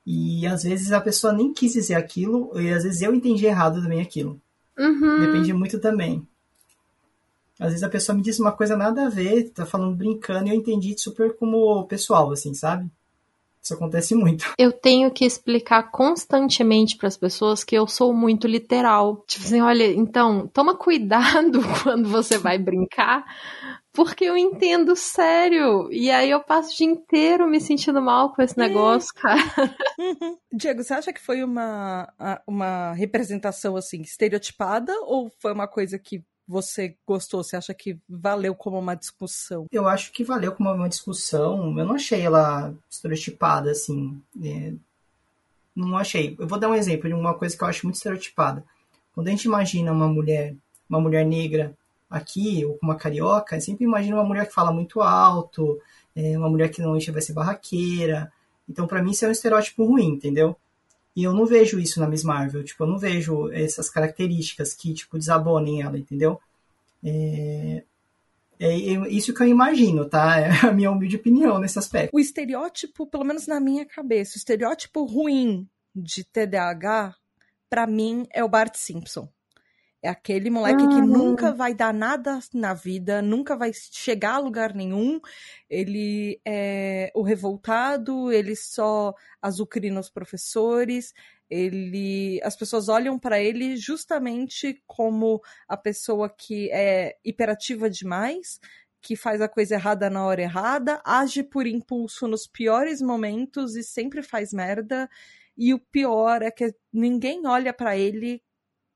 E 0.07 0.46
às 0.46 0.64
vezes 0.64 0.92
a 0.92 1.00
pessoa 1.00 1.32
nem 1.32 1.53
quis 1.53 1.72
dizer 1.72 1.94
aquilo, 1.94 2.50
e 2.61 2.72
às 2.72 2.82
vezes 2.82 3.03
eu 3.03 3.14
entendi 3.14 3.46
errado 3.46 3.80
também 3.80 4.00
aquilo. 4.00 4.40
Uhum. 4.78 5.20
Depende 5.20 5.53
muito 5.53 5.78
também. 5.78 6.26
Às 7.59 7.68
vezes 7.68 7.82
a 7.82 7.88
pessoa 7.88 8.16
me 8.16 8.22
diz 8.22 8.40
uma 8.40 8.50
coisa 8.50 8.76
nada 8.76 9.07
a 9.07 9.09
ver, 9.09 9.50
tá 9.50 9.64
falando 9.64 9.94
brincando, 9.94 10.48
e 10.48 10.50
eu 10.50 10.57
entendi 10.57 10.98
super 10.98 11.36
como 11.36 11.86
pessoal, 11.86 12.32
assim, 12.32 12.53
sabe? 12.55 12.90
Isso 13.62 13.74
acontece 13.74 14.16
muito. 14.16 14.53
Eu 14.59 14.72
tenho 14.72 15.09
que 15.12 15.24
explicar 15.24 15.84
constantemente 15.92 16.96
para 16.96 17.07
as 17.07 17.16
pessoas 17.16 17.62
que 17.62 17.76
eu 17.76 17.86
sou 17.86 18.12
muito 18.12 18.48
literal. 18.48 19.22
Tipo 19.24 19.44
assim, 19.44 19.61
olha, 19.61 19.86
então, 19.86 20.48
toma 20.48 20.74
cuidado 20.74 21.61
quando 21.84 22.09
você 22.09 22.36
vai 22.38 22.59
brincar, 22.59 23.24
porque 23.93 24.24
eu 24.24 24.36
entendo 24.36 24.97
sério. 24.97 25.88
E 25.93 26.11
aí 26.11 26.30
eu 26.30 26.43
passo 26.43 26.72
o 26.72 26.76
dia 26.76 26.86
inteiro 26.86 27.49
me 27.49 27.61
sentindo 27.61 28.01
mal 28.01 28.32
com 28.34 28.43
esse 28.43 28.57
negócio, 28.57 29.12
cara. 29.14 29.43
Diego, 30.53 30.82
você 30.82 30.95
acha 30.95 31.12
que 31.12 31.20
foi 31.20 31.45
uma, 31.45 32.12
uma 32.47 32.93
representação 32.95 33.76
assim, 33.76 34.01
estereotipada 34.01 34.93
ou 35.03 35.30
foi 35.40 35.53
uma 35.53 35.68
coisa 35.68 35.99
que 35.99 36.24
você 36.49 36.97
gostou? 37.07 37.43
Você 37.45 37.57
acha 37.57 37.74
que 37.74 37.99
valeu 38.09 38.55
como 38.55 38.78
uma 38.78 38.95
discussão? 38.95 39.66
Eu 39.70 39.86
acho 39.86 40.11
que 40.12 40.24
valeu 40.24 40.53
como 40.53 40.72
uma 40.72 40.88
discussão. 40.88 41.78
Eu 41.78 41.84
não 41.84 41.95
achei 41.95 42.22
ela 42.22 42.74
estereotipada, 42.90 43.70
assim. 43.70 44.20
é, 44.43 44.72
Não 45.76 45.97
achei. 45.97 46.34
Eu 46.38 46.49
vou 46.49 46.59
dar 46.59 46.68
um 46.68 46.74
exemplo 46.74 47.09
de 47.09 47.14
uma 47.14 47.34
coisa 47.34 47.57
que 47.57 47.62
eu 47.62 47.68
acho 47.68 47.86
muito 47.86 47.97
estereotipada. 47.97 48.64
Quando 49.14 49.28
a 49.28 49.30
gente 49.30 49.45
imagina 49.45 49.93
uma 49.93 50.09
mulher, 50.09 50.55
uma 50.88 51.01
mulher 51.01 51.24
negra 51.26 51.76
aqui, 52.12 52.64
ou 52.64 52.78
uma 52.82 52.94
carioca, 52.94 53.60
sempre 53.60 53.84
imagina 53.84 54.16
uma 54.16 54.24
mulher 54.24 54.46
que 54.46 54.54
fala 54.54 54.72
muito 54.72 55.00
alto, 55.00 55.80
é, 56.14 56.36
uma 56.36 56.48
mulher 56.48 56.68
que 56.68 56.80
normalmente 56.80 57.10
vai 57.10 57.22
ser 57.22 57.32
barraqueira. 57.32 58.30
Então, 58.68 58.86
pra 58.86 59.02
mim, 59.02 59.10
isso 59.10 59.24
é 59.24 59.28
um 59.28 59.32
estereótipo 59.32 59.84
ruim, 59.84 60.08
entendeu? 60.08 60.56
E 61.14 61.24
eu 61.24 61.32
não 61.32 61.44
vejo 61.44 61.78
isso 61.78 62.00
na 62.00 62.08
Miss 62.08 62.24
Marvel. 62.24 62.64
Tipo, 62.64 62.84
eu 62.84 62.88
não 62.88 62.98
vejo 62.98 63.50
essas 63.52 63.90
características 63.90 64.74
que, 64.74 64.94
tipo, 64.94 65.18
desabonem 65.18 65.82
ela, 65.82 65.98
entendeu? 65.98 66.40
É, 67.04 67.82
é 68.58 68.76
isso 69.08 69.34
que 69.34 69.42
eu 69.42 69.48
imagino, 69.48 70.08
tá? 70.08 70.38
É 70.38 70.66
a 70.66 70.72
minha 70.72 70.90
humilde 70.90 71.16
opinião 71.16 71.58
nesse 71.58 71.78
aspecto. 71.78 72.14
O 72.14 72.20
estereótipo, 72.20 73.06
pelo 73.06 73.24
menos 73.24 73.46
na 73.46 73.60
minha 73.60 73.84
cabeça, 73.84 74.36
o 74.36 74.38
estereótipo 74.38 75.04
ruim 75.04 75.68
de 75.94 76.24
TDAH, 76.24 77.14
pra 77.68 77.86
mim, 77.86 78.26
é 78.32 78.42
o 78.42 78.48
Bart 78.48 78.74
Simpson. 78.76 79.28
É 80.05 80.09
aquele 80.09 80.50
moleque 80.50 80.88
que 80.88 81.00
Uhum. 81.00 81.07
nunca 81.07 81.53
vai 81.55 81.74
dar 81.74 81.94
nada 81.94 82.40
na 82.53 82.74
vida, 82.74 83.22
nunca 83.22 83.57
vai 83.57 83.70
chegar 83.72 84.34
a 84.34 84.38
lugar 84.38 84.74
nenhum. 84.74 85.20
Ele 85.70 86.40
é 86.44 87.12
o 87.14 87.22
revoltado, 87.22 88.32
ele 88.32 88.57
só 88.57 89.14
azucrina 89.40 90.00
os 90.00 90.11
professores. 90.11 91.12
Ele, 91.48 92.40
as 92.42 92.57
pessoas 92.57 92.88
olham 92.88 93.16
pra 93.18 93.40
ele 93.40 93.76
justamente 93.76 94.82
como 94.86 95.40
a 95.68 95.76
pessoa 95.76 96.28
que 96.28 96.68
é 96.72 97.16
hiperativa 97.24 97.88
demais, 97.88 98.59
que 99.00 99.14
faz 99.16 99.40
a 99.40 99.48
coisa 99.48 99.74
errada 99.74 100.09
na 100.11 100.24
hora 100.24 100.42
errada, 100.42 101.00
age 101.05 101.42
por 101.44 101.66
impulso 101.66 102.26
nos 102.26 102.46
piores 102.46 103.00
momentos 103.03 103.76
e 103.76 103.82
sempre 103.84 104.22
faz 104.22 104.53
merda. 104.53 105.09
E 105.57 105.74
o 105.74 105.78
pior 105.78 106.42
é 106.42 106.50
que 106.50 106.74
ninguém 106.92 107.46
olha 107.46 107.72
pra 107.72 107.96
ele 107.96 108.42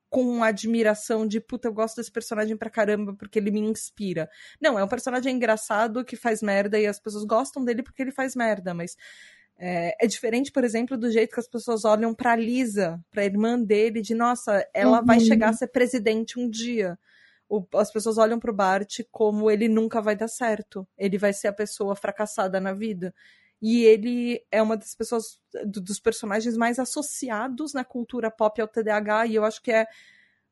com 0.08 0.42
admiração 0.42 1.26
de 1.26 1.40
puta, 1.40 1.68
eu 1.68 1.72
gosto 1.72 1.96
desse 1.96 2.10
personagem 2.12 2.56
pra 2.56 2.70
caramba 2.70 3.14
porque 3.14 3.38
ele 3.38 3.50
me 3.50 3.60
inspira. 3.60 4.28
Não, 4.60 4.78
é 4.78 4.84
um 4.84 4.88
personagem 4.88 5.34
engraçado 5.36 6.04
que 6.04 6.16
faz 6.16 6.42
merda 6.42 6.78
e 6.78 6.86
as 6.86 7.00
pessoas 7.00 7.24
gostam 7.24 7.64
dele 7.64 7.82
porque 7.82 8.02
ele 8.02 8.12
faz 8.12 8.34
merda, 8.36 8.72
mas 8.72 8.96
é, 9.58 10.04
é 10.04 10.06
diferente, 10.06 10.52
por 10.52 10.64
exemplo, 10.64 10.96
do 10.98 11.10
jeito 11.10 11.32
que 11.32 11.40
as 11.40 11.48
pessoas 11.48 11.84
olham 11.84 12.14
pra 12.14 12.36
Lisa, 12.36 13.00
pra 13.10 13.24
irmã 13.24 13.58
dele, 13.60 14.02
de 14.02 14.14
nossa, 14.14 14.66
ela 14.74 15.00
vai 15.00 15.18
Uhum. 15.18 15.24
chegar 15.24 15.48
a 15.50 15.52
ser 15.54 15.68
presidente 15.68 16.38
um 16.38 16.48
dia. 16.48 16.98
O- 17.48 17.64
as 17.74 17.92
pessoas 17.92 18.18
olham 18.18 18.38
pro 18.38 18.52
Bart 18.52 19.00
como 19.10 19.50
ele 19.50 19.68
nunca 19.68 20.02
vai 20.02 20.14
dar 20.16 20.28
certo. 20.28 20.86
Ele 20.98 21.16
vai 21.16 21.32
ser 21.32 21.48
a 21.48 21.52
pessoa 21.52 21.94
fracassada 21.96 22.60
na 22.60 22.72
vida. 22.74 23.14
E 23.60 23.84
ele 23.84 24.44
é 24.50 24.62
uma 24.62 24.76
das 24.76 24.94
pessoas, 24.94 25.40
do- 25.66 25.80
dos 25.80 25.98
personagens 26.00 26.56
mais 26.56 26.78
associados 26.78 27.72
na 27.72 27.84
cultura 27.84 28.30
pop 28.30 28.60
ao 28.60 28.68
TDAH, 28.68 29.26
e 29.26 29.34
eu 29.36 29.44
acho 29.44 29.62
que 29.62 29.72
é 29.72 29.86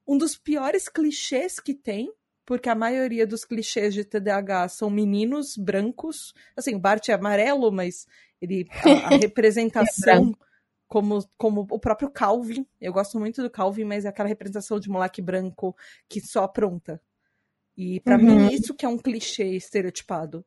um 0.07 0.18
dos 0.18 0.36
piores 0.36 0.88
clichês 0.88 1.59
que 1.61 1.74
tem, 1.74 2.12
porque 2.44 2.68
a 2.68 2.74
maioria 2.74 3.26
dos 3.26 3.44
clichês 3.44 3.94
de 3.94 4.05
TDAH 4.05 4.68
são 4.68 4.90
meninos 4.90 5.57
brancos. 5.57 6.34
Assim, 6.57 6.74
o 6.74 6.78
Bart 6.78 7.09
é 7.09 7.14
amarelo, 7.14 7.72
mas 7.72 8.07
ele 8.40 8.70
a, 8.78 9.09
a 9.09 9.11
representação 9.11 10.36
como, 10.86 11.26
como 11.38 11.66
o 11.70 11.78
próprio 11.78 12.11
Calvin. 12.11 12.66
Eu 12.80 12.92
gosto 12.92 13.18
muito 13.18 13.42
do 13.42 13.50
Calvin, 13.50 13.84
mas 13.84 14.05
é 14.05 14.09
aquela 14.09 14.28
representação 14.28 14.78
de 14.78 14.90
moleque 14.90 15.22
branco 15.22 15.74
que 16.09 16.20
só 16.20 16.44
apronta. 16.44 17.00
E 17.76 18.00
pra 18.00 18.18
Uhum. 18.18 18.18
mim 18.18 18.52
isso 18.52 18.74
que 18.74 18.84
é 18.86 18.88
um 18.88 18.98
clichê 18.98 19.44
estereotipado. 19.57 20.44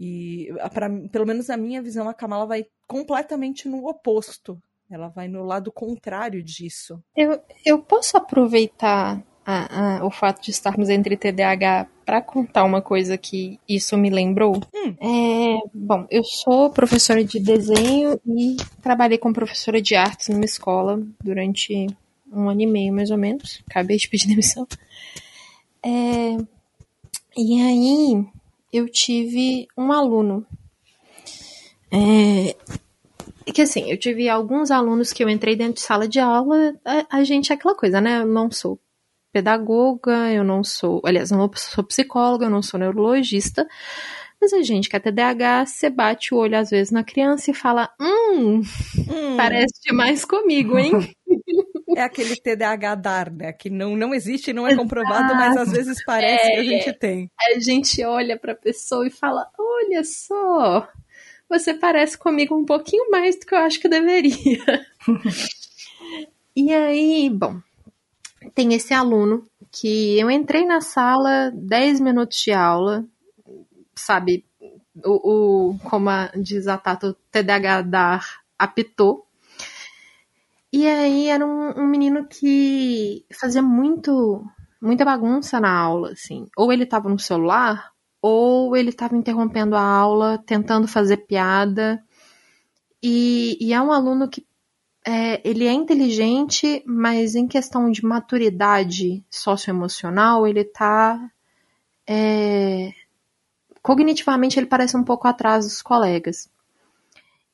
E 0.00 0.48
a- 0.60 0.68
pra, 0.68 0.88
pelo 1.10 1.26
menos 1.26 1.48
na 1.48 1.56
minha 1.56 1.82
visão 1.82 2.08
a 2.08 2.14
Kamala 2.14 2.46
vai 2.46 2.66
completamente 2.86 3.68
no 3.68 3.86
oposto. 3.88 4.58
Ela 4.90 5.08
vai 5.08 5.28
no 5.28 5.44
lado 5.44 5.70
contrário 5.70 6.42
disso. 6.42 6.98
Eu, 7.16 7.40
eu 7.64 7.78
posso 7.80 8.16
aproveitar 8.16 9.22
a- 9.44 9.98
a- 9.98 10.04
o 10.06 10.10
fato 10.10 10.42
de 10.42 10.50
estarmos 10.50 10.88
entre 10.88 11.16
TDAH 11.16 11.86
para 12.06 12.22
contar 12.22 12.64
uma 12.64 12.80
coisa 12.80 13.18
que 13.18 13.58
isso 13.68 13.96
me 13.98 14.08
lembrou? 14.08 14.56
Hum. 14.74 14.94
É, 15.00 15.58
bom, 15.74 16.06
eu 16.10 16.24
sou 16.24 16.70
professora 16.70 17.22
de 17.22 17.38
desenho 17.38 18.18
e 18.26 18.56
trabalhei 18.80 19.18
como 19.18 19.34
professora 19.34 19.80
de 19.82 19.94
artes 19.94 20.28
numa 20.28 20.44
escola 20.44 21.02
durante 21.22 21.86
um 22.32 22.48
ano 22.48 22.60
e 22.62 22.66
meio, 22.66 22.92
mais 22.94 23.10
ou 23.10 23.18
menos. 23.18 23.62
Acabei 23.68 23.96
de 23.98 24.08
pedir 24.08 24.28
demissão. 24.28 24.66
É, 25.82 26.36
e 27.36 27.62
aí 27.62 28.26
eu 28.72 28.88
tive 28.88 29.66
um 29.76 29.92
aluno. 29.92 30.46
É, 31.90 32.54
que 33.52 33.62
assim, 33.62 33.90
eu 33.90 33.98
tive 33.98 34.28
alguns 34.28 34.70
alunos 34.70 35.12
que 35.12 35.24
eu 35.24 35.28
entrei 35.28 35.56
dentro 35.56 35.74
de 35.74 35.80
sala 35.80 36.06
de 36.06 36.20
aula, 36.20 36.74
a, 36.84 37.18
a 37.18 37.24
gente 37.24 37.50
é 37.50 37.54
aquela 37.54 37.74
coisa, 37.74 38.00
né? 38.00 38.20
Eu 38.20 38.26
não 38.26 38.50
sou 38.50 38.78
pedagoga, 39.32 40.32
eu 40.32 40.44
não 40.44 40.62
sou, 40.64 41.02
aliás, 41.04 41.30
eu 41.30 41.38
não 41.38 41.50
sou 41.54 41.84
psicóloga, 41.84 42.46
eu 42.46 42.50
não 42.50 42.62
sou 42.62 42.78
neurologista, 42.78 43.66
mas 44.40 44.52
a 44.52 44.62
gente 44.62 44.88
que 44.88 44.96
é 44.96 45.00
TDAH, 45.00 45.66
você 45.66 45.90
bate 45.90 46.34
o 46.34 46.38
olho 46.38 46.56
às 46.56 46.70
vezes 46.70 46.92
na 46.92 47.04
criança 47.04 47.50
e 47.50 47.54
fala, 47.54 47.90
hum, 48.00 48.62
Hum, 48.98 49.36
parece 49.36 49.80
demais 49.84 50.24
comigo, 50.24 50.78
hein? 50.78 50.92
É 51.96 52.02
aquele 52.02 52.36
TDAH 52.36 52.94
dar, 52.96 53.30
né? 53.30 53.52
Que 53.52 53.70
não, 53.70 53.96
não 53.96 54.14
existe, 54.14 54.52
não 54.52 54.66
é 54.66 54.76
comprovado, 54.76 55.34
mas 55.34 55.56
às 55.56 55.70
vezes 55.72 56.04
parece 56.04 56.50
que 56.50 56.58
a 56.58 56.64
gente 56.64 56.92
tem. 56.94 57.30
a 57.40 57.58
gente 57.58 58.04
olha 58.04 58.38
pra 58.38 58.54
pessoa 58.54 59.06
e 59.06 59.10
fala, 59.10 59.48
olha 59.58 60.04
só, 60.04 60.88
você 61.48 61.72
parece 61.72 62.18
comigo 62.18 62.54
um 62.54 62.64
pouquinho 62.64 63.10
mais 63.10 63.38
do 63.38 63.46
que 63.46 63.54
eu 63.54 63.58
acho 63.58 63.80
que 63.80 63.88
deveria. 63.88 64.86
e 66.54 66.72
aí, 66.72 67.30
bom, 67.30 67.60
tem 68.54 68.74
esse 68.74 68.92
aluno 68.92 69.46
que 69.70 70.18
eu 70.18 70.30
entrei 70.30 70.64
na 70.64 70.80
sala 70.80 71.50
10 71.54 72.00
minutos 72.00 72.38
de 72.38 72.52
aula, 72.52 73.04
sabe, 73.94 74.44
o, 75.04 75.70
o 75.70 75.78
como 75.80 76.10
a, 76.10 76.30
diz 76.34 76.66
a 76.66 76.76
Tata, 76.76 77.08
o 77.08 77.14
TDAH 77.30 77.82
dar 77.82 78.40
apitou. 78.58 79.26
E 80.72 80.86
aí 80.86 81.28
era 81.28 81.44
um, 81.46 81.82
um 81.82 81.86
menino 81.86 82.26
que 82.26 83.24
fazia 83.32 83.62
muito, 83.62 84.44
muita 84.80 85.04
bagunça 85.04 85.58
na 85.58 85.72
aula, 85.72 86.12
assim. 86.12 86.46
Ou 86.56 86.72
ele 86.72 86.84
tava 86.84 87.08
no 87.08 87.18
celular, 87.18 87.92
ou 88.20 88.76
ele 88.76 88.92
tava 88.92 89.16
interrompendo 89.16 89.76
a 89.76 89.82
aula, 89.82 90.38
tentando 90.46 90.86
fazer 90.86 91.18
piada. 91.18 92.02
E, 93.02 93.56
e 93.60 93.72
é 93.72 93.80
um 93.80 93.92
aluno 93.92 94.28
que 94.28 94.46
é, 95.06 95.40
ele 95.48 95.66
é 95.66 95.72
inteligente, 95.72 96.82
mas 96.86 97.34
em 97.34 97.46
questão 97.46 97.90
de 97.90 98.04
maturidade 98.04 99.24
socioemocional, 99.30 100.46
ele 100.46 100.64
tá. 100.64 101.18
É, 102.06 102.92
cognitivamente, 103.82 104.58
ele 104.58 104.66
parece 104.66 104.96
um 104.96 105.04
pouco 105.04 105.26
atrás 105.26 105.64
dos 105.64 105.80
colegas. 105.80 106.50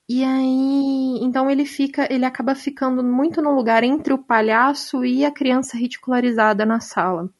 E 0.09 0.23
aí, 0.23 1.19
então 1.23 1.51
ele 1.51 1.65
fica, 1.65 2.07
ele 2.13 2.27
acaba 2.27 2.55
ficando 2.55 3.03
muito 3.03 3.41
no 3.41 3.55
lugar 3.55 3.83
entre 3.83 4.13
o 4.13 4.19
palhaço 4.19 5.05
e 5.05 5.25
a 5.25 5.31
criança 5.31 5.79
ridicularizada 5.79 6.67
na 6.67 6.79
sala. 6.79 7.31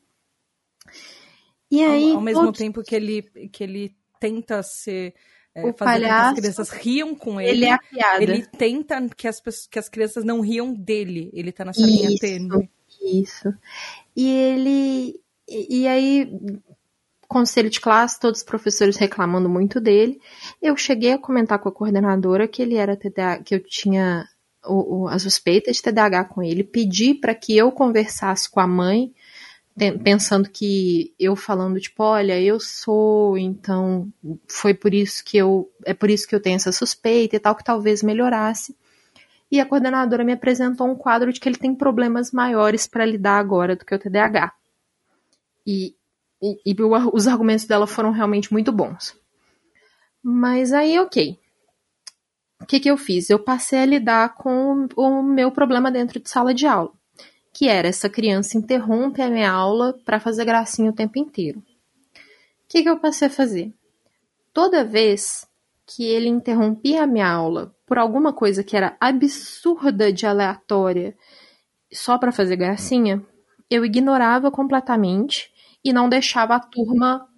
E 1.71 1.83
aí, 1.83 2.11
ao, 2.11 2.17
ao 2.17 2.23
mesmo 2.23 2.53
tempo 2.53 2.83
que 2.83 2.95
ele 2.95 3.23
que 3.53 3.65
ele 3.65 3.97
tenta 4.19 4.63
ser 4.63 5.15
é, 5.55 5.61
o 5.61 5.75
fazer 5.75 6.03
palhaço, 6.03 6.35
que 6.35 6.41
as 6.41 6.55
crianças 6.55 6.71
riam 6.71 7.15
com 7.15 7.41
ele. 7.41 7.51
Ele 7.51 7.65
é 7.67 7.73
a 7.73 7.79
piada. 7.79 8.23
Ele 8.23 8.47
tenta 8.47 9.09
que 9.15 9.29
as, 9.29 9.41
que 9.71 9.79
as 9.79 9.89
crianças 9.89 10.25
não 10.25 10.41
riam 10.41 10.73
dele. 10.73 11.31
Ele 11.33 11.53
tá 11.53 11.65
nessa 11.65 11.83
isso, 11.83 11.91
linha 11.91 12.19
tênue. 12.19 12.71
Isso. 13.03 13.55
E 14.17 14.29
ele. 14.29 15.21
E 15.47 15.87
aí, 15.87 16.33
conselho 17.27 17.71
de 17.71 17.81
classe, 17.81 18.21
todos 18.21 18.41
os 18.41 18.45
professores 18.45 18.97
reclamando 18.97 19.49
muito 19.49 19.81
dele. 19.81 20.21
Eu 20.61 20.77
cheguei 20.77 21.13
a 21.13 21.19
comentar 21.19 21.59
com 21.59 21.69
a 21.69 21.73
coordenadora 21.73 22.49
que 22.49 22.63
ele 22.63 22.77
era 22.77 22.97
TDAH, 22.97 23.43
que 23.43 23.55
eu 23.55 23.61
tinha 23.61 24.27
o, 24.67 25.03
o, 25.03 25.09
a 25.09 25.19
suspeita 25.19 25.73
de 25.73 25.83
TDAH 25.83 26.25
com 26.25 26.43
ele, 26.43 26.65
pedi 26.65 27.15
para 27.15 27.35
que 27.35 27.57
eu 27.57 27.71
conversasse 27.71 28.51
com 28.51 28.61
a 28.61 28.67
mãe, 28.67 29.13
pensando 30.03 30.49
que 30.49 31.13
eu 31.19 31.35
falando 31.35 31.81
tipo, 31.81 32.03
olha, 32.03 32.41
eu 32.41 32.61
sou, 32.61 33.37
então 33.37 34.09
foi 34.47 34.73
por 34.73 34.95
isso 34.95 35.25
que 35.25 35.37
eu, 35.37 35.71
é 35.85 35.93
por 35.93 36.11
isso 36.11 36.29
que 36.29 36.35
eu 36.35 36.41
tenho 36.41 36.57
essa 36.57 36.73
suspeita 36.73 37.37
e 37.37 37.39
tal, 37.39 37.57
que 37.57 37.65
talvez 37.65 38.03
melhorasse. 38.03 38.77
E 39.51 39.61
a 39.61 39.67
coordenadora 39.67 40.25
me 40.25 40.33
apresentou 40.33 40.89
um 40.89 40.97
quadro 40.97 41.33
de 41.33 41.41
que 41.41 41.49
ele 41.49 41.59
tem 41.59 41.75
problemas 41.75 42.33
maiores 42.33 42.87
para 42.87 43.05
lidar 43.05 43.39
agora 43.39 43.77
do 43.77 43.85
que 43.85 43.95
o 43.95 43.99
TDAH. 43.99 44.53
E 45.67 45.95
e, 46.45 46.73
e 46.73 46.77
os 47.13 47.27
argumentos 47.27 47.65
dela 47.65 47.87
foram 47.87 48.11
realmente 48.11 48.53
muito 48.53 48.71
bons. 48.71 49.17
Mas 50.23 50.73
aí, 50.73 50.99
ok. 50.99 51.39
O 52.61 52.67
que, 52.67 52.81
que 52.81 52.91
eu 52.91 52.97
fiz? 52.97 53.31
Eu 53.31 53.39
passei 53.39 53.81
a 53.81 53.87
lidar 53.87 54.35
com 54.35 54.87
o 54.97 55.23
meu 55.23 55.51
problema 55.51 55.91
dentro 55.91 56.21
de 56.21 56.29
sala 56.29 56.53
de 56.53 56.67
aula, 56.67 56.93
que 57.53 57.69
era 57.69 57.89
essa 57.89 58.09
criança 58.09 58.59
interrompe 58.59 59.23
a 59.23 59.31
minha 59.31 59.51
aula 59.51 59.95
para 60.05 60.21
fazer 60.21 60.45
gracinha 60.45 60.91
o 60.91 60.95
tempo 60.95 61.19
inteiro. 61.19 61.59
O 61.59 61.63
que, 62.69 62.83
que 62.83 62.89
eu 62.89 62.99
passei 62.99 63.29
a 63.29 63.31
fazer? 63.31 63.73
Toda 64.53 64.85
vez 64.85 65.47
que 65.87 66.05
ele 66.05 66.29
interrompia 66.29 67.03
a 67.03 67.07
minha 67.07 67.29
aula 67.29 67.75
por 67.87 67.99
alguma 67.99 68.33
coisa 68.33 68.65
que 68.65 68.77
era 68.77 68.97
absurda 69.01 70.13
de 70.13 70.27
aleatória, 70.27 71.15
só 71.93 72.17
para 72.19 72.33
fazer 72.33 72.57
gracinha, 72.57 73.23
eu 73.71 73.85
ignorava 73.85 74.51
completamente 74.51 75.54
e 75.85 75.93
não 75.93 76.09
deixava 76.09 76.55
a 76.55 76.61
turma. 76.61 77.29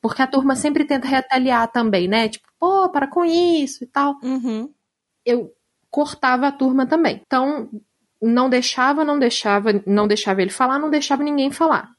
Porque 0.00 0.22
a 0.22 0.26
turma 0.26 0.56
sempre 0.56 0.84
tenta 0.84 1.06
retaliar 1.06 1.70
também, 1.70 2.08
né? 2.08 2.28
Tipo, 2.28 2.48
pô, 2.58 2.88
para 2.88 3.06
com 3.06 3.24
isso 3.24 3.84
e 3.84 3.86
tal. 3.86 4.16
Uhum. 4.22 4.72
Eu 5.24 5.52
cortava 5.90 6.46
a 6.48 6.52
turma 6.52 6.86
também. 6.86 7.20
Então, 7.26 7.68
não 8.22 8.48
deixava, 8.48 9.04
não 9.04 9.18
deixava, 9.18 9.70
não 9.86 10.06
deixava 10.08 10.42
ele 10.42 10.50
falar, 10.50 10.78
não 10.78 10.90
deixava 10.90 11.22
ninguém 11.22 11.50
falar. 11.50 11.90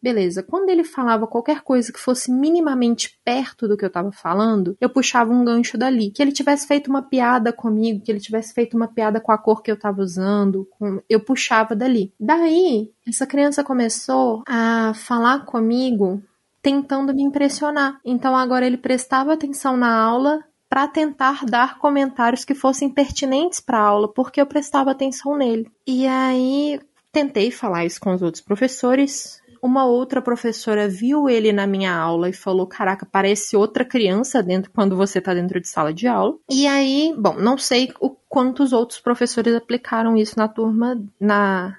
Beleza. 0.00 0.42
Quando 0.42 0.70
ele 0.70 0.84
falava 0.84 1.26
qualquer 1.26 1.62
coisa 1.62 1.92
que 1.92 1.98
fosse 1.98 2.30
minimamente 2.30 3.18
perto 3.24 3.66
do 3.66 3.76
que 3.76 3.84
eu 3.84 3.90
tava 3.90 4.12
falando, 4.12 4.76
eu 4.80 4.88
puxava 4.88 5.32
um 5.32 5.44
gancho 5.44 5.76
dali. 5.76 6.10
Que 6.10 6.22
ele 6.22 6.32
tivesse 6.32 6.66
feito 6.66 6.88
uma 6.88 7.02
piada 7.02 7.52
comigo, 7.52 8.02
que 8.04 8.10
ele 8.10 8.20
tivesse 8.20 8.54
feito 8.54 8.76
uma 8.76 8.88
piada 8.88 9.20
com 9.20 9.32
a 9.32 9.38
cor 9.38 9.62
que 9.62 9.70
eu 9.70 9.78
tava 9.78 10.00
usando, 10.00 10.68
com... 10.70 11.00
eu 11.08 11.20
puxava 11.20 11.74
dali. 11.74 12.12
Daí, 12.18 12.90
essa 13.06 13.26
criança 13.26 13.64
começou 13.64 14.42
a 14.46 14.92
falar 14.94 15.44
comigo 15.44 16.22
tentando 16.62 17.14
me 17.14 17.22
impressionar. 17.22 18.00
Então 18.04 18.36
agora 18.36 18.66
ele 18.66 18.76
prestava 18.76 19.32
atenção 19.32 19.76
na 19.76 19.96
aula 19.96 20.44
para 20.68 20.86
tentar 20.86 21.44
dar 21.46 21.78
comentários 21.78 22.44
que 22.44 22.54
fossem 22.54 22.90
pertinentes 22.90 23.58
para 23.58 23.78
a 23.78 23.82
aula, 23.82 24.12
porque 24.12 24.40
eu 24.40 24.46
prestava 24.46 24.90
atenção 24.90 25.36
nele. 25.36 25.70
E 25.86 26.06
aí 26.06 26.78
tentei 27.10 27.50
falar 27.50 27.86
isso 27.86 28.00
com 28.00 28.12
os 28.12 28.22
outros 28.22 28.42
professores, 28.42 29.40
uma 29.62 29.84
outra 29.84 30.20
professora 30.22 30.88
viu 30.88 31.28
ele 31.28 31.52
na 31.52 31.66
minha 31.66 31.94
aula 31.94 32.28
e 32.28 32.32
falou: 32.32 32.66
Caraca, 32.66 33.06
parece 33.06 33.56
outra 33.56 33.84
criança 33.84 34.42
dentro 34.42 34.70
quando 34.72 34.96
você 34.96 35.20
tá 35.20 35.34
dentro 35.34 35.60
de 35.60 35.68
sala 35.68 35.92
de 35.92 36.06
aula. 36.06 36.36
E 36.50 36.66
aí, 36.66 37.14
bom, 37.16 37.34
não 37.34 37.58
sei 37.58 37.92
o 38.00 38.10
quantos 38.28 38.72
outros 38.72 39.00
professores 39.00 39.54
aplicaram 39.54 40.16
isso 40.16 40.38
na 40.38 40.48
turma, 40.48 41.02
na, 41.20 41.76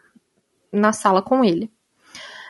na 0.72 0.92
sala 0.94 1.22
com 1.22 1.44
ele. 1.44 1.72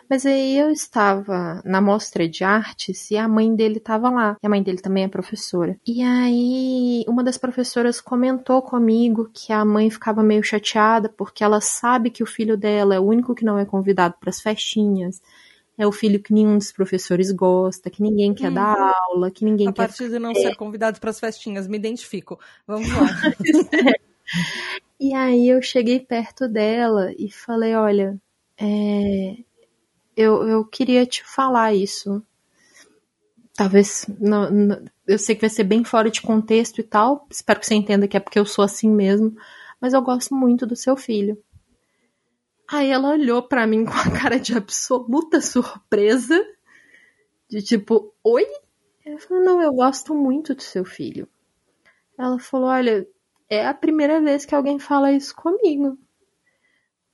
Mas 0.10 0.26
aí 0.26 0.58
eu 0.58 0.72
estava 0.72 1.62
na 1.64 1.80
mostra 1.80 2.28
de 2.28 2.44
artes 2.44 3.12
e 3.12 3.18
a 3.18 3.28
mãe 3.28 3.54
dele 3.56 3.78
estava 3.78 4.10
lá. 4.10 4.38
E 4.42 4.48
a 4.48 4.50
mãe 4.50 4.64
dele 4.64 4.80
também 4.80 5.04
é 5.04 5.08
professora. 5.08 5.78
E 5.86 6.02
aí 6.02 7.06
uma 7.08 7.24
das 7.24 7.38
professoras 7.38 8.02
comentou 8.02 8.62
comigo 8.62 9.30
que 9.32 9.54
a 9.54 9.64
mãe 9.64 9.90
ficava 9.90 10.24
meio 10.24 10.44
chateada 10.44 11.10
porque 11.10 11.44
ela 11.44 11.62
sabe 11.62 12.10
que 12.10 12.24
o 12.24 12.26
filho 12.26 12.58
dela 12.58 12.96
é 12.96 13.00
o 13.00 13.04
único 13.04 13.36
que 13.36 13.46
não 13.46 13.60
é 13.60 13.66
convidado 13.66 14.16
para 14.20 14.30
as 14.30 14.42
festinhas 14.42 15.22
é 15.80 15.88
o 15.88 15.94
filho 15.94 16.22
que 16.22 16.34
nenhum 16.34 16.58
dos 16.58 16.74
professores 16.74 17.32
gosta, 17.32 17.90
que 17.90 18.04
ninguém 18.04 18.34
quer 18.34 18.52
hum. 18.52 18.54
dar 18.54 18.94
aula, 19.08 19.32
que 19.32 19.46
ninguém 19.46 19.70
a 19.70 19.72
quer. 19.72 19.84
A 19.84 19.88
partir 19.88 20.10
de 20.10 20.20
não 20.20 20.36
ser 20.36 20.54
convidado 20.58 21.00
para 21.00 21.10
as 21.10 21.18
festinhas, 21.22 21.70
me 21.70 21.78
identifico. 21.78 22.38
Vamos 22.68 22.90
lá. 22.90 23.08
e 25.00 25.14
aí 25.14 25.48
eu 25.48 25.62
cheguei 25.62 26.02
perto 26.02 26.50
dela 26.50 27.14
e 27.18 27.32
falei: 27.32 27.76
olha, 27.76 28.20
é, 28.60 29.38
eu, 30.20 30.46
eu 30.46 30.66
queria 30.66 31.06
te 31.06 31.24
falar 31.24 31.74
isso. 31.74 32.22
Talvez. 33.56 34.06
Não, 34.20 34.52
não, 34.52 34.86
eu 35.08 35.18
sei 35.18 35.34
que 35.34 35.42
vai 35.42 35.50
ser 35.50 35.64
bem 35.64 35.86
fora 35.86 36.12
de 36.12 36.22
contexto 36.22 36.80
e 36.80 36.84
tal. 36.84 37.26
Espero 37.32 37.58
que 37.62 37.66
você 37.66 37.76
entenda 37.76 38.06
que 38.06 38.18
é 38.18 38.20
porque 38.20 38.38
eu 38.38 38.46
sou 38.46 38.66
assim 38.66 38.90
mesmo. 38.90 39.34
Mas 39.80 39.94
eu 39.94 40.02
gosto 40.02 40.36
muito 40.36 40.66
do 40.66 40.76
seu 40.76 40.98
filho. 40.98 41.42
Aí 42.70 42.90
ela 42.90 43.12
olhou 43.12 43.42
para 43.42 43.66
mim 43.66 43.86
com 43.88 43.94
a 43.94 44.12
cara 44.12 44.38
de 44.38 44.58
absoluta 44.58 45.40
surpresa. 45.40 46.38
De 47.48 47.62
tipo, 47.62 48.14
oi? 48.22 48.46
Eu 49.06 49.18
falei, 49.20 49.44
não, 49.44 49.62
eu 49.62 49.72
gosto 49.72 50.14
muito 50.14 50.54
do 50.54 50.62
seu 50.62 50.84
filho. 50.84 51.30
Ela 52.18 52.38
falou, 52.40 52.68
olha, 52.68 53.08
é 53.50 53.66
a 53.66 53.74
primeira 53.74 54.20
vez 54.20 54.46
que 54.46 54.54
alguém 54.54 54.80
fala 54.80 55.14
isso 55.14 55.34
comigo. 55.34 55.98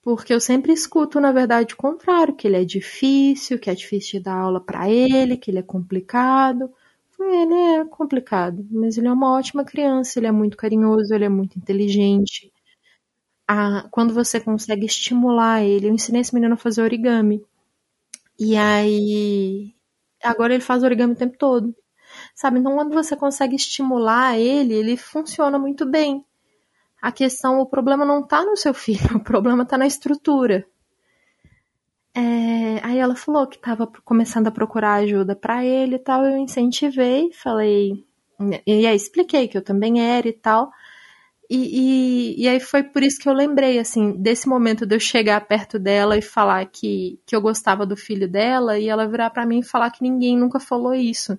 Porque 0.05 0.31
eu 0.31 0.39
sempre 0.39 0.71
escuto, 0.71 1.19
na 1.19 1.31
verdade, 1.31 1.73
o 1.73 1.77
contrário, 1.77 2.35
que 2.35 2.47
ele 2.47 2.57
é 2.57 2.63
difícil, 2.63 3.57
que 3.57 3.71
é 3.71 3.73
difícil 3.73 4.19
de 4.19 4.25
dar 4.25 4.35
aula 4.35 4.61
para 4.61 4.87
ele, 4.87 5.35
que 5.35 5.49
ele 5.49 5.57
é 5.57 5.63
complicado. 5.63 6.71
Ele 7.19 7.53
é 7.79 7.85
complicado, 7.85 8.63
mas 8.69 8.99
ele 8.99 9.07
é 9.07 9.11
uma 9.11 9.33
ótima 9.33 9.65
criança, 9.65 10.19
ele 10.19 10.27
é 10.27 10.31
muito 10.31 10.57
carinhoso, 10.57 11.11
ele 11.11 11.25
é 11.25 11.29
muito 11.29 11.57
inteligente. 11.57 12.53
Ah, 13.47 13.87
quando 13.91 14.13
você 14.13 14.39
consegue 14.39 14.85
estimular 14.85 15.63
ele, 15.63 15.87
eu 15.87 15.93
ensinei 15.93 16.21
esse 16.21 16.35
menino 16.35 16.53
a 16.53 16.57
fazer 16.57 16.83
origami. 16.83 17.43
E 18.39 18.55
aí, 18.57 19.73
agora 20.23 20.53
ele 20.53 20.63
faz 20.63 20.83
origami 20.83 21.13
o 21.13 21.17
tempo 21.17 21.37
todo. 21.37 21.75
Sabe? 22.35 22.59
Então, 22.59 22.75
quando 22.75 22.93
você 22.93 23.15
consegue 23.15 23.55
estimular 23.55 24.37
ele, 24.39 24.75
ele 24.75 24.97
funciona 24.97 25.59
muito 25.59 25.85
bem 25.85 26.23
a 27.05 27.11
questão, 27.11 27.59
o 27.59 27.67
problema 27.67 28.03
não 28.03 28.23
tá 28.23 28.43
no 28.43 28.57
seu 28.57 28.73
filho, 28.73 29.17
o 29.17 29.23
problema 29.23 29.63
tá 29.63 29.77
na 29.77 29.85
estrutura. 29.85 30.65
É, 32.15 32.79
aí 32.81 32.97
ela 32.97 33.15
falou 33.15 33.45
que 33.45 33.57
estava 33.57 33.85
começando 34.03 34.47
a 34.47 34.51
procurar 34.51 34.95
ajuda 34.95 35.35
para 35.35 35.63
ele 35.63 35.97
e 35.97 35.99
tal, 35.99 36.25
eu 36.25 36.35
incentivei, 36.35 37.31
falei, 37.31 38.03
e 38.65 38.87
aí 38.87 38.95
expliquei 38.95 39.47
que 39.47 39.55
eu 39.55 39.61
também 39.61 40.01
era 40.01 40.27
e 40.27 40.33
tal. 40.33 40.71
E, 41.47 42.37
e, 42.37 42.43
e, 42.43 42.47
aí 42.47 42.59
foi 42.59 42.81
por 42.81 43.03
isso 43.03 43.19
que 43.19 43.29
eu 43.29 43.33
lembrei, 43.33 43.77
assim, 43.77 44.13
desse 44.13 44.49
momento 44.49 44.83
de 44.83 44.95
eu 44.95 44.99
chegar 44.99 45.39
perto 45.47 45.77
dela 45.77 46.17
e 46.17 46.23
falar 46.23 46.65
que, 46.65 47.19
que 47.23 47.35
eu 47.35 47.41
gostava 47.41 47.85
do 47.85 47.95
filho 47.95 48.27
dela 48.27 48.79
e 48.79 48.89
ela 48.89 49.07
virar 49.07 49.29
para 49.29 49.45
mim 49.45 49.59
e 49.59 49.63
falar 49.63 49.91
que 49.91 50.01
ninguém 50.01 50.35
nunca 50.35 50.59
falou 50.59 50.95
isso. 50.95 51.37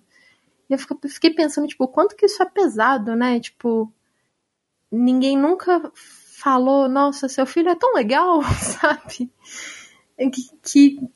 E 0.71 0.75
eu 0.75 0.79
fiquei 0.79 1.31
pensando, 1.31 1.67
tipo, 1.67 1.89
quanto 1.89 2.15
que 2.15 2.27
isso 2.27 2.41
é 2.41 2.47
pesado, 2.47 3.17
né? 3.17 3.41
Tipo, 3.41 3.93
ninguém 4.91 5.37
nunca 5.37 5.91
falou, 5.95 6.89
nossa, 6.89 7.29
seu 7.29 7.47
filho 7.47 7.69
é 7.71 7.75
tão 7.75 7.95
legal, 7.95 8.43
sabe? 8.61 9.31
Que, 10.17 10.59
que... 10.63 11.11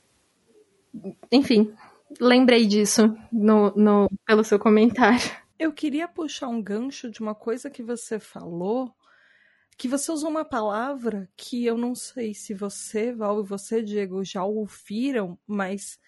enfim, 1.30 1.74
lembrei 2.20 2.66
disso 2.66 3.14
no, 3.32 3.70
no, 3.76 4.10
pelo 4.26 4.44
seu 4.44 4.58
comentário. 4.58 5.30
Eu 5.58 5.72
queria 5.72 6.08
puxar 6.08 6.48
um 6.48 6.62
gancho 6.62 7.10
de 7.10 7.20
uma 7.20 7.34
coisa 7.34 7.70
que 7.70 7.82
você 7.82 8.18
falou, 8.18 8.94
que 9.76 9.88
você 9.88 10.10
usou 10.10 10.30
uma 10.30 10.44
palavra 10.44 11.28
que 11.36 11.64
eu 11.64 11.76
não 11.76 11.94
sei 11.94 12.34
se 12.34 12.54
você, 12.54 13.12
Val, 13.12 13.40
e 13.40 13.46
você, 13.46 13.82
Diego, 13.82 14.24
já 14.24 14.44
ouviram, 14.44 15.38
mas 15.46 15.98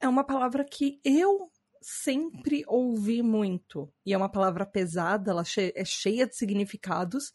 é 0.00 0.08
uma 0.08 0.24
palavra 0.24 0.64
que 0.64 1.00
eu 1.04 1.50
sempre 1.86 2.64
ouvi 2.66 3.22
muito, 3.22 3.92
e 4.06 4.14
é 4.14 4.16
uma 4.16 4.30
palavra 4.30 4.64
pesada, 4.64 5.30
ela 5.30 5.42
é 5.74 5.84
cheia 5.84 6.26
de 6.26 6.34
significados, 6.34 7.30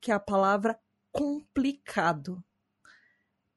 que 0.00 0.10
é 0.10 0.14
a 0.14 0.18
palavra 0.18 0.80
complicado. 1.10 2.42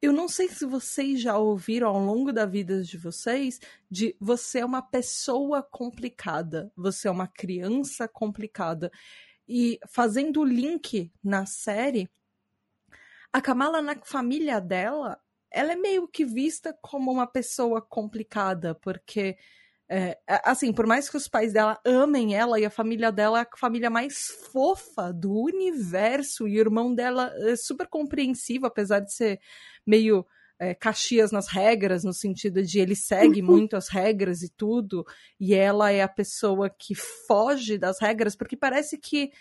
Eu 0.02 0.12
não 0.12 0.28
sei 0.28 0.50
se 0.50 0.66
vocês 0.66 1.22
já 1.22 1.38
ouviram 1.38 1.88
ao 1.88 2.04
longo 2.04 2.34
da 2.34 2.46
vida 2.46 2.84
de 2.84 2.98
vocês 2.98 3.62
de 3.90 4.14
você 4.20 4.60
é 4.60 4.66
uma 4.66 4.82
pessoa 4.82 5.64
complicada, 5.64 6.70
você 6.76 7.08
é 7.08 7.12
uma 7.12 7.28
criança 7.28 8.06
complicada. 8.06 8.92
E 9.48 9.80
fazendo 9.88 10.42
o 10.42 10.46
link 10.46 11.14
na 11.24 11.46
série, 11.46 12.10
a 13.32 13.42
Kamala 13.42 13.82
na 13.82 13.96
família 14.04 14.60
dela, 14.60 15.18
ela 15.50 15.72
é 15.72 15.78
meio 15.78 16.10
que 16.10 16.26
vista 16.26 16.78
como 16.82 17.10
uma 17.10 17.26
pessoa 17.26 17.82
complicada, 17.82 18.76
porque 18.76 19.38
é, 19.90 20.18
assim, 20.44 20.74
por 20.74 20.88
mais 20.88 21.10
que 21.10 21.18
os 21.18 21.28
pais 21.28 21.54
dela 21.54 21.80
amem 21.86 22.36
ela 22.36 22.60
e 22.60 22.66
a 22.66 22.72
família 22.72 23.12
dela 23.12 23.40
é 23.40 23.42
a 23.44 23.58
família 23.58 23.90
mais 23.90 24.28
fofa 24.52 25.14
do 25.14 25.32
universo, 25.32 26.48
e 26.48 26.58
o 26.58 26.60
irmão 26.60 26.94
dela 26.94 27.32
é 27.42 27.56
super 27.56 27.88
compreensivo, 27.88 28.66
apesar 28.66 29.00
de 29.00 29.14
ser 29.14 29.40
meio 29.86 30.26
é, 30.58 30.74
Caxias 30.74 31.32
nas 31.32 31.48
regras, 31.48 32.04
no 32.04 32.14
sentido 32.14 32.64
de 32.64 32.80
ele 32.80 32.96
segue 32.96 33.42
muito 33.42 33.76
as 33.76 33.90
regras 33.90 34.42
e 34.42 34.50
tudo, 34.50 35.06
e 35.40 35.54
ela 35.54 35.92
é 35.92 36.02
a 36.02 36.08
pessoa 36.08 36.70
que 36.70 36.96
foge 36.96 37.78
das 37.78 38.00
regras, 38.00 38.36
porque 38.36 38.58
parece 38.58 38.98
que, 38.98 39.32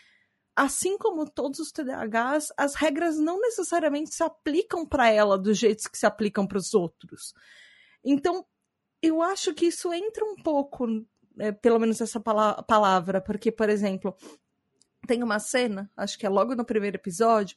assim 0.54 0.98
como 0.98 1.30
todos 1.30 1.58
os 1.58 1.72
TDAHs, 1.72 2.48
as 2.56 2.74
regras 2.74 3.16
não 3.18 3.40
necessariamente 3.40 4.14
se 4.14 4.22
aplicam 4.22 4.84
para 4.84 5.10
ela 5.10 5.38
do 5.38 5.54
jeito 5.54 5.90
que 5.90 5.96
se 5.96 6.06
aplicam 6.06 6.46
para 6.46 6.58
os 6.58 6.74
outros. 6.74 7.32
Então, 8.04 8.44
eu 9.04 9.20
acho 9.22 9.52
que 9.52 9.66
isso 9.66 9.92
entra 9.92 10.24
um 10.24 10.34
pouco, 10.36 10.86
é, 11.38 11.52
pelo 11.52 11.78
menos 11.78 12.00
essa 12.00 12.18
pala 12.18 12.62
palavra, 12.62 13.20
porque, 13.20 13.52
por 13.52 13.68
exemplo, 13.68 14.16
tem 15.06 15.22
uma 15.22 15.38
cena, 15.38 15.90
acho 15.96 16.18
que 16.18 16.24
é 16.24 16.28
logo 16.28 16.54
no 16.54 16.64
primeiro 16.64 16.96
episódio, 16.96 17.56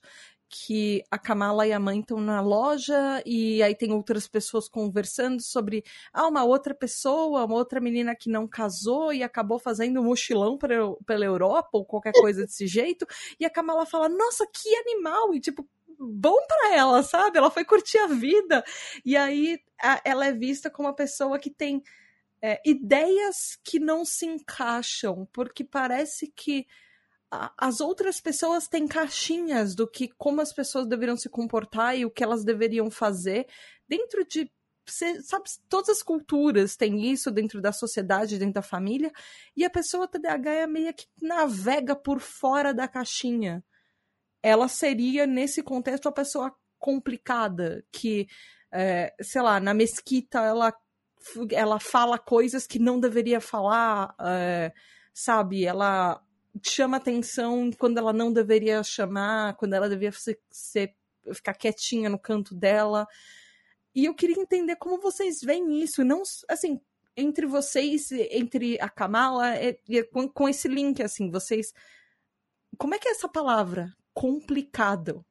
que 0.50 1.04
a 1.12 1.18
Kamala 1.18 1.68
e 1.68 1.74
a 1.74 1.80
mãe 1.80 2.00
estão 2.00 2.20
na 2.22 2.42
loja 2.42 3.22
e 3.26 3.62
aí 3.62 3.76
tem 3.76 3.92
outras 3.92 4.28
pessoas 4.28 4.70
conversando 4.70 5.42
sobre 5.42 5.84
ah, 6.14 6.28
uma 6.28 6.44
outra 6.44 6.74
pessoa, 6.74 7.46
uma 7.46 7.56
outra 7.56 7.82
menina 7.82 8.16
que 8.16 8.30
não 8.30 8.48
casou 8.48 9.12
e 9.12 9.24
acabou 9.24 9.60
fazendo 9.60 10.00
um 10.00 10.06
mochilão 10.06 10.58
pra, 10.58 10.76
pela 11.06 11.26
Europa 11.26 11.70
ou 11.74 11.86
qualquer 11.86 12.14
coisa 12.14 12.46
desse 12.46 12.66
jeito. 12.66 13.06
E 13.40 13.46
a 13.46 13.50
Kamala 13.50 13.86
fala: 13.86 14.08
Nossa, 14.08 14.48
que 14.48 14.74
animal! 14.76 15.34
E 15.34 15.42
tipo, 15.42 15.68
bom 16.00 16.38
para 16.48 16.76
ela, 16.76 17.04
sabe? 17.04 17.38
Ela 17.38 17.52
foi 17.52 17.66
curtir 17.66 17.98
a 17.98 18.08
vida. 18.08 18.64
E 19.06 19.16
aí 19.16 19.60
a, 19.82 20.02
ela 20.04 20.26
é 20.26 20.32
vista 20.32 20.70
como 20.70 20.88
uma 20.88 20.96
pessoa 20.96 21.40
que 21.40 21.50
tem 21.50 21.82
é, 22.42 22.62
ideias 22.66 23.58
que 23.64 23.80
não 23.80 24.06
se 24.06 24.26
encaixam, 24.26 25.28
porque 25.32 25.64
parece 25.64 26.32
que 26.36 26.68
a, 27.32 27.52
as 27.58 27.82
outras 27.82 28.22
pessoas 28.22 28.68
têm 28.68 28.88
caixinhas 28.88 29.76
do 29.76 29.88
que 29.88 30.10
como 30.18 30.42
as 30.42 30.54
pessoas 30.54 30.88
deveriam 30.88 31.18
se 31.18 31.30
comportar 31.30 31.98
e 31.98 32.06
o 32.06 32.12
que 32.12 32.24
elas 32.24 32.44
deveriam 32.44 32.90
fazer 32.90 33.48
dentro 33.88 34.26
de 34.26 34.52
você 34.90 35.22
sabe, 35.22 35.44
todas 35.68 35.90
as 35.90 36.02
culturas 36.02 36.78
têm 36.78 37.12
isso 37.12 37.30
dentro 37.30 37.60
da 37.62 37.74
sociedade, 37.74 38.40
dentro 38.40 38.54
da 38.54 38.62
família, 38.62 39.12
e 39.54 39.66
a 39.66 39.70
pessoa 39.70 40.08
TDAH 40.08 40.52
é 40.52 40.66
meio 40.68 40.94
que 40.94 41.06
navega 41.22 41.94
por 41.94 42.22
fora 42.22 42.74
da 42.74 42.88
caixinha 42.88 43.62
ela 44.48 44.68
seria, 44.68 45.28
nesse 45.28 45.62
contexto, 45.62 46.08
a 46.08 46.12
pessoa 46.12 46.56
complicada, 46.80 47.84
que, 47.92 48.28
é, 48.72 49.14
sei 49.22 49.42
lá, 49.42 49.60
na 49.60 49.74
mesquita 49.74 50.40
ela, 50.40 50.74
ela 51.52 51.80
fala 51.80 52.18
coisas 52.18 52.66
que 52.66 52.80
não 52.80 53.00
deveria 53.00 53.42
falar, 53.42 54.16
é, 54.22 54.72
sabe? 55.14 55.66
Ela 55.66 56.22
chama 56.64 56.98
atenção 56.98 57.70
quando 57.78 57.98
ela 57.98 58.14
não 58.14 58.32
deveria 58.32 58.82
chamar, 58.84 59.56
quando 59.56 59.74
ela 59.74 59.90
deveria 59.90 60.12
ser, 60.12 60.40
ser, 60.50 60.96
ficar 61.34 61.54
quietinha 61.54 62.10
no 62.10 62.20
canto 62.20 62.56
dela. 62.56 63.08
E 63.94 64.06
eu 64.06 64.14
queria 64.14 64.40
entender 64.40 64.76
como 64.78 65.02
vocês 65.02 65.42
veem 65.42 65.82
isso, 65.82 66.04
não 66.04 66.22
assim, 66.48 66.80
entre 67.18 67.46
vocês, 67.48 68.12
entre 68.12 68.80
a 68.80 68.88
Kamala, 68.88 69.56
é, 69.56 69.78
com, 70.14 70.30
com 70.30 70.48
esse 70.48 70.68
link, 70.68 71.02
assim, 71.02 71.30
vocês. 71.32 71.74
Como 72.78 72.94
é 72.94 73.00
que 73.00 73.10
é 73.10 73.12
essa 73.12 73.28
palavra? 73.28 73.97
Complicado 74.18 75.24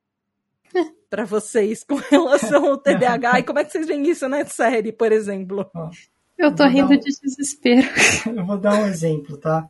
para 1.11 1.25
vocês 1.25 1.83
com 1.83 1.97
relação 1.97 2.65
ao 2.65 2.79
TDAH 2.79 3.41
e 3.41 3.43
como 3.43 3.59
é 3.59 3.65
que 3.65 3.73
vocês 3.73 3.89
veem 3.89 4.09
isso 4.09 4.29
na 4.29 4.47
série, 4.47 4.93
por 4.93 5.11
exemplo? 5.11 5.69
Eu 6.39 6.55
tô 6.55 6.65
rindo 6.69 6.93
um... 6.93 6.97
de 6.97 7.11
desespero. 7.21 7.89
Eu 8.33 8.47
vou 8.47 8.57
dar 8.57 8.75
um 8.75 8.87
exemplo, 8.87 9.37
tá? 9.37 9.69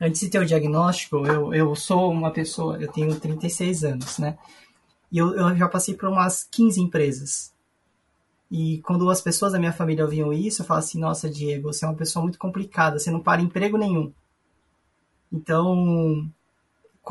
Antes 0.00 0.20
de 0.20 0.30
ter 0.30 0.38
o 0.38 0.46
diagnóstico, 0.46 1.26
eu, 1.26 1.52
eu 1.52 1.74
sou 1.74 2.12
uma 2.12 2.30
pessoa, 2.30 2.80
eu 2.80 2.86
tenho 2.86 3.18
36 3.18 3.82
anos, 3.82 4.18
né? 4.18 4.38
E 5.10 5.18
eu, 5.18 5.34
eu 5.34 5.56
já 5.56 5.68
passei 5.68 5.92
por 5.96 6.08
umas 6.08 6.44
15 6.44 6.80
empresas. 6.80 7.52
E 8.48 8.78
quando 8.82 9.10
as 9.10 9.20
pessoas 9.20 9.50
da 9.50 9.58
minha 9.58 9.72
família 9.72 10.04
ouviam 10.04 10.32
isso, 10.32 10.62
eu 10.62 10.66
falava 10.66 10.86
assim: 10.86 11.00
Nossa, 11.00 11.28
Diego, 11.28 11.72
você 11.72 11.84
é 11.84 11.88
uma 11.88 11.96
pessoa 11.96 12.22
muito 12.22 12.38
complicada, 12.38 12.96
você 12.96 13.10
não 13.10 13.18
para 13.18 13.42
emprego 13.42 13.76
nenhum. 13.76 14.12
Então, 15.32 16.30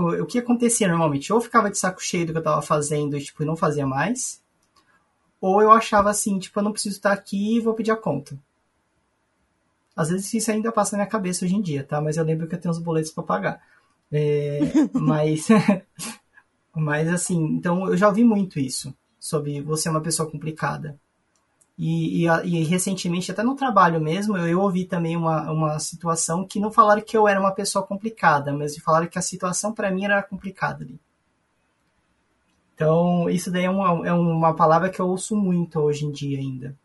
o 0.03 0.25
que 0.25 0.39
acontecia 0.39 0.87
normalmente? 0.87 1.31
Ou 1.31 1.39
eu 1.39 1.43
ficava 1.43 1.69
de 1.69 1.77
saco 1.77 2.01
cheio 2.01 2.25
do 2.25 2.31
que 2.31 2.39
eu 2.39 2.43
tava 2.43 2.61
fazendo 2.61 3.17
e, 3.17 3.23
tipo, 3.23 3.45
não 3.45 3.55
fazia 3.55 3.85
mais. 3.85 4.41
Ou 5.39 5.61
eu 5.61 5.71
achava 5.71 6.09
assim, 6.09 6.39
tipo, 6.39 6.59
eu 6.59 6.63
não 6.63 6.71
preciso 6.71 6.97
estar 6.97 7.11
aqui 7.11 7.57
e 7.57 7.59
vou 7.59 7.73
pedir 7.73 7.91
a 7.91 7.97
conta. 7.97 8.37
Às 9.95 10.09
vezes 10.09 10.33
isso 10.33 10.51
ainda 10.51 10.71
passa 10.71 10.95
na 10.95 11.03
minha 11.03 11.09
cabeça 11.09 11.43
hoje 11.43 11.55
em 11.55 11.61
dia, 11.61 11.83
tá? 11.83 11.99
Mas 11.99 12.17
eu 12.17 12.23
lembro 12.23 12.47
que 12.47 12.55
eu 12.55 12.59
tenho 12.59 12.71
uns 12.71 12.79
boletos 12.79 13.11
para 13.11 13.23
pagar. 13.23 13.61
É, 14.11 14.59
mas, 14.93 15.47
mas 16.75 17.07
assim, 17.07 17.43
então 17.43 17.87
eu 17.87 17.97
já 17.97 18.07
ouvi 18.07 18.23
muito 18.23 18.59
isso 18.59 18.93
sobre 19.19 19.61
você 19.61 19.87
é 19.87 19.91
uma 19.91 20.01
pessoa 20.01 20.29
complicada. 20.29 20.99
E, 21.77 22.25
e, 22.25 22.27
e, 22.43 22.63
recentemente, 22.63 23.31
até 23.31 23.43
no 23.43 23.55
trabalho 23.55 24.01
mesmo, 24.01 24.35
eu, 24.35 24.47
eu, 24.47 24.59
ouvi 24.59 24.85
também 24.85 25.15
uma, 25.15 25.51
uma 25.51 25.79
situação 25.79 26.45
que 26.45 26.59
não 26.59 26.71
falaram 26.71 27.03
que 27.03 27.15
eu 27.15 27.27
era 27.27 27.39
uma 27.39 27.51
pessoa 27.51 27.85
complicada, 27.85 28.51
mas 28.51 28.75
falaram 28.77 29.07
que 29.07 29.19
a 29.19 29.21
situação 29.21 29.71
para 29.71 29.91
mim 29.91 30.05
era 30.05 30.23
complicada 30.23 30.83
ali. 30.83 30.99
Então, 32.73 33.29
isso 33.29 33.51
daí 33.51 33.65
é 33.65 33.69
uma, 33.69 34.07
é 34.07 34.13
uma 34.13 34.55
palavra 34.55 34.89
que 34.89 34.99
eu 34.99 35.07
ouço 35.07 35.35
muito 35.35 35.79
hoje 35.79 36.05
em 36.05 36.11
dia 36.11 36.39
ainda. 36.39 36.75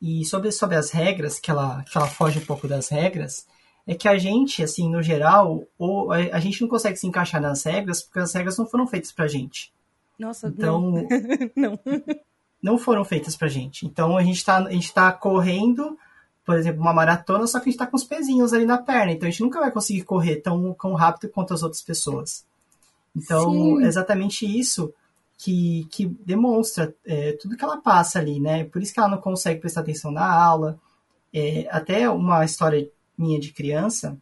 E 0.00 0.24
sobre, 0.26 0.52
sobre 0.52 0.76
as 0.76 0.90
regras, 0.90 1.38
que 1.38 1.50
ela, 1.50 1.82
que 1.84 1.96
ela 1.96 2.06
foge 2.06 2.38
um 2.38 2.44
pouco 2.44 2.68
das 2.68 2.88
regras, 2.88 3.46
é 3.86 3.94
que 3.94 4.08
a 4.08 4.16
gente, 4.18 4.62
assim, 4.62 4.90
no 4.90 5.02
geral, 5.02 5.66
ou, 5.78 6.12
a, 6.12 6.38
gente 6.38 6.60
não 6.60 6.68
consegue 6.68 6.96
se 6.96 7.06
encaixar 7.06 7.40
nas 7.40 7.62
regras 7.62 8.02
porque 8.02 8.18
as 8.18 8.32
regras 8.32 8.58
não 8.58 8.66
foram 8.66 8.86
feitas 8.86 9.12
pra 9.12 9.26
gente. 9.26 9.72
Nossa, 10.18 10.48
então, 10.48 10.80
não. 10.80 11.08
não 11.56 11.78
não 12.62 12.78
foram 12.78 13.04
feitas 13.04 13.36
pra 13.36 13.48
gente. 13.48 13.86
Então 13.86 14.16
a 14.16 14.22
gente 14.22 14.44
tá, 14.44 14.58
a 14.58 14.70
gente 14.70 14.92
tá 14.92 15.12
correndo, 15.12 15.98
por 16.44 16.56
exemplo, 16.56 16.80
uma 16.80 16.92
maratona, 16.92 17.46
só 17.46 17.58
que 17.58 17.68
a 17.68 17.72
gente 17.72 17.78
tá 17.78 17.86
com 17.86 17.96
os 17.96 18.04
pezinhos 18.04 18.52
ali 18.52 18.66
na 18.66 18.78
perna. 18.78 19.12
Então 19.12 19.26
a 19.26 19.30
gente 19.30 19.42
nunca 19.42 19.60
vai 19.60 19.70
conseguir 19.70 20.02
correr 20.02 20.36
tão, 20.36 20.74
tão 20.74 20.94
rápido 20.94 21.30
quanto 21.30 21.54
as 21.54 21.62
outras 21.62 21.82
pessoas. 21.82 22.44
Então, 23.16 23.52
Sim. 23.52 23.84
é 23.84 23.86
exatamente 23.86 24.46
isso 24.46 24.92
que, 25.38 25.86
que 25.90 26.06
demonstra 26.06 26.94
é, 27.04 27.32
tudo 27.32 27.56
que 27.56 27.64
ela 27.64 27.78
passa 27.78 28.18
ali, 28.18 28.38
né? 28.38 28.64
Por 28.64 28.82
isso 28.82 28.92
que 28.92 29.00
ela 29.00 29.08
não 29.08 29.18
consegue 29.18 29.60
prestar 29.60 29.80
atenção 29.80 30.10
na 30.10 30.30
aula. 30.30 30.78
É, 31.32 31.66
até 31.70 32.08
uma 32.10 32.44
história 32.44 32.90
minha 33.16 33.40
de 33.40 33.52
criança, 33.52 34.16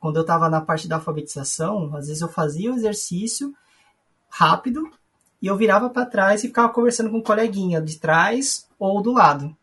quando 0.00 0.16
eu 0.16 0.22
estava 0.22 0.48
na 0.48 0.60
parte 0.60 0.88
da 0.88 0.96
alfabetização, 0.96 1.94
às 1.94 2.08
vezes 2.08 2.20
eu 2.20 2.28
fazia 2.28 2.72
o 2.72 2.74
exercício 2.74 3.54
rápido, 4.28 4.90
e 5.42 5.48
eu 5.48 5.56
virava 5.56 5.90
para 5.90 6.06
trás 6.06 6.44
e 6.44 6.46
ficava 6.46 6.72
conversando 6.72 7.10
com 7.10 7.18
um 7.18 7.22
coleguinha 7.22 7.82
de 7.82 7.98
trás 7.98 8.68
ou 8.78 9.02
do 9.02 9.12
lado. 9.12 9.54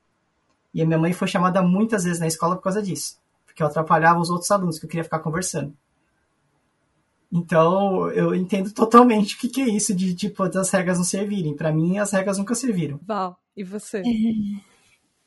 E 0.73 0.81
a 0.81 0.85
minha 0.85 0.99
mãe 0.99 1.13
foi 1.13 1.27
chamada 1.27 1.61
muitas 1.63 2.03
vezes 2.03 2.19
na 2.19 2.27
escola 2.27 2.57
por 2.57 2.63
causa 2.63 2.81
disso, 2.81 3.17
porque 3.45 3.63
eu 3.63 3.67
atrapalhava 3.67 4.19
os 4.19 4.29
outros 4.29 4.51
alunos 4.51 4.77
que 4.77 4.85
eu 4.85 4.89
queria 4.89 5.05
ficar 5.05 5.19
conversando. 5.19 5.73
Então, 7.31 8.11
eu 8.11 8.35
entendo 8.35 8.73
totalmente 8.73 9.35
o 9.35 9.39
que, 9.39 9.47
que 9.47 9.61
é 9.61 9.69
isso 9.69 9.95
de, 9.95 10.13
tipo, 10.15 10.49
das 10.49 10.69
regras 10.71 10.97
não 10.97 11.05
servirem. 11.05 11.55
Para 11.55 11.71
mim, 11.71 11.97
as 11.97 12.11
regras 12.11 12.37
nunca 12.37 12.55
serviram. 12.55 12.99
Val, 13.03 13.39
e 13.55 13.63
você? 13.63 13.99
É... 13.99 14.03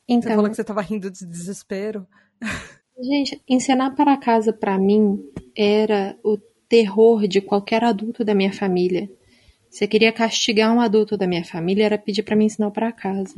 Então... 0.09 0.31
Você 0.31 0.35
falou 0.35 0.51
que 0.51 0.57
você 0.57 0.65
tava 0.65 0.83
rindo 0.83 1.11
de 1.11 1.25
desespero. 1.25 2.07
Gente, 3.01 3.41
ensinar 3.49 3.93
para 3.93 4.17
casa 4.19 4.53
para 4.53 4.79
mim 4.79 5.25
era 5.57 6.19
o 6.23 6.37
terror 6.69 7.27
de 7.27 7.41
qualquer 7.41 7.85
adulto 7.85 8.25
da 8.25 8.35
minha 8.35 8.53
família. 8.53 9.09
Se 9.73 9.85
eu 9.85 9.89
queria 9.89 10.13
castigar 10.13 10.71
um 10.71 10.83
adulto 10.83 11.17
da 11.17 11.27
minha 11.27 11.47
família, 11.47 11.87
era 11.87 11.97
pedir 11.97 12.23
para 12.23 12.37
me 12.37 12.45
ensinar 12.45 12.71
para 12.73 12.93
casa. 12.93 13.35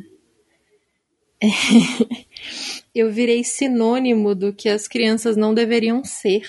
eu 2.92 3.08
virei 3.12 3.44
sinônimo 3.44 4.34
do 4.34 4.52
que 4.52 4.68
as 4.68 4.88
crianças 4.88 5.36
não 5.36 5.54
deveriam 5.54 6.02
ser. 6.02 6.42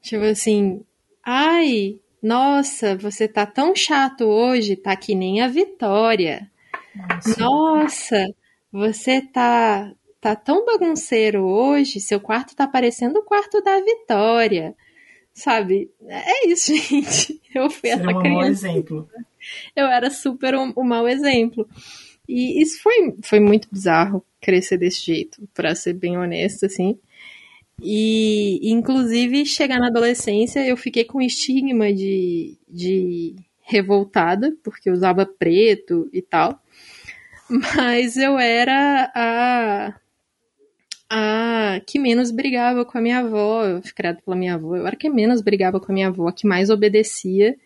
Tipo 0.00 0.24
assim, 0.24 0.82
ai, 1.22 2.00
nossa, 2.22 2.96
você 2.96 3.28
tá 3.28 3.44
tão 3.44 3.76
chato 3.76 4.24
hoje, 4.24 4.76
tá 4.76 4.96
que 4.96 5.14
nem 5.14 5.42
a 5.42 5.48
Vitória. 5.48 6.50
Nossa, 6.96 7.38
nossa 7.38 8.34
você 8.72 9.20
tá 9.20 9.92
tá 10.22 10.34
tão 10.34 10.64
bagunceiro 10.64 11.44
hoje, 11.44 12.00
seu 12.00 12.18
quarto 12.18 12.56
tá 12.56 12.66
parecendo 12.66 13.18
o 13.18 13.24
quarto 13.24 13.60
da 13.62 13.78
Vitória 13.78 14.74
sabe? 15.38 15.90
É 16.06 16.48
isso, 16.48 16.74
gente. 16.76 17.40
Eu 17.54 17.70
fui 17.70 17.90
Seria 17.90 18.02
essa 18.02 18.18
um 18.18 18.20
criança. 18.20 18.38
mau 18.38 18.42
exemplo. 18.44 19.10
Eu 19.74 19.86
era 19.86 20.10
super 20.10 20.54
um, 20.54 20.72
um 20.76 20.84
mau 20.84 21.08
exemplo. 21.08 21.68
E 22.28 22.60
isso 22.60 22.82
foi, 22.82 23.14
foi 23.22 23.40
muito 23.40 23.68
bizarro 23.72 24.24
crescer 24.40 24.76
desse 24.76 25.04
jeito, 25.04 25.48
pra 25.54 25.74
ser 25.74 25.94
bem 25.94 26.18
honesta, 26.18 26.66
assim. 26.66 26.98
E, 27.80 28.60
inclusive, 28.70 29.46
chegar 29.46 29.78
na 29.78 29.86
adolescência, 29.86 30.66
eu 30.66 30.76
fiquei 30.76 31.04
com 31.04 31.22
estigma 31.22 31.92
de, 31.92 32.58
de 32.68 33.36
revoltada, 33.62 34.54
porque 34.62 34.90
usava 34.90 35.24
preto 35.24 36.08
e 36.12 36.20
tal. 36.20 36.60
Mas 37.48 38.16
eu 38.16 38.38
era 38.38 39.10
a, 39.14 39.94
a 41.10 41.80
que 41.86 41.98
menos 41.98 42.30
brigava 42.30 42.84
com 42.84 42.98
a 42.98 43.00
minha 43.00 43.18
avó. 43.20 43.80
Criada 43.94 44.20
pela 44.24 44.36
minha 44.36 44.54
avó. 44.54 44.76
Eu 44.76 44.86
era 44.86 44.96
que 44.96 45.08
menos 45.08 45.40
brigava 45.40 45.80
com 45.80 45.90
a 45.92 45.94
minha 45.94 46.08
avó, 46.08 46.28
a 46.28 46.32
que 46.32 46.46
mais 46.46 46.70
obedecia. 46.70 47.56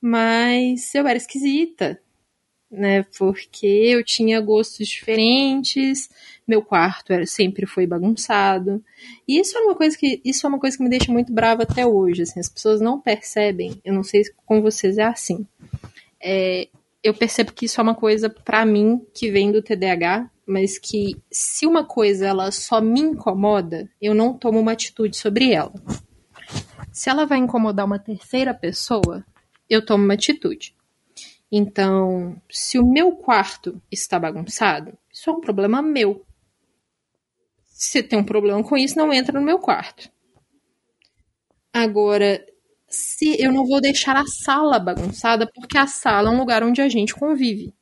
Mas 0.00 0.94
eu 0.94 1.06
era 1.06 1.16
esquisita, 1.16 2.00
né? 2.70 3.04
Porque 3.18 3.66
eu 3.66 4.04
tinha 4.04 4.40
gostos 4.40 4.88
diferentes, 4.88 6.08
meu 6.46 6.62
quarto 6.62 7.12
era, 7.12 7.26
sempre 7.26 7.66
foi 7.66 7.86
bagunçado. 7.86 8.82
E 9.28 9.38
isso 9.38 9.56
é 9.56 9.60
uma 9.60 9.76
coisa 9.76 9.96
que 9.96 10.20
isso 10.24 10.46
é 10.46 10.48
uma 10.48 10.58
coisa 10.58 10.76
que 10.76 10.82
me 10.82 10.90
deixa 10.90 11.12
muito 11.12 11.32
brava 11.32 11.62
até 11.62 11.86
hoje. 11.86 12.22
Assim, 12.22 12.40
as 12.40 12.48
pessoas 12.48 12.80
não 12.80 13.00
percebem. 13.00 13.80
Eu 13.84 13.94
não 13.94 14.02
sei 14.02 14.24
se 14.24 14.32
com 14.44 14.60
vocês 14.60 14.98
é 14.98 15.04
assim. 15.04 15.46
É, 16.20 16.68
eu 17.02 17.12
percebo 17.12 17.52
que 17.52 17.66
isso 17.66 17.80
é 17.80 17.82
uma 17.82 17.94
coisa 17.94 18.30
para 18.30 18.64
mim 18.64 19.04
que 19.12 19.30
vem 19.30 19.50
do 19.50 19.62
TDAH, 19.62 20.30
mas 20.46 20.78
que 20.78 21.20
se 21.30 21.66
uma 21.66 21.84
coisa 21.84 22.26
ela 22.26 22.50
só 22.52 22.80
me 22.80 23.00
incomoda, 23.00 23.90
eu 24.00 24.14
não 24.14 24.36
tomo 24.36 24.60
uma 24.60 24.72
atitude 24.72 25.16
sobre 25.16 25.52
ela. 25.52 25.72
Se 26.92 27.10
ela 27.10 27.26
vai 27.26 27.38
incomodar 27.38 27.86
uma 27.86 27.98
terceira 27.98 28.54
pessoa, 28.54 29.24
eu 29.68 29.84
tomo 29.84 30.04
uma 30.04 30.14
atitude. 30.14 30.76
Então, 31.50 32.40
se 32.50 32.78
o 32.78 32.86
meu 32.86 33.12
quarto 33.12 33.80
está 33.90 34.18
bagunçado, 34.18 34.96
isso 35.12 35.28
é 35.28 35.32
um 35.32 35.40
problema 35.40 35.82
meu. 35.82 36.24
Se 37.64 38.02
tem 38.02 38.18
um 38.18 38.24
problema 38.24 38.62
com 38.62 38.76
isso, 38.76 38.96
não 38.96 39.12
entra 39.12 39.38
no 39.38 39.44
meu 39.44 39.58
quarto. 39.58 40.10
Agora, 41.72 42.44
se 42.92 43.42
eu 43.42 43.50
não 43.50 43.66
vou 43.66 43.80
deixar 43.80 44.16
a 44.16 44.26
sala 44.26 44.78
bagunçada, 44.78 45.46
porque 45.46 45.78
a 45.78 45.86
sala 45.86 46.28
é 46.28 46.32
um 46.32 46.38
lugar 46.38 46.62
onde 46.62 46.82
a 46.82 46.88
gente 46.88 47.14
convive. 47.14 47.72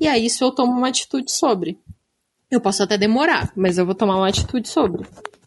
E 0.00 0.08
aí 0.08 0.26
isso 0.26 0.42
eu 0.42 0.50
tomo 0.50 0.72
uma 0.72 0.88
atitude 0.88 1.30
sobre. 1.30 1.78
Eu 2.50 2.60
posso 2.60 2.82
até 2.82 2.98
demorar, 2.98 3.52
mas 3.56 3.78
eu 3.78 3.86
vou 3.86 3.94
tomar 3.94 4.16
uma 4.16 4.28
atitude 4.28 4.68
sobre. 4.68 5.06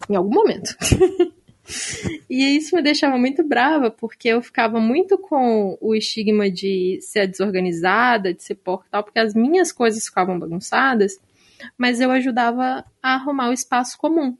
Em 0.09 0.15
algum 0.15 0.33
momento. 0.33 0.75
e 2.29 2.55
isso 2.55 2.75
me 2.75 2.81
deixava 2.81 3.17
muito 3.17 3.43
brava, 3.43 3.91
porque 3.91 4.29
eu 4.29 4.41
ficava 4.41 4.79
muito 4.79 5.17
com 5.17 5.77
o 5.81 5.93
estigma 5.93 6.49
de 6.49 6.99
ser 7.01 7.27
desorganizada, 7.27 8.33
de 8.33 8.41
ser 8.41 8.55
porca 8.55 8.87
tal, 8.89 9.03
porque 9.03 9.19
as 9.19 9.33
minhas 9.33 9.71
coisas 9.71 10.05
ficavam 10.05 10.39
bagunçadas, 10.39 11.19
mas 11.77 11.99
eu 11.99 12.09
ajudava 12.11 12.85
a 13.03 13.15
arrumar 13.15 13.49
o 13.49 13.53
espaço 13.53 13.97
comum. 13.97 14.37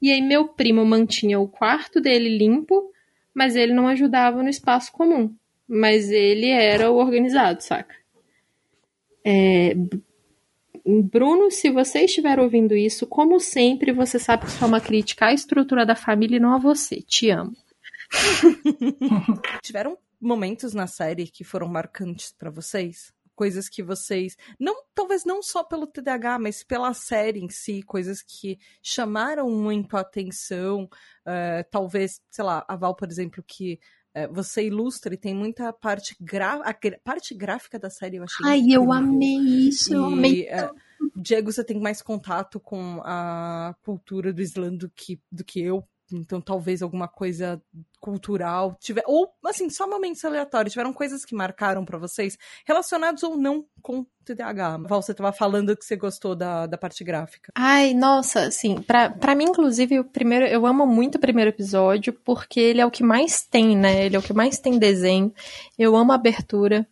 E 0.00 0.12
aí 0.12 0.20
meu 0.20 0.46
primo 0.48 0.84
mantinha 0.84 1.40
o 1.40 1.48
quarto 1.48 2.00
dele 2.00 2.36
limpo, 2.36 2.91
mas 3.34 3.56
ele 3.56 3.72
não 3.72 3.88
ajudava 3.88 4.42
no 4.42 4.48
espaço 4.48 4.92
comum. 4.92 5.34
Mas 5.68 6.10
ele 6.10 6.48
era 6.48 6.90
o 6.90 6.96
organizado, 6.96 7.62
saca? 7.62 7.94
É... 9.24 9.74
Bruno, 10.84 11.50
se 11.50 11.70
você 11.70 12.00
estiver 12.00 12.40
ouvindo 12.40 12.74
isso, 12.74 13.06
como 13.06 13.38
sempre, 13.38 13.92
você 13.92 14.18
sabe 14.18 14.44
que 14.44 14.50
isso 14.50 14.64
é 14.64 14.66
uma 14.66 14.80
crítica 14.80 15.26
à 15.26 15.32
estrutura 15.32 15.86
da 15.86 15.94
família 15.94 16.36
e 16.36 16.40
não 16.40 16.54
a 16.54 16.58
você. 16.58 17.00
Te 17.00 17.30
amo. 17.30 17.56
Tiveram 19.62 19.96
momentos 20.20 20.74
na 20.74 20.86
série 20.86 21.26
que 21.26 21.44
foram 21.44 21.68
marcantes 21.68 22.34
para 22.36 22.50
vocês? 22.50 23.12
Coisas 23.34 23.68
que 23.68 23.82
vocês. 23.82 24.36
não 24.58 24.82
Talvez 24.94 25.24
não 25.24 25.42
só 25.42 25.64
pelo 25.64 25.86
TDAH, 25.86 26.38
mas 26.38 26.62
pela 26.62 26.92
série 26.92 27.40
em 27.40 27.48
si, 27.48 27.82
coisas 27.82 28.22
que 28.22 28.58
chamaram 28.82 29.50
muito 29.50 29.96
a 29.96 30.00
atenção. 30.00 30.84
Uh, 31.26 31.64
talvez, 31.70 32.20
sei 32.30 32.44
lá, 32.44 32.64
a 32.68 32.76
Val, 32.76 32.94
por 32.94 33.08
exemplo, 33.08 33.42
que 33.46 33.80
uh, 34.14 34.32
você 34.32 34.66
ilustra 34.66 35.14
e 35.14 35.16
tem 35.16 35.34
muita 35.34 35.72
parte, 35.72 36.14
gra... 36.20 36.60
a 36.62 36.74
parte 37.02 37.34
gráfica 37.34 37.78
da 37.78 37.88
série, 37.88 38.16
eu 38.16 38.24
achei. 38.24 38.46
Ai, 38.46 38.58
incrível. 38.58 38.82
eu 38.82 38.92
amei 38.92 39.38
isso, 39.38 39.94
eu 39.94 40.04
amei. 40.04 40.46
Uh, 40.48 40.74
Diego, 41.16 41.50
você 41.50 41.64
tem 41.64 41.80
mais 41.80 42.02
contato 42.02 42.60
com 42.60 43.00
a 43.02 43.74
cultura 43.82 44.32
do 44.32 44.42
Islã 44.42 44.74
do 44.74 44.90
que, 44.90 45.20
do 45.30 45.42
que 45.42 45.60
eu, 45.60 45.82
então 46.16 46.40
talvez 46.40 46.82
alguma 46.82 47.08
coisa 47.08 47.60
cultural 48.00 48.76
tiver 48.80 49.04
ou 49.06 49.32
assim 49.46 49.70
só 49.70 49.86
momentos 49.86 50.24
aleatórios. 50.24 50.72
Tiveram 50.72 50.92
coisas 50.92 51.24
que 51.24 51.34
marcaram 51.34 51.84
para 51.84 51.98
vocês 51.98 52.36
relacionados 52.66 53.22
ou 53.22 53.36
não 53.36 53.64
com 53.80 54.04
TDAH 54.24 54.78
Val 54.78 55.02
você 55.02 55.14
tava 55.14 55.32
falando 55.32 55.76
que 55.76 55.84
você 55.84 55.96
gostou 55.96 56.34
da, 56.34 56.66
da 56.66 56.76
parte 56.76 57.04
gráfica. 57.04 57.52
Ai 57.54 57.94
nossa 57.94 58.46
assim 58.46 58.82
para 58.82 59.34
mim 59.34 59.44
inclusive 59.44 60.00
o 60.00 60.04
primeiro 60.04 60.46
eu 60.46 60.66
amo 60.66 60.86
muito 60.86 61.16
o 61.16 61.20
primeiro 61.20 61.50
episódio 61.50 62.12
porque 62.12 62.60
ele 62.60 62.80
é 62.80 62.86
o 62.86 62.90
que 62.90 63.04
mais 63.04 63.42
tem 63.42 63.76
né? 63.76 64.06
Ele 64.06 64.16
é 64.16 64.18
o 64.18 64.22
que 64.22 64.32
mais 64.32 64.58
tem 64.58 64.78
desenho. 64.78 65.32
Eu 65.78 65.96
amo 65.96 66.12
a 66.12 66.16
abertura. 66.16 66.86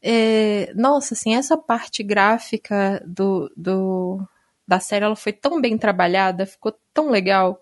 É, 0.00 0.70
nossa 0.74 1.14
assim 1.14 1.34
essa 1.34 1.56
parte 1.56 2.02
gráfica 2.02 3.02
do, 3.06 3.50
do 3.56 4.20
da 4.68 4.78
série 4.78 5.04
ela 5.04 5.16
foi 5.16 5.32
tão 5.32 5.60
bem 5.60 5.78
trabalhada 5.78 6.46
ficou 6.46 6.74
tão 6.92 7.10
legal 7.10 7.58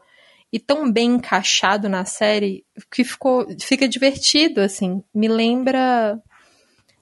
e 0.53 0.61
tão 0.61 0.91
bem 0.91 1.15
encaixado 1.15 1.89
na 1.89 2.05
série 2.05 2.65
que 2.91 3.03
ficou 3.03 3.47
fica 3.61 3.89
divertido 3.89 4.61
assim. 4.61 5.03
Me 5.15 5.29
lembra 5.29 6.21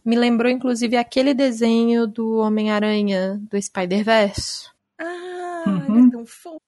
me 0.05 0.17
lembrou 0.17 0.51
inclusive 0.51 0.97
aquele 0.97 1.35
desenho 1.35 2.07
do 2.07 2.39
Homem-Aranha 2.39 3.41
do 3.51 3.61
Spider-Verse. 3.61 4.69
Ah 4.99 5.65
uhum. 5.67 6.07
é 6.07 6.11
tão 6.11 6.27
fofo. 6.27 6.61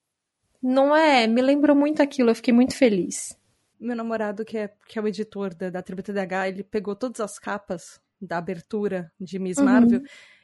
Não 0.62 0.94
é? 0.94 1.26
Me 1.26 1.42
lembrou 1.42 1.74
muito 1.74 2.02
aquilo 2.02 2.30
eu 2.30 2.34
fiquei 2.34 2.54
muito 2.54 2.76
feliz. 2.76 3.36
Meu 3.80 3.96
namorado 3.96 4.44
que 4.44 4.58
é 4.58 4.70
que 4.86 4.98
é 4.98 5.02
o 5.02 5.08
editor 5.08 5.54
da, 5.54 5.70
da 5.70 5.82
Tribo 5.82 6.02
TDH 6.02 6.48
ele 6.48 6.62
pegou 6.62 6.94
todas 6.94 7.20
as 7.20 7.38
capas 7.38 8.00
da 8.20 8.38
abertura 8.38 9.10
de 9.20 9.38
Miss 9.38 9.58
uhum. 9.58 9.64
Marvel 9.64 10.02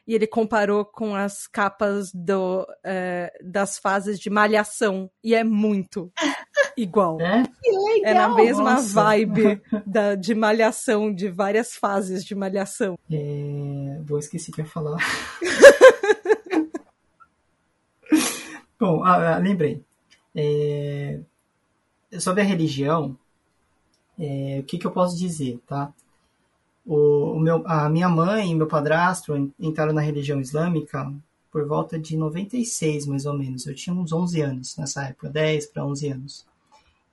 e 0.09 0.15
ele 0.15 0.25
comparou 0.25 0.83
com 0.83 1.13
as 1.13 1.45
capas 1.45 2.11
do, 2.11 2.65
é, 2.83 3.31
das 3.43 3.77
fases 3.77 4.19
de 4.19 4.27
Malhação. 4.27 5.07
E 5.23 5.35
é 5.35 5.43
muito 5.43 6.11
igual. 6.75 7.21
É? 7.21 7.43
É 8.03 8.15
na 8.15 8.29
mesma 8.29 8.73
Nossa. 8.73 9.03
vibe 9.03 9.61
da, 9.85 10.15
de 10.15 10.33
Malhação, 10.33 11.13
de 11.13 11.29
várias 11.29 11.75
fases 11.75 12.25
de 12.25 12.33
Malhação. 12.33 12.97
É... 13.11 13.99
Bom, 14.01 14.17
esqueci 14.17 14.49
o 14.49 14.53
que 14.55 14.61
ia 14.61 14.65
falar. 14.65 14.97
Bom, 18.79 19.03
ah, 19.03 19.35
ah, 19.35 19.37
lembrei. 19.37 19.83
É... 20.35 21.19
Sobre 22.19 22.41
a 22.41 22.45
religião, 22.45 23.15
é... 24.17 24.57
o 24.59 24.63
que, 24.63 24.79
que 24.79 24.87
eu 24.87 24.91
posso 24.91 25.15
dizer, 25.15 25.59
tá? 25.67 25.93
O, 26.89 27.33
o 27.33 27.39
meu, 27.39 27.61
a 27.67 27.87
minha 27.87 28.09
mãe 28.09 28.49
e 28.49 28.55
meu 28.55 28.65
padrasto 28.65 29.53
entraram 29.59 29.93
na 29.93 30.01
religião 30.01 30.41
islâmica 30.41 31.13
por 31.51 31.67
volta 31.67 31.99
de 31.99 32.17
96, 32.17 33.05
mais 33.05 33.27
ou 33.27 33.37
menos. 33.37 33.67
Eu 33.67 33.75
tinha 33.75 33.95
uns 33.95 34.11
11 34.11 34.41
anos 34.41 34.75
nessa 34.75 35.03
época, 35.03 35.29
10 35.29 35.67
para 35.67 35.85
11 35.85 36.07
anos. 36.09 36.45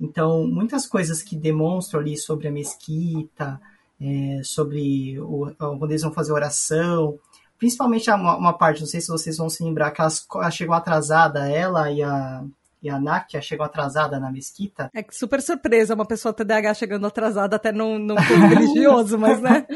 Então, 0.00 0.46
muitas 0.46 0.86
coisas 0.86 1.22
que 1.22 1.36
demonstram 1.36 2.00
ali 2.00 2.16
sobre 2.16 2.48
a 2.48 2.50
mesquita, 2.50 3.60
é, 4.00 4.40
sobre 4.42 5.20
o, 5.20 5.52
quando 5.58 5.90
eles 5.90 6.02
vão 6.02 6.12
fazer 6.12 6.32
oração, 6.32 7.18
principalmente 7.58 8.08
uma, 8.10 8.34
uma, 8.34 8.52
parte, 8.54 8.80
não 8.80 8.86
sei 8.86 9.02
se 9.02 9.08
vocês 9.08 9.36
vão 9.36 9.50
se 9.50 9.62
lembrar, 9.62 9.90
que 9.90 10.00
elas 10.00 10.26
chegam 10.52 10.72
atrasada, 10.72 11.50
ela 11.50 11.90
e 11.90 12.02
a, 12.02 12.42
e 12.86 12.90
a 12.90 13.00
Nákia 13.00 13.42
chegou 13.42 13.66
atrasada 13.66 14.20
na 14.20 14.30
mesquita. 14.30 14.88
É 14.94 15.02
que 15.02 15.14
super 15.14 15.42
surpresa 15.42 15.94
uma 15.94 16.06
pessoa 16.06 16.32
TDAH 16.32 16.74
chegando 16.74 17.06
atrasada 17.06 17.56
até 17.56 17.72
num, 17.72 17.98
num 17.98 18.14
religioso, 18.48 19.18
mas 19.18 19.40
né? 19.40 19.66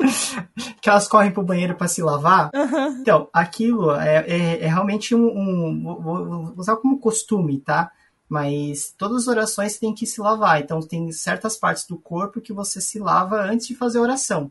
que 0.80 0.88
elas 0.88 1.06
correm 1.06 1.30
pro 1.30 1.42
banheiro 1.42 1.76
para 1.76 1.86
se 1.86 2.02
lavar. 2.02 2.50
Uhum. 2.54 3.00
Então, 3.00 3.28
aquilo 3.32 3.94
é, 3.94 4.24
é, 4.26 4.64
é 4.64 4.66
realmente 4.66 5.14
um, 5.14 5.26
um, 5.26 5.96
Vou 6.00 6.54
usar 6.56 6.76
como 6.76 6.98
costume, 6.98 7.60
tá? 7.60 7.92
Mas 8.28 8.92
todas 8.96 9.22
as 9.22 9.28
orações 9.28 9.78
tem 9.78 9.94
que 9.94 10.06
se 10.06 10.20
lavar. 10.20 10.60
Então, 10.60 10.80
tem 10.80 11.12
certas 11.12 11.56
partes 11.56 11.86
do 11.86 11.96
corpo 11.98 12.40
que 12.40 12.52
você 12.52 12.80
se 12.80 12.98
lava 12.98 13.42
antes 13.42 13.66
de 13.66 13.74
fazer 13.74 13.98
a 13.98 14.02
oração. 14.02 14.50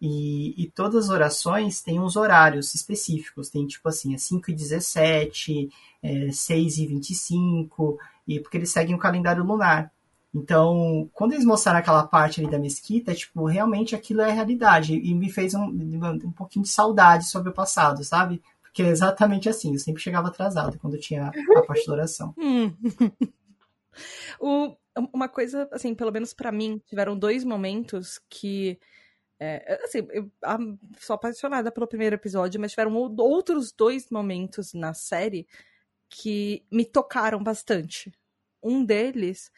E, 0.00 0.54
e, 0.62 0.70
todas 0.70 1.04
as 1.04 1.10
orações 1.10 1.82
têm 1.82 1.98
uns 1.98 2.14
horários 2.16 2.74
específicos. 2.74 3.50
Tem 3.50 3.66
tipo 3.66 3.88
assim, 3.88 4.14
é 4.14 4.18
5 4.18 4.50
e 4.50 4.54
17, 4.54 5.68
é 6.02 6.30
6 6.30 6.78
e 6.78 6.86
25, 6.86 7.98
e 8.26 8.40
porque 8.40 8.58
eles 8.58 8.70
seguem 8.70 8.94
o 8.94 8.98
calendário 8.98 9.44
lunar. 9.44 9.92
Então, 10.34 11.08
quando 11.12 11.32
eles 11.32 11.44
mostraram 11.44 11.78
aquela 11.78 12.06
parte 12.06 12.40
ali 12.40 12.50
da 12.50 12.58
mesquita, 12.58 13.14
tipo, 13.14 13.46
realmente 13.46 13.94
aquilo 13.94 14.20
é 14.20 14.30
realidade. 14.30 14.94
E 14.94 15.14
me 15.14 15.30
fez 15.30 15.54
um, 15.54 15.64
um 15.64 16.32
pouquinho 16.32 16.64
de 16.64 16.70
saudade 16.70 17.28
sobre 17.28 17.50
o 17.50 17.54
passado, 17.54 18.04
sabe? 18.04 18.42
Porque 18.62 18.82
é 18.82 18.88
exatamente 18.88 19.48
assim, 19.48 19.72
eu 19.72 19.78
sempre 19.78 20.02
chegava 20.02 20.28
atrasado 20.28 20.78
quando 20.78 20.98
tinha 20.98 21.32
a 21.56 21.62
parte 21.62 21.86
da 21.86 21.92
oração. 21.92 22.34
Hum. 22.38 22.72
o, 24.38 24.76
uma 25.12 25.28
coisa, 25.28 25.68
assim, 25.72 25.92
pelo 25.94 26.12
menos 26.12 26.32
para 26.32 26.52
mim, 26.52 26.80
tiveram 26.86 27.18
dois 27.18 27.42
momentos 27.42 28.20
que. 28.28 28.78
É, 29.40 29.80
assim, 29.84 30.06
eu 30.10 30.30
sou 30.98 31.14
apaixonada 31.14 31.70
pelo 31.70 31.86
primeiro 31.86 32.16
episódio, 32.16 32.60
mas 32.60 32.72
tiveram 32.72 32.94
outros 32.94 33.70
dois 33.70 34.10
momentos 34.10 34.74
na 34.74 34.92
série 34.92 35.46
que 36.08 36.64
me 36.70 36.84
tocaram 36.84 37.42
bastante. 37.42 38.12
Um 38.62 38.84
deles 38.84 39.52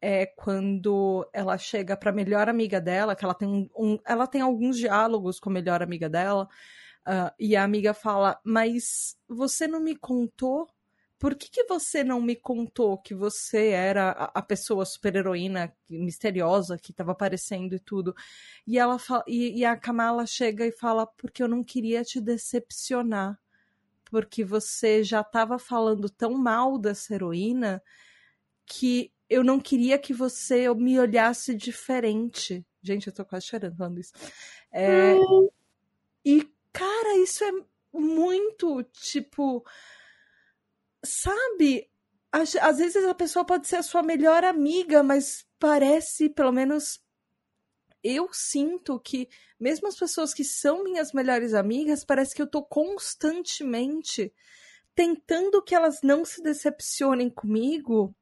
é 0.00 0.26
quando 0.26 1.28
ela 1.32 1.58
chega 1.58 1.96
para 1.96 2.10
a 2.10 2.14
melhor 2.14 2.48
amiga 2.48 2.80
dela, 2.80 3.14
que 3.16 3.24
ela 3.24 3.34
tem 3.34 3.48
um, 3.48 3.68
um, 3.76 3.98
ela 4.06 4.26
tem 4.26 4.40
alguns 4.40 4.78
diálogos 4.78 5.38
com 5.40 5.50
a 5.50 5.52
melhor 5.52 5.82
amiga 5.82 6.08
dela, 6.08 6.48
uh, 7.06 7.30
e 7.38 7.56
a 7.56 7.64
amiga 7.64 7.92
fala: 7.92 8.38
Mas 8.44 9.16
você 9.28 9.66
não 9.66 9.80
me 9.80 9.96
contou 9.96 10.68
por 11.18 11.34
que, 11.34 11.48
que 11.48 11.64
você 11.64 12.04
não 12.04 12.20
me 12.20 12.36
contou 12.36 12.98
que 12.98 13.14
você 13.14 13.68
era 13.68 14.10
a, 14.10 14.24
a 14.34 14.42
pessoa 14.42 14.84
super-heroína 14.84 15.74
misteriosa 15.88 16.78
que 16.78 16.90
estava 16.90 17.12
aparecendo 17.12 17.74
e 17.74 17.78
tudo? 17.78 18.14
E, 18.66 18.78
ela 18.78 18.98
fala, 18.98 19.24
e, 19.26 19.58
e 19.58 19.64
a 19.64 19.76
Kamala 19.76 20.26
chega 20.26 20.66
e 20.66 20.72
fala, 20.72 21.06
porque 21.06 21.42
eu 21.42 21.48
não 21.48 21.64
queria 21.64 22.02
te 22.02 22.20
decepcionar. 22.20 23.38
Porque 24.10 24.44
você 24.44 25.02
já 25.02 25.22
estava 25.22 25.58
falando 25.58 26.08
tão 26.08 26.34
mal 26.34 26.78
dessa 26.78 27.14
heroína 27.14 27.82
que 28.64 29.10
eu 29.28 29.42
não 29.42 29.58
queria 29.58 29.98
que 29.98 30.12
você 30.12 30.72
me 30.74 30.98
olhasse 30.98 31.54
diferente. 31.54 32.64
Gente, 32.82 33.06
eu 33.08 33.12
tô 33.12 33.24
quase 33.24 33.46
chorando 33.46 33.76
falando 33.76 33.98
isso. 33.98 34.12
É, 34.70 35.14
hum. 35.14 35.48
E, 36.24 36.48
cara, 36.72 37.16
isso 37.18 37.42
é 37.42 37.50
muito, 37.92 38.82
tipo 38.92 39.64
sabe? 41.08 41.88
Às, 42.30 42.54
às 42.56 42.78
vezes 42.78 43.04
a 43.04 43.14
pessoa 43.14 43.44
pode 43.44 43.66
ser 43.66 43.76
a 43.76 43.82
sua 43.82 44.02
melhor 44.02 44.44
amiga, 44.44 45.02
mas 45.02 45.46
parece, 45.58 46.28
pelo 46.28 46.52
menos 46.52 47.00
eu 48.02 48.28
sinto 48.32 49.00
que 49.00 49.28
mesmo 49.58 49.88
as 49.88 49.96
pessoas 49.96 50.32
que 50.32 50.44
são 50.44 50.84
minhas 50.84 51.12
melhores 51.12 51.54
amigas, 51.54 52.04
parece 52.04 52.34
que 52.34 52.42
eu 52.42 52.46
tô 52.46 52.62
constantemente 52.62 54.32
tentando 54.94 55.62
que 55.62 55.74
elas 55.74 56.00
não 56.02 56.24
se 56.24 56.42
decepcionem 56.42 57.28
comigo. 57.28 58.14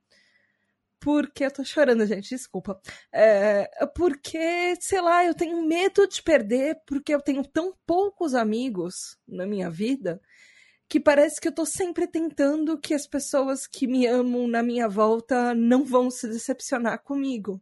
Porque 1.01 1.45
eu 1.45 1.51
tô 1.51 1.63
chorando, 1.63 2.07
gente, 2.07 2.31
desculpa. 2.31 2.81
É, 3.13 3.69
porque, 3.95 4.75
sei 4.81 5.03
lá, 5.03 5.23
eu 5.25 5.35
tenho 5.35 5.63
medo 5.63 6.07
de 6.09 6.23
perder, 6.23 6.81
porque 6.87 7.15
eu 7.15 7.21
tenho 7.21 7.47
tão 7.47 7.77
poucos 7.87 8.35
amigos 8.35 9.19
na 9.29 9.45
minha 9.47 9.71
vida 9.71 10.21
que 10.89 11.01
parece 11.01 11.41
que 11.41 11.49
eu 11.49 11.53
tô 11.53 11.65
sempre 11.65 12.07
tentando 12.07 12.79
que 12.79 12.95
as 12.95 13.07
pessoas 13.07 13.67
que 13.67 13.87
me 13.87 14.07
amam 14.07 14.47
na 14.47 14.63
minha 14.63 14.89
volta 14.89 15.55
não 15.55 15.85
vão 15.85 16.11
se 16.11 16.29
decepcionar 16.29 17.03
comigo. 17.03 17.61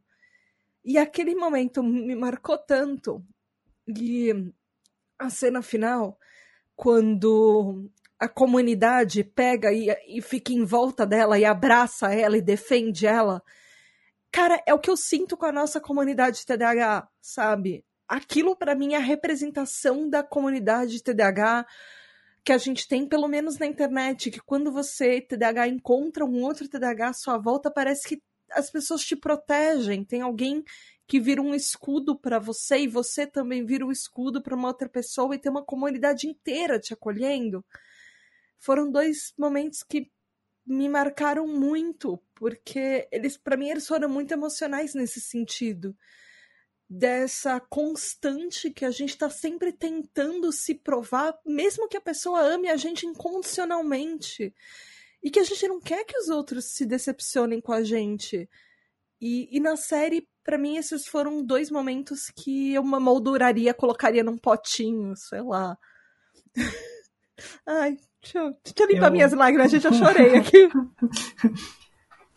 E 0.84 0.98
aquele 0.98 1.34
momento 1.34 1.82
me 1.82 2.14
marcou 2.16 2.58
tanto. 2.58 3.24
E 3.86 4.32
a 5.18 5.30
cena 5.30 5.62
final, 5.62 6.18
quando 6.74 7.88
a 8.18 8.28
comunidade 8.28 9.24
pega 9.24 9.72
e, 9.72 9.88
e 10.06 10.20
fica 10.20 10.52
em 10.52 10.64
volta 10.64 11.06
dela 11.06 11.38
e 11.38 11.44
abraça 11.44 12.12
ela 12.14 12.36
e 12.36 12.42
defende 12.42 13.06
ela. 13.06 13.42
Cara, 14.30 14.62
é 14.66 14.72
o 14.72 14.78
que 14.78 14.90
eu 14.90 14.96
sinto 14.96 15.36
com 15.36 15.44
a 15.44 15.52
nossa 15.52 15.80
comunidade 15.80 16.46
TDAH, 16.46 17.08
sabe? 17.20 17.84
Aquilo 18.08 18.56
para 18.56 18.74
mim 18.74 18.94
é 18.94 18.96
a 18.96 19.00
representação 19.00 20.08
da 20.08 20.22
comunidade 20.22 21.02
TDAH 21.02 21.66
que 22.45 22.53
a 22.53 22.59
gente 22.59 22.88
tem, 22.88 23.07
pelo 23.07 23.28
menos 23.28 23.59
na 23.59 23.66
internet, 23.66 24.30
que 24.30 24.40
quando 24.40 24.72
você, 24.72 25.20
TDAH, 25.20 25.68
encontra 25.68 26.24
um 26.24 26.43
outro 26.43 26.68
TDAH 26.68 27.09
à 27.09 27.12
sua 27.12 27.38
volta, 27.38 27.70
parece 27.70 28.09
que 28.09 28.22
as 28.51 28.70
pessoas 28.70 29.05
te 29.05 29.14
protegem. 29.14 30.05
Tem 30.05 30.22
alguém 30.22 30.64
que 31.07 31.20
vira 31.20 31.40
um 31.40 31.55
escudo 31.55 32.18
para 32.18 32.38
você 32.38 32.78
e 32.78 32.88
você 32.88 33.26
também 33.26 33.64
vira 33.64 33.86
um 33.86 33.93
escudo 33.93 34.43
para 34.43 34.57
uma 34.57 34.68
outra 34.68 34.88
pessoa 34.88 35.34
e 35.34 35.38
tem 35.38 35.51
uma 35.51 35.64
comunidade 35.64 36.26
inteira 36.26 36.80
te 36.80 36.93
acolhendo. 36.93 37.64
Foram 38.59 38.90
dois 38.90 39.32
momentos 39.38 39.82
que 39.82 40.11
me 40.64 40.88
marcaram 40.88 41.47
muito, 41.47 42.20
porque 42.34 43.09
eles, 43.11 43.36
para 43.36 43.57
mim, 43.57 43.68
eles 43.68 43.86
foram 43.86 44.09
muito 44.09 44.32
emocionais 44.32 44.95
nesse 44.95 45.20
sentido 45.20 45.97
dessa 46.93 47.59
constante 47.59 48.70
que 48.70 48.84
a 48.84 48.90
gente 48.90 49.11
está 49.11 49.30
sempre 49.30 49.72
tentando 49.72 50.53
se 50.53 50.74
provar, 50.74 51.34
mesmo 51.45 51.88
que 51.88 51.97
a 51.97 52.01
pessoa 52.03 52.43
ame 52.43 52.68
a 52.68 52.76
gente 52.76 53.07
incondicionalmente. 53.07 54.55
E 55.22 55.30
que 55.30 55.40
a 55.40 55.45
gente 55.45 55.66
não 55.68 55.80
quer 55.80 56.05
que 56.05 56.18
os 56.18 56.28
outros 56.28 56.66
se 56.66 56.84
decepcionem 56.84 57.62
com 57.62 57.72
a 57.72 57.82
gente. 57.82 58.47
E, 59.18 59.49
e 59.57 59.59
na 59.59 59.74
série, 59.76 60.28
para 60.45 60.59
mim, 60.59 60.76
esses 60.76 61.07
foram 61.07 61.43
dois 61.43 61.70
momentos 61.70 62.30
que 62.30 62.74
eu 62.74 62.82
molduraria, 62.84 63.72
colocaria 63.72 64.22
num 64.22 64.36
potinho, 64.36 65.16
sei 65.16 65.40
lá. 65.40 65.78
Ai, 67.64 67.97
deixa 68.20 68.38
eu, 68.38 68.51
deixa 68.62 68.82
eu 68.82 68.86
limpar 68.86 69.07
eu... 69.07 69.12
minhas 69.12 69.32
lágrimas, 69.32 69.70
gente, 69.70 69.86
eu 69.86 69.95
chorei 69.95 70.36
aqui. 70.36 70.68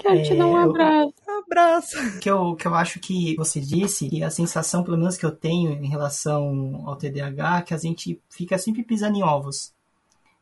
Quero 0.06 0.20
é, 0.20 0.22
te 0.22 0.36
dar 0.36 0.46
um 0.46 0.56
abraço. 0.56 1.14
Um 1.28 1.40
abraço. 1.40 2.20
Que 2.20 2.30
eu, 2.30 2.56
que 2.56 2.68
eu 2.68 2.76
acho 2.76 3.00
que 3.00 3.36
você 3.36 3.60
disse, 3.60 4.08
e 4.14 4.24
a 4.24 4.30
sensação, 4.30 4.84
pelo 4.84 4.98
menos 4.98 5.18
que 5.18 5.26
eu 5.26 5.32
tenho 5.32 5.72
em 5.72 5.90
relação 5.90 6.84
ao 6.86 6.96
TDAH, 6.96 7.64
que 7.64 7.74
a 7.74 7.78
gente 7.78 8.22
fica 8.30 8.56
sempre 8.60 8.84
pisando 8.84 9.18
em 9.18 9.24
ovos. 9.24 9.74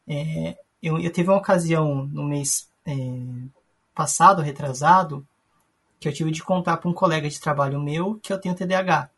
É, 0.05 0.57
eu, 0.81 0.99
eu 0.99 1.09
teve 1.09 1.29
uma 1.29 1.37
ocasião 1.37 2.05
no 2.11 2.25
mês 2.25 2.69
é, 2.85 2.93
passado, 3.95 4.41
retrasado, 4.41 5.25
que 5.97 6.09
eu 6.09 6.13
tive 6.13 6.29
de 6.29 6.43
contar 6.43 6.75
para 6.75 6.89
um 6.89 6.93
colega 6.93 7.29
de 7.29 7.39
trabalho 7.39 7.81
meu 7.81 8.19
que 8.21 8.33
eu 8.33 8.41
tenho 8.41 8.55
TDAH. 8.55 9.09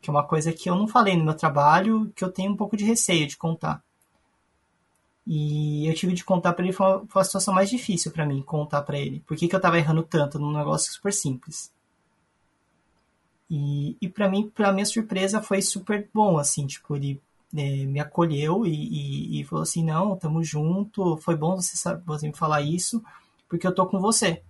Que 0.00 0.10
é 0.10 0.12
uma 0.12 0.24
coisa 0.24 0.52
que 0.52 0.70
eu 0.70 0.76
não 0.76 0.86
falei 0.86 1.16
no 1.16 1.24
meu 1.24 1.34
trabalho, 1.34 2.12
que 2.14 2.22
eu 2.22 2.30
tenho 2.30 2.52
um 2.52 2.56
pouco 2.56 2.76
de 2.76 2.84
receio 2.84 3.26
de 3.26 3.36
contar. 3.36 3.82
E 5.26 5.86
eu 5.86 5.94
tive 5.94 6.14
de 6.14 6.24
contar 6.24 6.52
para 6.52 6.64
ele, 6.64 6.72
foi 6.72 6.86
uma, 6.86 7.06
foi 7.06 7.22
a 7.22 7.24
situação 7.24 7.54
mais 7.54 7.70
difícil 7.70 8.10
para 8.10 8.26
mim, 8.26 8.42
contar 8.42 8.82
para 8.82 8.98
ele. 8.98 9.20
Por 9.20 9.36
que, 9.36 9.48
que 9.48 9.54
eu 9.54 9.60
tava 9.60 9.78
errando 9.78 10.02
tanto 10.02 10.38
num 10.38 10.52
negócio 10.52 10.92
super 10.92 11.12
simples. 11.12 11.72
E, 13.48 13.96
e 14.00 14.08
para 14.08 14.28
mim, 14.28 14.50
pra 14.54 14.72
minha 14.72 14.86
surpresa, 14.86 15.42
foi 15.42 15.60
super 15.62 16.08
bom, 16.12 16.38
assim, 16.38 16.66
tipo, 16.66 16.96
ele 16.96 17.20
é, 17.54 17.84
me 17.84 18.00
acolheu 18.00 18.66
e, 18.66 18.70
e, 18.70 19.40
e, 19.40 19.44
falou 19.44 19.62
assim, 19.62 19.84
não, 19.84 20.16
tamo 20.16 20.42
junto, 20.42 21.18
foi 21.18 21.36
bom 21.36 21.56
você, 21.56 21.76
você 22.06 22.26
me 22.28 22.34
falar 22.34 22.62
isso, 22.62 23.02
porque 23.48 23.66
eu 23.66 23.74
tô 23.74 23.86
com 23.86 24.00
você. 24.00 24.42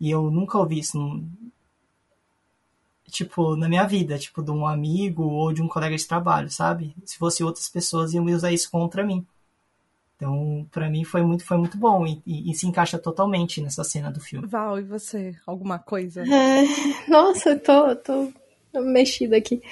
E 0.00 0.10
eu 0.10 0.30
nunca 0.30 0.58
ouvi 0.58 0.80
isso, 0.80 0.98
num, 0.98 1.30
tipo, 3.10 3.56
na 3.56 3.68
minha 3.68 3.86
vida, 3.86 4.18
tipo, 4.18 4.42
de 4.42 4.50
um 4.50 4.66
amigo 4.66 5.24
ou 5.24 5.52
de 5.52 5.62
um 5.62 5.68
colega 5.68 5.96
de 5.96 6.06
trabalho, 6.06 6.50
sabe? 6.50 6.94
Se 7.04 7.18
fosse 7.18 7.44
outras 7.44 7.68
pessoas, 7.68 8.14
iam 8.14 8.24
usar 8.24 8.52
isso 8.52 8.70
contra 8.70 9.04
mim. 9.04 9.26
Então, 10.20 10.66
para 10.70 10.90
mim 10.90 11.02
foi 11.02 11.22
muito, 11.22 11.42
foi 11.46 11.56
muito 11.56 11.78
bom 11.78 12.06
e, 12.06 12.20
e, 12.26 12.50
e, 12.50 12.54
se 12.54 12.66
encaixa 12.66 12.98
totalmente 12.98 13.62
nessa 13.62 13.82
cena 13.82 14.10
do 14.10 14.20
filme. 14.20 14.46
Val, 14.46 14.78
e 14.78 14.82
você? 14.82 15.34
Alguma 15.46 15.78
coisa? 15.78 16.22
É, 16.22 16.62
nossa, 17.08 17.50
eu 17.50 17.58
tô, 17.58 17.96
tô 17.96 18.30
mexida 18.82 19.38
aqui. 19.38 19.62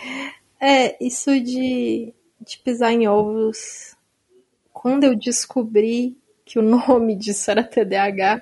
É, 0.59 0.97
isso 1.05 1.39
de, 1.39 2.15
de 2.41 2.59
pisar 2.65 2.93
em 2.93 3.07
ovos. 3.07 3.95
Quando 4.73 5.05
eu 5.05 5.15
descobri 5.15 6.17
que 6.47 6.59
o 6.59 6.63
nome 6.89 7.15
disso 7.15 7.51
era 7.51 7.63
TDAH, 7.63 8.41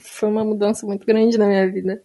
foi 0.00 0.28
uma 0.28 0.44
mudança 0.44 0.84
muito 0.84 1.06
grande 1.06 1.38
na 1.38 1.46
minha 1.46 1.70
vida. 1.70 2.02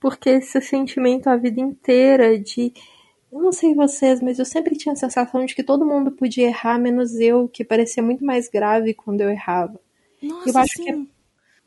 Porque 0.00 0.30
esse 0.30 0.60
sentimento 0.60 1.28
a 1.28 1.36
vida 1.36 1.60
inteira 1.60 2.36
de 2.36 2.72
eu 3.34 3.42
não 3.42 3.50
sei 3.50 3.74
vocês, 3.74 4.20
mas 4.20 4.38
eu 4.38 4.44
sempre 4.44 4.76
tinha 4.76 4.92
a 4.92 4.96
sensação 4.96 5.44
de 5.44 5.56
que 5.56 5.64
todo 5.64 5.84
mundo 5.84 6.12
podia 6.12 6.46
errar, 6.46 6.78
menos 6.78 7.16
eu, 7.16 7.48
que 7.48 7.64
parecia 7.64 8.00
muito 8.00 8.24
mais 8.24 8.48
grave 8.48 8.94
quando 8.94 9.22
eu 9.22 9.28
errava. 9.28 9.80
Nossa, 10.22 10.48
eu 10.48 10.58
acho 10.58 10.72
sim. 10.76 10.84
que 10.84 10.90
é... 10.90 11.14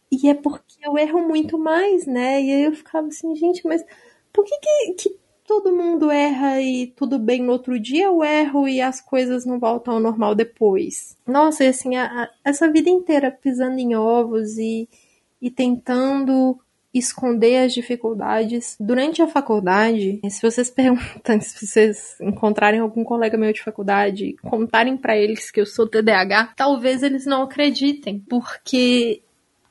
E 0.09 0.29
é 0.29 0.33
porque 0.33 0.77
eu 0.81 0.97
erro 0.97 1.27
muito 1.27 1.59
mais, 1.59 2.05
né? 2.05 2.41
E 2.41 2.51
aí 2.53 2.63
eu 2.63 2.71
ficava 2.73 3.07
assim, 3.07 3.35
gente, 3.35 3.67
mas 3.67 3.83
por 4.31 4.45
que, 4.45 4.57
que, 4.57 4.93
que 4.93 5.19
todo 5.45 5.75
mundo 5.75 6.09
erra 6.09 6.61
e 6.61 6.87
tudo 6.87 7.19
bem 7.19 7.43
no 7.43 7.51
outro 7.51 7.77
dia 7.77 8.05
eu 8.05 8.23
erro 8.23 8.65
e 8.69 8.79
as 8.79 9.01
coisas 9.01 9.45
não 9.45 9.59
voltam 9.59 9.95
ao 9.95 9.99
normal 9.99 10.33
depois? 10.33 11.17
Nossa, 11.27 11.65
e 11.65 11.67
assim, 11.67 11.97
a, 11.97 12.05
a, 12.05 12.29
essa 12.45 12.71
vida 12.71 12.89
inteira 12.89 13.29
pisando 13.29 13.77
em 13.77 13.93
ovos 13.93 14.57
e, 14.57 14.87
e 15.41 15.51
tentando 15.51 16.57
esconder 16.93 17.65
as 17.65 17.73
dificuldades. 17.73 18.75
Durante 18.79 19.21
a 19.21 19.27
faculdade, 19.27 20.19
se 20.29 20.41
vocês 20.41 20.69
perguntam, 20.71 21.39
se 21.41 21.65
vocês 21.65 22.17
encontrarem 22.21 22.79
algum 22.79 23.03
colega 23.03 23.37
meu 23.37 23.53
de 23.53 23.63
faculdade, 23.63 24.35
contarem 24.41 24.97
para 24.97 25.17
eles 25.17 25.51
que 25.51 25.59
eu 25.59 25.65
sou 25.65 25.87
TDAH, 25.87 26.53
talvez 26.55 27.03
eles 27.03 27.25
não 27.25 27.43
acreditem, 27.43 28.23
porque 28.27 29.21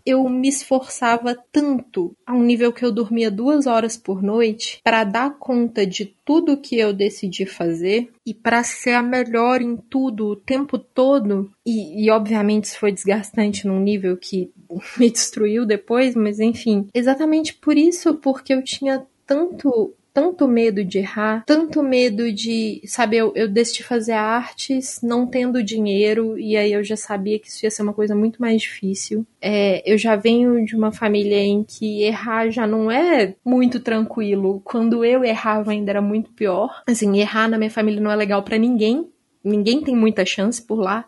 eu 0.07 0.29
me 0.29 0.49
esforçava 0.49 1.37
tanto, 1.51 2.17
a 2.25 2.33
um 2.33 2.43
nível 2.43 2.73
que 2.73 2.85
eu 2.85 2.93
dormia 2.93 3.31
duas 3.31 3.67
horas 3.67 3.97
por 3.97 4.23
noite, 4.23 4.81
para 4.85 5.03
dar 5.03 5.37
conta 5.39 5.85
de 5.85 6.15
tudo 6.25 6.57
que 6.57 6.79
eu 6.79 6.93
decidi 6.93 7.45
fazer 7.45 8.11
e 8.25 8.33
para 8.33 8.63
ser 8.63 8.93
a 8.93 9.03
melhor 9.03 9.61
em 9.61 9.77
tudo 9.77 10.29
o 10.29 10.37
tempo 10.37 10.79
todo. 10.79 11.51
E, 11.67 12.05
e 12.05 12.11
obviamente 12.11 12.65
isso 12.65 12.79
foi 12.79 12.93
desgastante 12.93 13.67
num 13.67 13.81
nível 13.81 14.17
que 14.17 14.51
me 14.97 15.11
destruiu 15.11 15.67
depois, 15.67 16.15
mas 16.15 16.39
enfim, 16.39 16.87
exatamente 16.95 17.53
por 17.55 17.77
isso, 17.77 18.15
porque 18.15 18.55
eu 18.55 18.63
tinha 18.63 19.05
tanto 19.27 19.93
tanto 20.17 20.49
medo 20.49 20.83
de 20.83 21.01
errar, 21.01 21.45
tanto 21.45 21.83
medo 21.83 22.33
de, 22.33 22.81
sabe, 22.87 23.19
eu, 23.19 23.35
eu 23.37 23.47
decidi 23.47 23.83
fazer 23.83 24.13
artes 24.13 24.99
não 25.03 25.27
tendo 25.27 25.63
dinheiro, 25.63 26.39
e 26.39 26.57
aí 26.57 26.73
eu 26.73 26.83
já 26.83 26.97
sabia 26.97 27.39
que 27.39 27.49
isso 27.49 27.67
ia 27.67 27.71
ser 27.71 27.83
uma 27.83 27.93
coisa 27.93 28.15
muito 28.15 28.41
mais 28.41 28.63
difícil. 28.63 29.27
É, 29.43 29.83
eu 29.85 29.99
já 29.99 30.17
venho 30.17 30.65
de 30.65 30.75
uma 30.75 30.91
família 30.91 31.37
em 31.37 31.63
que 31.63 32.03
errar 32.03 32.49
já 32.49 32.67
não 32.67 32.91
é 32.91 33.35
muito 33.45 33.79
tranquilo. 33.79 34.63
Quando 34.65 35.05
eu 35.05 35.23
errava 35.23 35.73
ainda 35.73 35.91
era 35.91 36.01
muito 36.01 36.31
pior. 36.31 36.83
Assim, 36.87 37.19
errar 37.19 37.47
na 37.47 37.59
minha 37.59 37.71
família 37.71 38.01
não 38.01 38.11
é 38.11 38.17
legal 38.17 38.43
para 38.43 38.57
ninguém. 38.57 39.11
Ninguém 39.45 39.83
tem 39.83 39.95
muita 39.95 40.25
chance 40.25 40.63
por 40.63 40.79
lá. 40.79 41.05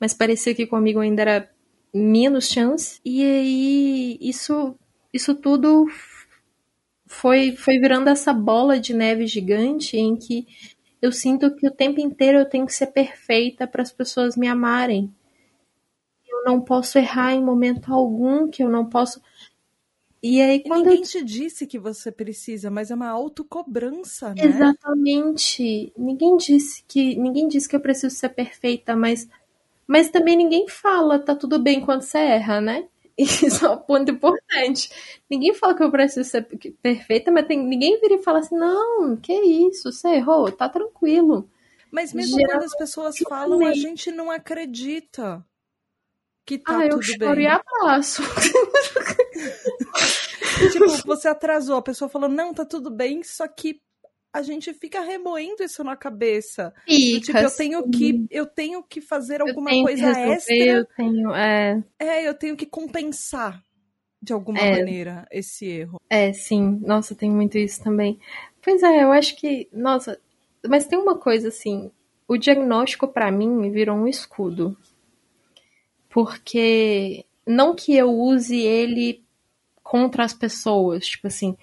Mas 0.00 0.14
parecia 0.14 0.52
que 0.52 0.66
comigo 0.66 0.98
ainda 0.98 1.22
era 1.22 1.50
menos 1.94 2.48
chance. 2.48 2.98
E 3.04 3.22
aí, 3.22 4.18
isso, 4.20 4.74
isso 5.12 5.32
tudo 5.36 5.86
foi, 7.08 7.56
foi 7.56 7.78
virando 7.78 8.08
essa 8.08 8.32
bola 8.32 8.78
de 8.78 8.94
neve 8.94 9.26
gigante 9.26 9.96
em 9.96 10.14
que 10.14 10.46
eu 11.00 11.10
sinto 11.10 11.54
que 11.54 11.66
o 11.66 11.70
tempo 11.70 12.00
inteiro 12.00 12.38
eu 12.38 12.48
tenho 12.48 12.66
que 12.66 12.74
ser 12.74 12.88
perfeita 12.88 13.66
para 13.66 13.82
as 13.82 13.90
pessoas 13.90 14.36
me 14.36 14.46
amarem. 14.46 15.12
Eu 16.28 16.44
não 16.44 16.60
posso 16.60 16.98
errar 16.98 17.34
em 17.34 17.42
momento 17.42 17.92
algum, 17.92 18.48
que 18.48 18.62
eu 18.62 18.68
não 18.68 18.84
posso. 18.84 19.20
E 20.22 20.40
aí 20.40 20.60
quando 20.60 20.84
ninguém 20.84 21.00
eu... 21.00 21.06
te 21.06 21.24
disse 21.24 21.66
que 21.66 21.78
você 21.78 22.12
precisa, 22.12 22.70
mas 22.70 22.90
é 22.90 22.94
uma 22.94 23.08
autocobrança, 23.08 24.34
né? 24.34 24.44
Exatamente. 24.44 25.92
Ninguém 25.96 26.36
disse 26.36 26.84
que 26.86 27.16
ninguém 27.16 27.48
disse 27.48 27.68
que 27.68 27.76
eu 27.76 27.80
preciso 27.80 28.14
ser 28.14 28.30
perfeita, 28.30 28.94
mas 28.94 29.28
mas 29.86 30.10
também 30.10 30.36
ninguém 30.36 30.68
fala, 30.68 31.18
tá 31.18 31.34
tudo 31.34 31.58
bem 31.58 31.80
quando 31.80 32.02
você 32.02 32.18
erra, 32.18 32.60
né? 32.60 32.86
Isso 33.18 33.66
é 33.66 33.70
um 33.70 33.78
ponto 33.78 34.12
importante. 34.12 34.90
Ninguém 35.28 35.52
fala 35.52 35.74
que 35.74 35.82
eu 35.82 35.90
preciso 35.90 36.28
ser 36.28 36.44
perfeita, 36.80 37.32
mas 37.32 37.48
tem, 37.48 37.58
ninguém 37.58 38.00
vira 38.00 38.14
e 38.14 38.22
fala 38.22 38.38
assim: 38.38 38.56
não, 38.56 39.16
que 39.16 39.32
isso, 39.32 39.90
você 39.90 40.10
errou, 40.10 40.52
tá 40.52 40.68
tranquilo. 40.68 41.50
Mas 41.90 42.12
mesmo 42.12 42.38
quando 42.46 42.62
as 42.62 42.76
pessoas 42.76 43.18
falam, 43.18 43.66
a 43.66 43.72
gente 43.72 44.12
não 44.12 44.30
acredita 44.30 45.44
que 46.46 46.58
tá 46.58 46.78
ah, 46.78 46.88
tudo 46.88 46.96
eu 46.96 47.02
choro 47.02 47.34
bem. 47.34 47.44
e 47.44 47.48
abraço. 47.48 48.22
tipo, 50.72 50.86
você 51.04 51.28
atrasou, 51.28 51.76
a 51.76 51.82
pessoa 51.82 52.08
falou, 52.08 52.28
não, 52.28 52.54
tá 52.54 52.64
tudo 52.64 52.90
bem, 52.90 53.24
só 53.24 53.48
que 53.48 53.80
a 54.32 54.42
gente 54.42 54.72
fica 54.74 55.00
remoendo 55.00 55.62
isso 55.62 55.82
na 55.82 55.96
cabeça. 55.96 56.72
Fica, 56.86 57.20
tipo, 57.20 57.38
eu 57.38 57.50
tenho 57.50 57.90
que 57.90 58.26
eu 58.30 58.46
tenho 58.46 58.82
que 58.82 59.00
fazer 59.00 59.40
alguma 59.40 59.70
coisa 59.70 60.06
resolver, 60.06 60.32
extra. 60.32 60.56
Eu 60.56 60.84
tenho, 60.84 61.34
é... 61.34 61.82
é, 61.98 62.28
eu 62.28 62.34
tenho 62.34 62.56
que 62.56 62.66
compensar 62.66 63.62
de 64.20 64.32
alguma 64.32 64.58
é. 64.58 64.72
maneira 64.72 65.26
esse 65.30 65.66
erro. 65.66 66.00
É, 66.10 66.32
sim. 66.32 66.78
Nossa, 66.82 67.14
tem 67.14 67.30
muito 67.30 67.56
isso 67.56 67.82
também. 67.82 68.18
Pois 68.62 68.82
é, 68.82 69.02
eu 69.02 69.12
acho 69.12 69.36
que, 69.36 69.68
nossa, 69.72 70.20
mas 70.66 70.86
tem 70.86 70.98
uma 70.98 71.16
coisa 71.18 71.48
assim, 71.48 71.90
o 72.26 72.36
diagnóstico 72.36 73.08
para 73.08 73.30
mim 73.30 73.70
virou 73.70 73.96
um 73.96 74.08
escudo. 74.08 74.76
Porque 76.08 77.24
não 77.46 77.74
que 77.74 77.96
eu 77.96 78.10
use 78.10 78.58
ele 78.58 79.24
contra 79.82 80.24
as 80.24 80.34
pessoas, 80.34 81.06
tipo 81.06 81.26
assim, 81.26 81.56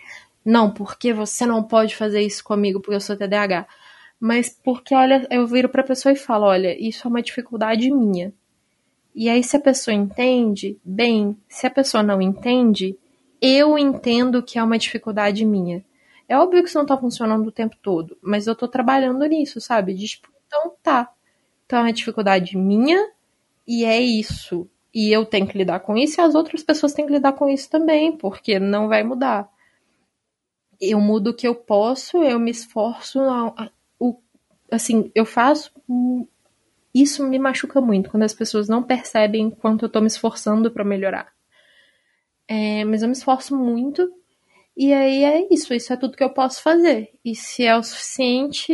não, 0.46 0.70
porque 0.72 1.12
você 1.12 1.44
não 1.44 1.64
pode 1.64 1.96
fazer 1.96 2.22
isso 2.22 2.44
comigo 2.44 2.80
porque 2.80 2.96
eu 2.96 3.02
sou 3.02 3.18
TDAH. 3.18 3.68
Mas 4.20 4.50
porque, 4.64 4.94
olha, 4.94 5.28
eu 5.32 5.48
viro 5.48 5.68
pra 5.68 5.84
pessoa 5.84 6.14
e 6.14 6.16
falo: 6.16 6.46
olha, 6.46 6.78
isso 6.80 7.08
é 7.08 7.10
uma 7.10 7.22
dificuldade 7.22 7.92
minha. 7.92 8.32
E 9.14 9.28
aí, 9.28 9.44
se 9.44 9.58
a 9.58 9.60
pessoa 9.60 9.96
entende, 9.96 10.78
bem. 10.84 11.36
Se 11.50 11.66
a 11.66 11.72
pessoa 11.72 12.04
não 12.04 12.22
entende, 12.22 12.98
eu 13.42 13.78
entendo 13.78 14.44
que 14.44 14.60
é 14.60 14.64
uma 14.64 14.78
dificuldade 14.78 15.44
minha. 15.46 15.84
É 16.30 16.38
óbvio 16.38 16.62
que 16.62 16.70
isso 16.70 16.78
não 16.78 16.86
tá 16.86 16.98
funcionando 16.98 17.48
o 17.48 17.52
tempo 17.52 17.76
todo, 17.82 18.18
mas 18.22 18.48
eu 18.48 18.56
tô 18.56 18.68
trabalhando 18.68 19.26
nisso, 19.26 19.62
sabe? 19.62 19.96
Tipo, 19.96 20.30
então 20.48 20.74
tá. 20.82 21.12
Então 21.66 21.80
é 21.80 21.82
uma 21.84 21.94
dificuldade 21.94 22.58
minha 22.58 23.10
e 23.68 23.86
é 23.86 24.00
isso. 24.00 24.68
E 24.94 25.12
eu 25.12 25.26
tenho 25.26 25.48
que 25.48 25.58
lidar 25.58 25.82
com 25.82 25.98
isso 25.98 26.20
e 26.20 26.24
as 26.24 26.36
outras 26.36 26.64
pessoas 26.64 26.94
têm 26.94 27.06
que 27.06 27.14
lidar 27.14 27.34
com 27.34 27.48
isso 27.50 27.70
também, 27.70 28.16
porque 28.16 28.60
não 28.60 28.88
vai 28.88 29.04
mudar 29.04 29.50
eu 30.80 31.00
mudo 31.00 31.30
o 31.30 31.34
que 31.34 31.48
eu 31.48 31.56
posso, 31.56 32.24
eu 32.24 32.40
me 32.40 32.52
esforço, 32.52 33.20
o, 34.00 34.20
assim, 34.72 35.12
eu 35.14 35.26
faço. 35.26 35.72
Isso 36.94 37.26
me 37.28 37.38
machuca 37.38 37.82
muito 37.82 38.10
quando 38.10 38.24
as 38.24 38.34
pessoas 38.34 38.70
não 38.70 38.82
percebem 38.82 39.50
quanto 39.50 39.86
eu 39.86 39.90
tô 39.90 40.00
me 40.02 40.08
esforçando 40.08 40.72
para 40.72 40.84
melhorar. 40.84 41.34
É, 42.48 42.86
mas 42.86 43.02
eu 43.02 43.08
me 43.08 43.14
esforço 43.14 43.56
muito 43.56 44.12
e 44.78 44.92
aí 44.92 45.24
é 45.24 45.48
isso, 45.54 45.74
isso 45.74 45.94
é 45.94 45.98
tudo 45.98 46.18
que 46.18 46.24
eu 46.24 46.34
posso 46.34 46.62
fazer. 46.62 47.14
E 47.24 47.34
se 47.34 47.64
é 47.64 47.78
o 47.78 47.84
suficiente, 47.84 48.74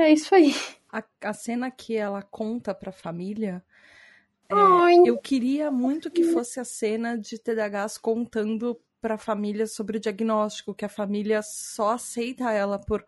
é 0.00 0.12
isso 0.12 0.34
aí. 0.34 0.54
A, 0.92 1.02
a 1.22 1.32
cena 1.32 1.70
que 1.70 1.96
ela 1.96 2.20
conta 2.20 2.74
pra 2.74 2.92
família. 2.92 3.64
É, 4.48 5.08
eu 5.08 5.16
queria 5.16 5.70
muito 5.70 6.10
que 6.10 6.24
fosse 6.24 6.60
a 6.60 6.64
cena 6.64 7.16
de 7.16 7.38
TDAHs 7.38 7.96
contando 7.96 8.78
para 9.00 9.14
a 9.14 9.18
família 9.18 9.66
sobre 9.66 9.96
o 9.96 10.00
diagnóstico, 10.00 10.74
que 10.74 10.84
a 10.84 10.88
família 10.88 11.40
só 11.42 11.90
aceita 11.90 12.52
ela 12.52 12.78
por 12.78 13.04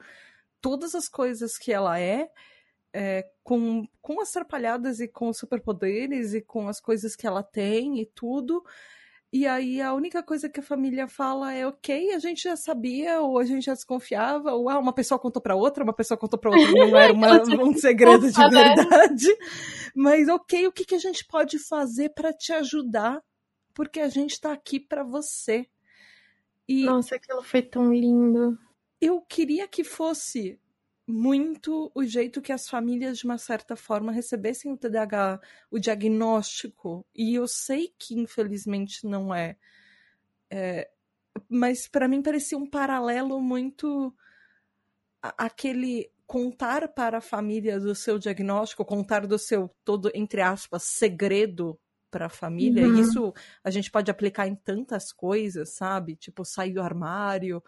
todas 0.61 0.95
as 0.95 1.09
coisas 1.09 1.59
que 1.59 1.73
ela 1.73 1.99
é, 1.99 2.31
é 2.93 3.29
com, 3.43 3.87
com 4.01 4.21
as 4.21 4.31
atrapalhadas 4.31 5.01
e 5.01 5.09
com 5.09 5.29
os 5.29 5.39
superpoderes 5.39 6.35
e 6.35 6.41
com 6.41 6.69
as 6.69 6.81
coisas 6.81 7.17
que 7.17 7.27
ela 7.27 7.43
tem 7.43 8.01
e 8.01 8.07
tudo. 8.07 8.63
E 9.33 9.47
aí 9.47 9.81
a 9.81 9.95
única 9.95 10.23
coisa 10.23 10.47
que 10.47 10.61
a 10.61 10.63
família 10.63 11.09
fala 11.09 11.55
é 11.55 11.67
ok, 11.67 12.13
a 12.13 12.19
gente 12.19 12.43
já 12.43 12.55
sabia, 12.55 13.23
ou 13.23 13.39
a 13.39 13.45
gente 13.45 13.65
já 13.65 13.73
desconfiava, 13.73 14.53
ou 14.53 14.69
ah, 14.69 14.79
uma 14.79 14.93
pessoa 14.93 15.19
contou 15.19 15.41
para 15.41 15.57
outra, 15.57 15.83
uma 15.83 15.95
pessoa 15.95 16.19
contou 16.19 16.39
para 16.39 16.51
outra, 16.51 16.71
não 16.71 16.95
era 16.99 17.13
uma, 17.15 17.43
um 17.65 17.73
segredo 17.73 18.31
de 18.31 18.51
verdade. 18.51 19.35
Mas 19.97 20.29
ok, 20.29 20.67
o 20.67 20.73
que, 20.73 20.85
que 20.85 20.95
a 20.95 20.99
gente 20.99 21.27
pode 21.27 21.59
fazer 21.59 22.11
para 22.11 22.31
te 22.31 22.53
ajudar? 22.53 23.23
Porque 23.73 24.01
a 24.01 24.09
gente 24.09 24.33
está 24.33 24.53
aqui 24.53 24.79
para 24.79 25.03
você. 25.03 25.67
E 26.69 26.85
Nossa, 26.85 27.17
aquilo 27.17 27.43
foi 27.43 27.63
tão 27.63 27.93
lindo. 27.93 28.59
Eu 29.01 29.21
queria 29.21 29.67
que 29.67 29.83
fosse 29.83 30.61
muito 31.07 31.91
o 31.95 32.05
jeito 32.05 32.41
que 32.41 32.53
as 32.53 32.69
famílias, 32.69 33.19
de 33.19 33.25
uma 33.25 33.39
certa 33.39 33.75
forma, 33.75 34.13
recebessem 34.13 34.73
o 34.73 34.77
TDAH, 34.77 35.41
o 35.71 35.79
diagnóstico. 35.79 37.05
E 37.15 37.35
eu 37.35 37.47
sei 37.49 37.93
que, 37.99 38.15
infelizmente, 38.15 39.07
não 39.07 39.35
é. 39.35 39.57
é 40.51 40.89
mas 41.49 41.89
para 41.89 42.09
mim 42.09 42.23
parecia 42.23 42.57
um 42.57 42.69
paralelo 42.69 43.41
muito 43.41 44.15
aquele 45.23 46.11
contar 46.27 46.89
para 46.89 47.19
a 47.19 47.23
família 47.23 47.79
do 47.79 47.95
seu 47.95 48.19
diagnóstico, 48.19 48.85
contar 48.85 49.27
do 49.27 49.39
seu 49.39 49.71
todo 49.85 50.11
entre 50.15 50.41
aspas 50.41 50.83
segredo 50.85 51.79
para 52.13 52.27
a 52.27 52.29
família. 52.29 52.87
Uhum. 52.87 53.01
Isso 53.01 53.35
a 53.65 53.71
gente 53.71 53.91
pode 53.91 54.11
aplicar 54.11 54.47
em 54.47 54.55
tantas 54.55 55.11
coisas, 55.11 55.71
sabe? 55.71 56.15
Tipo, 56.15 56.45
sair 56.45 56.75
do 56.75 56.83
armário, 56.83 57.61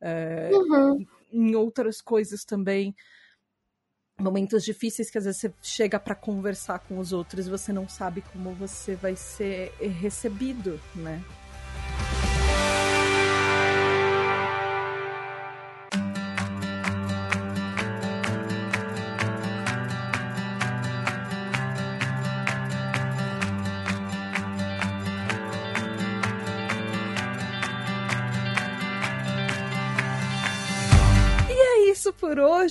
é, 0.00 0.50
uhum. 0.52 1.06
em 1.30 1.54
outras 1.54 2.00
coisas 2.00 2.44
também. 2.44 2.96
Momentos 4.18 4.64
difíceis 4.64 5.10
que 5.10 5.18
às 5.18 5.24
vezes 5.24 5.40
você 5.40 5.54
chega 5.62 6.00
para 6.00 6.14
conversar 6.14 6.78
com 6.80 6.98
os 6.98 7.12
outros 7.12 7.46
e 7.46 7.50
você 7.50 7.72
não 7.72 7.88
sabe 7.88 8.22
como 8.32 8.50
você 8.52 8.96
vai 8.96 9.14
ser 9.14 9.72
recebido, 9.80 10.80
né? 10.94 11.22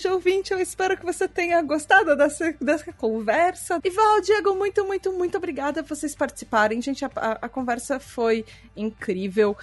Hoje, 0.02 0.08
ouvinte. 0.08 0.52
Eu 0.52 0.60
espero 0.60 0.98
que 0.98 1.06
você 1.06 1.28
tenha 1.28 1.62
gostado 1.62 2.16
dessa, 2.16 2.54
dessa 2.60 2.92
conversa. 2.92 3.80
E 3.84 3.90
Val, 3.90 4.22
Diego, 4.22 4.56
muito, 4.56 4.84
muito, 4.86 5.14
muito 5.14 5.38
obrigada 5.38 5.84
por 5.84 5.96
vocês 5.96 6.16
participarem. 6.16 6.82
Gente, 6.82 7.06
a, 7.06 7.12
a, 7.16 7.32
a 7.44 7.50
conversa 7.50 8.00
foi 8.00 8.44
incrível. 8.76 9.56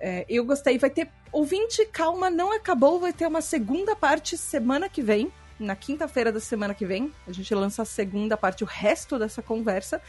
É, 0.00 0.24
eu 0.28 0.44
gostei. 0.44 0.78
Vai 0.78 0.90
ter. 0.90 1.08
Ouvinte, 1.30 1.86
calma, 1.86 2.28
não 2.28 2.52
acabou. 2.52 2.98
Vai 2.98 3.12
ter 3.12 3.26
uma 3.26 3.40
segunda 3.40 3.94
parte 3.94 4.36
semana 4.36 4.88
que 4.88 5.02
vem. 5.02 5.30
Na 5.58 5.76
quinta-feira 5.76 6.32
da 6.32 6.40
semana 6.40 6.74
que 6.74 6.84
vem. 6.84 7.12
A 7.26 7.32
gente 7.32 7.54
lança 7.54 7.82
a 7.82 7.84
segunda 7.84 8.36
parte, 8.36 8.64
o 8.64 8.66
resto 8.66 9.18
dessa 9.18 9.42
conversa. 9.42 10.02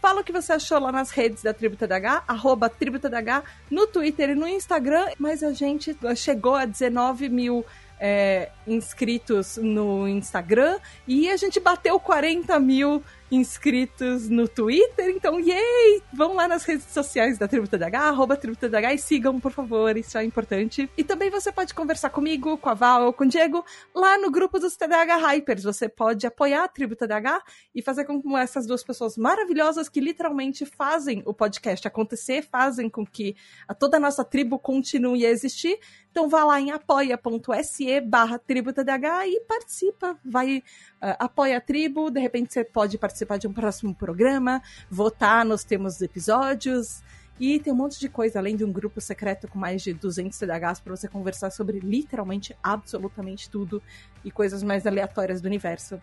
Fala 0.00 0.22
o 0.22 0.24
que 0.24 0.32
você 0.32 0.54
achou 0.54 0.80
lá 0.80 0.90
nas 0.90 1.10
redes 1.12 1.44
da 1.44 1.54
Tribo 1.54 1.76
TDH, 1.76 2.24
arroba 2.26 2.68
Tribo 2.68 2.98
TDH, 2.98 3.44
no 3.70 3.86
Twitter 3.86 4.30
e 4.30 4.34
no 4.34 4.48
Instagram. 4.48 5.06
Mas 5.16 5.44
a 5.44 5.52
gente 5.52 5.96
chegou 6.16 6.56
a 6.56 6.64
19 6.64 7.28
mil 7.28 7.64
é, 8.04 8.50
inscritos 8.66 9.56
no 9.56 10.08
Instagram 10.08 10.80
e 11.06 11.30
a 11.30 11.36
gente 11.36 11.60
bateu 11.60 12.00
40 12.00 12.58
mil 12.58 13.00
inscritos 13.32 14.28
no 14.28 14.46
Twitter, 14.46 15.08
então, 15.08 15.40
yay! 15.40 16.02
Vão 16.12 16.34
lá 16.34 16.46
nas 16.46 16.64
redes 16.64 16.84
sociais 16.92 17.38
da 17.38 17.48
Tributa 17.48 17.78
DH, 17.78 17.94
arroba 17.94 18.36
Tributa 18.36 18.68
DH 18.68 18.92
e 18.92 18.98
sigam, 18.98 19.40
por 19.40 19.52
favor, 19.52 19.96
isso 19.96 20.18
é 20.18 20.24
importante. 20.24 20.90
E 20.98 21.02
também 21.02 21.30
você 21.30 21.50
pode 21.50 21.72
conversar 21.72 22.10
comigo, 22.10 22.58
com 22.58 22.68
a 22.68 22.74
Val 22.74 23.06
ou 23.06 23.12
com 23.12 23.24
o 23.24 23.26
Diego, 23.26 23.64
lá 23.94 24.18
no 24.18 24.30
grupo 24.30 24.58
dos 24.58 24.76
TDH 24.76 25.16
Hypers. 25.16 25.62
Você 25.62 25.88
pode 25.88 26.26
apoiar 26.26 26.64
a 26.64 26.68
Tributa 26.68 27.08
DH 27.08 27.42
e 27.74 27.80
fazer 27.80 28.04
com 28.04 28.36
essas 28.36 28.66
duas 28.66 28.84
pessoas 28.84 29.16
maravilhosas 29.16 29.88
que 29.88 30.00
literalmente 30.00 30.66
fazem 30.66 31.22
o 31.24 31.32
podcast 31.32 31.88
acontecer, 31.88 32.42
fazem 32.42 32.90
com 32.90 33.06
que 33.06 33.34
a 33.66 33.72
toda 33.72 33.96
a 33.96 34.00
nossa 34.00 34.24
tribo 34.24 34.58
continue 34.58 35.24
a 35.24 35.30
existir. 35.30 35.78
Então 36.12 36.28
vá 36.28 36.44
lá 36.44 36.60
em 36.60 36.70
apoia.se 36.70 38.00
barra 38.02 38.38
tributadh 38.38 38.86
e 39.26 39.40
participa. 39.40 40.16
Vai, 40.22 40.58
uh, 40.58 41.16
apoia 41.18 41.56
a 41.56 41.60
tribo, 41.60 42.10
de 42.10 42.20
repente 42.20 42.52
você 42.52 42.62
pode 42.62 42.98
participar 42.98 43.38
de 43.38 43.48
um 43.48 43.52
próximo 43.52 43.94
programa, 43.94 44.62
votar 44.90 45.42
nos 45.42 45.64
temas 45.64 45.94
dos 45.94 46.02
episódios. 46.02 47.02
E 47.40 47.58
tem 47.58 47.72
um 47.72 47.76
monte 47.76 47.98
de 47.98 48.10
coisa, 48.10 48.38
além 48.38 48.54
de 48.56 48.62
um 48.62 48.70
grupo 48.70 49.00
secreto 49.00 49.48
com 49.48 49.58
mais 49.58 49.82
de 49.82 49.94
200 49.94 50.38
CDHs 50.38 50.80
para 50.80 50.94
você 50.94 51.08
conversar 51.08 51.50
sobre 51.50 51.80
literalmente 51.80 52.54
absolutamente 52.62 53.48
tudo 53.48 53.82
e 54.22 54.30
coisas 54.30 54.62
mais 54.62 54.86
aleatórias 54.86 55.40
do 55.40 55.46
universo. 55.46 55.98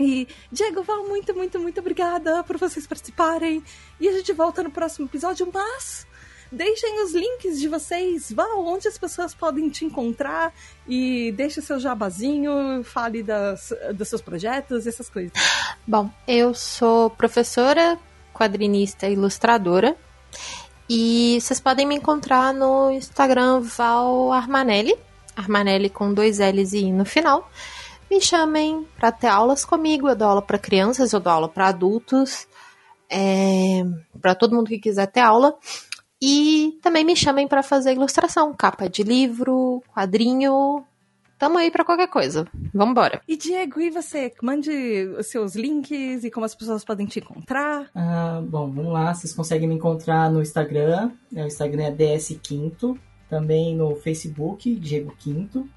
E, 0.00 0.26
Diego, 0.50 0.82
Val, 0.82 1.06
muito, 1.06 1.34
muito, 1.34 1.60
muito 1.60 1.80
obrigada 1.80 2.42
por 2.44 2.56
vocês 2.56 2.86
participarem. 2.86 3.62
E 4.00 4.08
a 4.08 4.12
gente 4.12 4.32
volta 4.32 4.62
no 4.62 4.70
próximo 4.70 5.06
episódio, 5.06 5.48
mas 5.52 6.06
Deixem 6.50 7.04
os 7.04 7.12
links 7.12 7.60
de 7.60 7.68
vocês, 7.68 8.32
vá 8.32 8.46
onde 8.56 8.88
as 8.88 8.96
pessoas 8.96 9.34
podem 9.34 9.68
te 9.68 9.84
encontrar 9.84 10.52
e 10.86 11.30
deixe 11.32 11.60
seu 11.60 11.78
jabazinho, 11.78 12.82
fale 12.84 13.22
das, 13.22 13.72
dos 13.94 14.08
seus 14.08 14.22
projetos, 14.22 14.86
essas 14.86 15.10
coisas. 15.10 15.32
Bom, 15.86 16.10
eu 16.26 16.54
sou 16.54 17.10
professora, 17.10 17.98
quadrinista 18.32 19.06
e 19.06 19.12
ilustradora. 19.12 19.96
E 20.88 21.38
vocês 21.40 21.60
podem 21.60 21.86
me 21.86 21.96
encontrar 21.96 22.54
no 22.54 22.90
Instagram 22.90 23.60
Val 23.60 24.32
Armanelli, 24.32 24.96
Armanelli 25.36 25.90
com 25.90 26.14
dois 26.14 26.38
L's 26.38 26.72
e 26.72 26.78
I 26.78 26.92
no 26.92 27.04
final. 27.04 27.50
Me 28.10 28.22
chamem 28.22 28.86
para 28.98 29.12
ter 29.12 29.26
aulas 29.26 29.66
comigo. 29.66 30.08
Eu 30.08 30.16
dou 30.16 30.28
aula 30.28 30.42
para 30.42 30.58
crianças, 30.58 31.12
eu 31.12 31.20
dou 31.20 31.30
aula 31.30 31.48
para 31.48 31.68
adultos, 31.68 32.48
é, 33.10 33.82
para 34.20 34.34
todo 34.34 34.56
mundo 34.56 34.68
que 34.68 34.78
quiser 34.78 35.06
ter 35.08 35.20
aula. 35.20 35.54
E 36.20 36.78
também 36.82 37.04
me 37.04 37.14
chamem 37.14 37.46
para 37.46 37.62
fazer 37.62 37.92
ilustração, 37.92 38.52
capa 38.52 38.88
de 38.88 39.02
livro, 39.02 39.82
quadrinho. 39.94 40.84
Tamo 41.38 41.56
aí 41.56 41.70
para 41.70 41.84
qualquer 41.84 42.08
coisa. 42.08 42.48
Vambora. 42.74 43.22
E 43.28 43.36
Diego, 43.36 43.80
e 43.80 43.90
você? 43.90 44.32
Mande 44.42 44.70
os 45.16 45.28
seus 45.28 45.54
links 45.54 46.24
e 46.24 46.30
como 46.30 46.44
as 46.44 46.54
pessoas 46.54 46.84
podem 46.84 47.06
te 47.06 47.20
encontrar. 47.20 47.88
Ah, 47.94 48.42
bom, 48.44 48.68
vamos 48.70 48.92
lá. 48.92 49.14
Vocês 49.14 49.32
conseguem 49.32 49.68
me 49.68 49.76
encontrar 49.76 50.30
no 50.32 50.42
Instagram. 50.42 51.12
O 51.32 51.40
Instagram 51.40 51.84
é 51.84 51.90
DS 51.92 52.36
Quinto. 52.42 52.98
Também 53.28 53.76
no 53.76 53.94
Facebook, 53.94 54.74
Diego 54.74 55.14
Quinto 55.16 55.68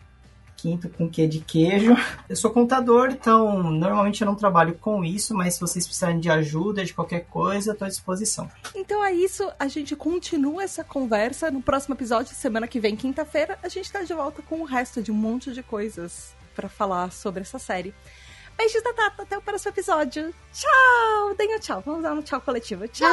quinto 0.61 0.87
com 0.89 1.09
que 1.09 1.27
de 1.27 1.39
queijo. 1.39 1.95
Eu 2.29 2.35
sou 2.35 2.51
contador, 2.51 3.09
então 3.11 3.63
normalmente 3.63 4.21
eu 4.21 4.25
não 4.25 4.35
trabalho 4.35 4.75
com 4.75 5.03
isso, 5.03 5.33
mas 5.33 5.55
se 5.55 5.61
vocês 5.61 5.85
precisarem 5.85 6.19
de 6.19 6.29
ajuda, 6.29 6.85
de 6.85 6.93
qualquer 6.93 7.25
coisa, 7.25 7.71
estou 7.71 7.85
à 7.85 7.89
disposição. 7.89 8.49
Então 8.75 9.03
é 9.03 9.11
isso, 9.11 9.49
a 9.57 9.67
gente 9.67 9.95
continua 9.95 10.63
essa 10.63 10.83
conversa 10.83 11.49
no 11.49 11.61
próximo 11.61 11.95
episódio, 11.95 12.35
semana 12.35 12.67
que 12.67 12.79
vem, 12.79 12.95
quinta-feira, 12.95 13.57
a 13.63 13.67
gente 13.67 13.85
está 13.85 14.03
de 14.03 14.13
volta 14.13 14.41
com 14.43 14.61
o 14.61 14.65
resto 14.65 15.01
de 15.01 15.11
um 15.11 15.15
monte 15.15 15.51
de 15.51 15.63
coisas 15.63 16.33
para 16.55 16.69
falar 16.69 17.11
sobre 17.11 17.41
essa 17.41 17.57
série. 17.57 17.93
Beijos 18.61 18.83
da 18.83 18.93
Tata, 18.93 19.23
até 19.23 19.35
o 19.35 19.41
próximo 19.41 19.71
episódio. 19.71 20.31
Tchau! 20.53 21.31
Um 21.31 21.59
tchau. 21.59 21.81
Vamos 21.83 22.03
dar 22.03 22.13
um 22.13 22.21
tchau 22.21 22.39
coletivo. 22.41 22.87
Tchau! 22.89 23.07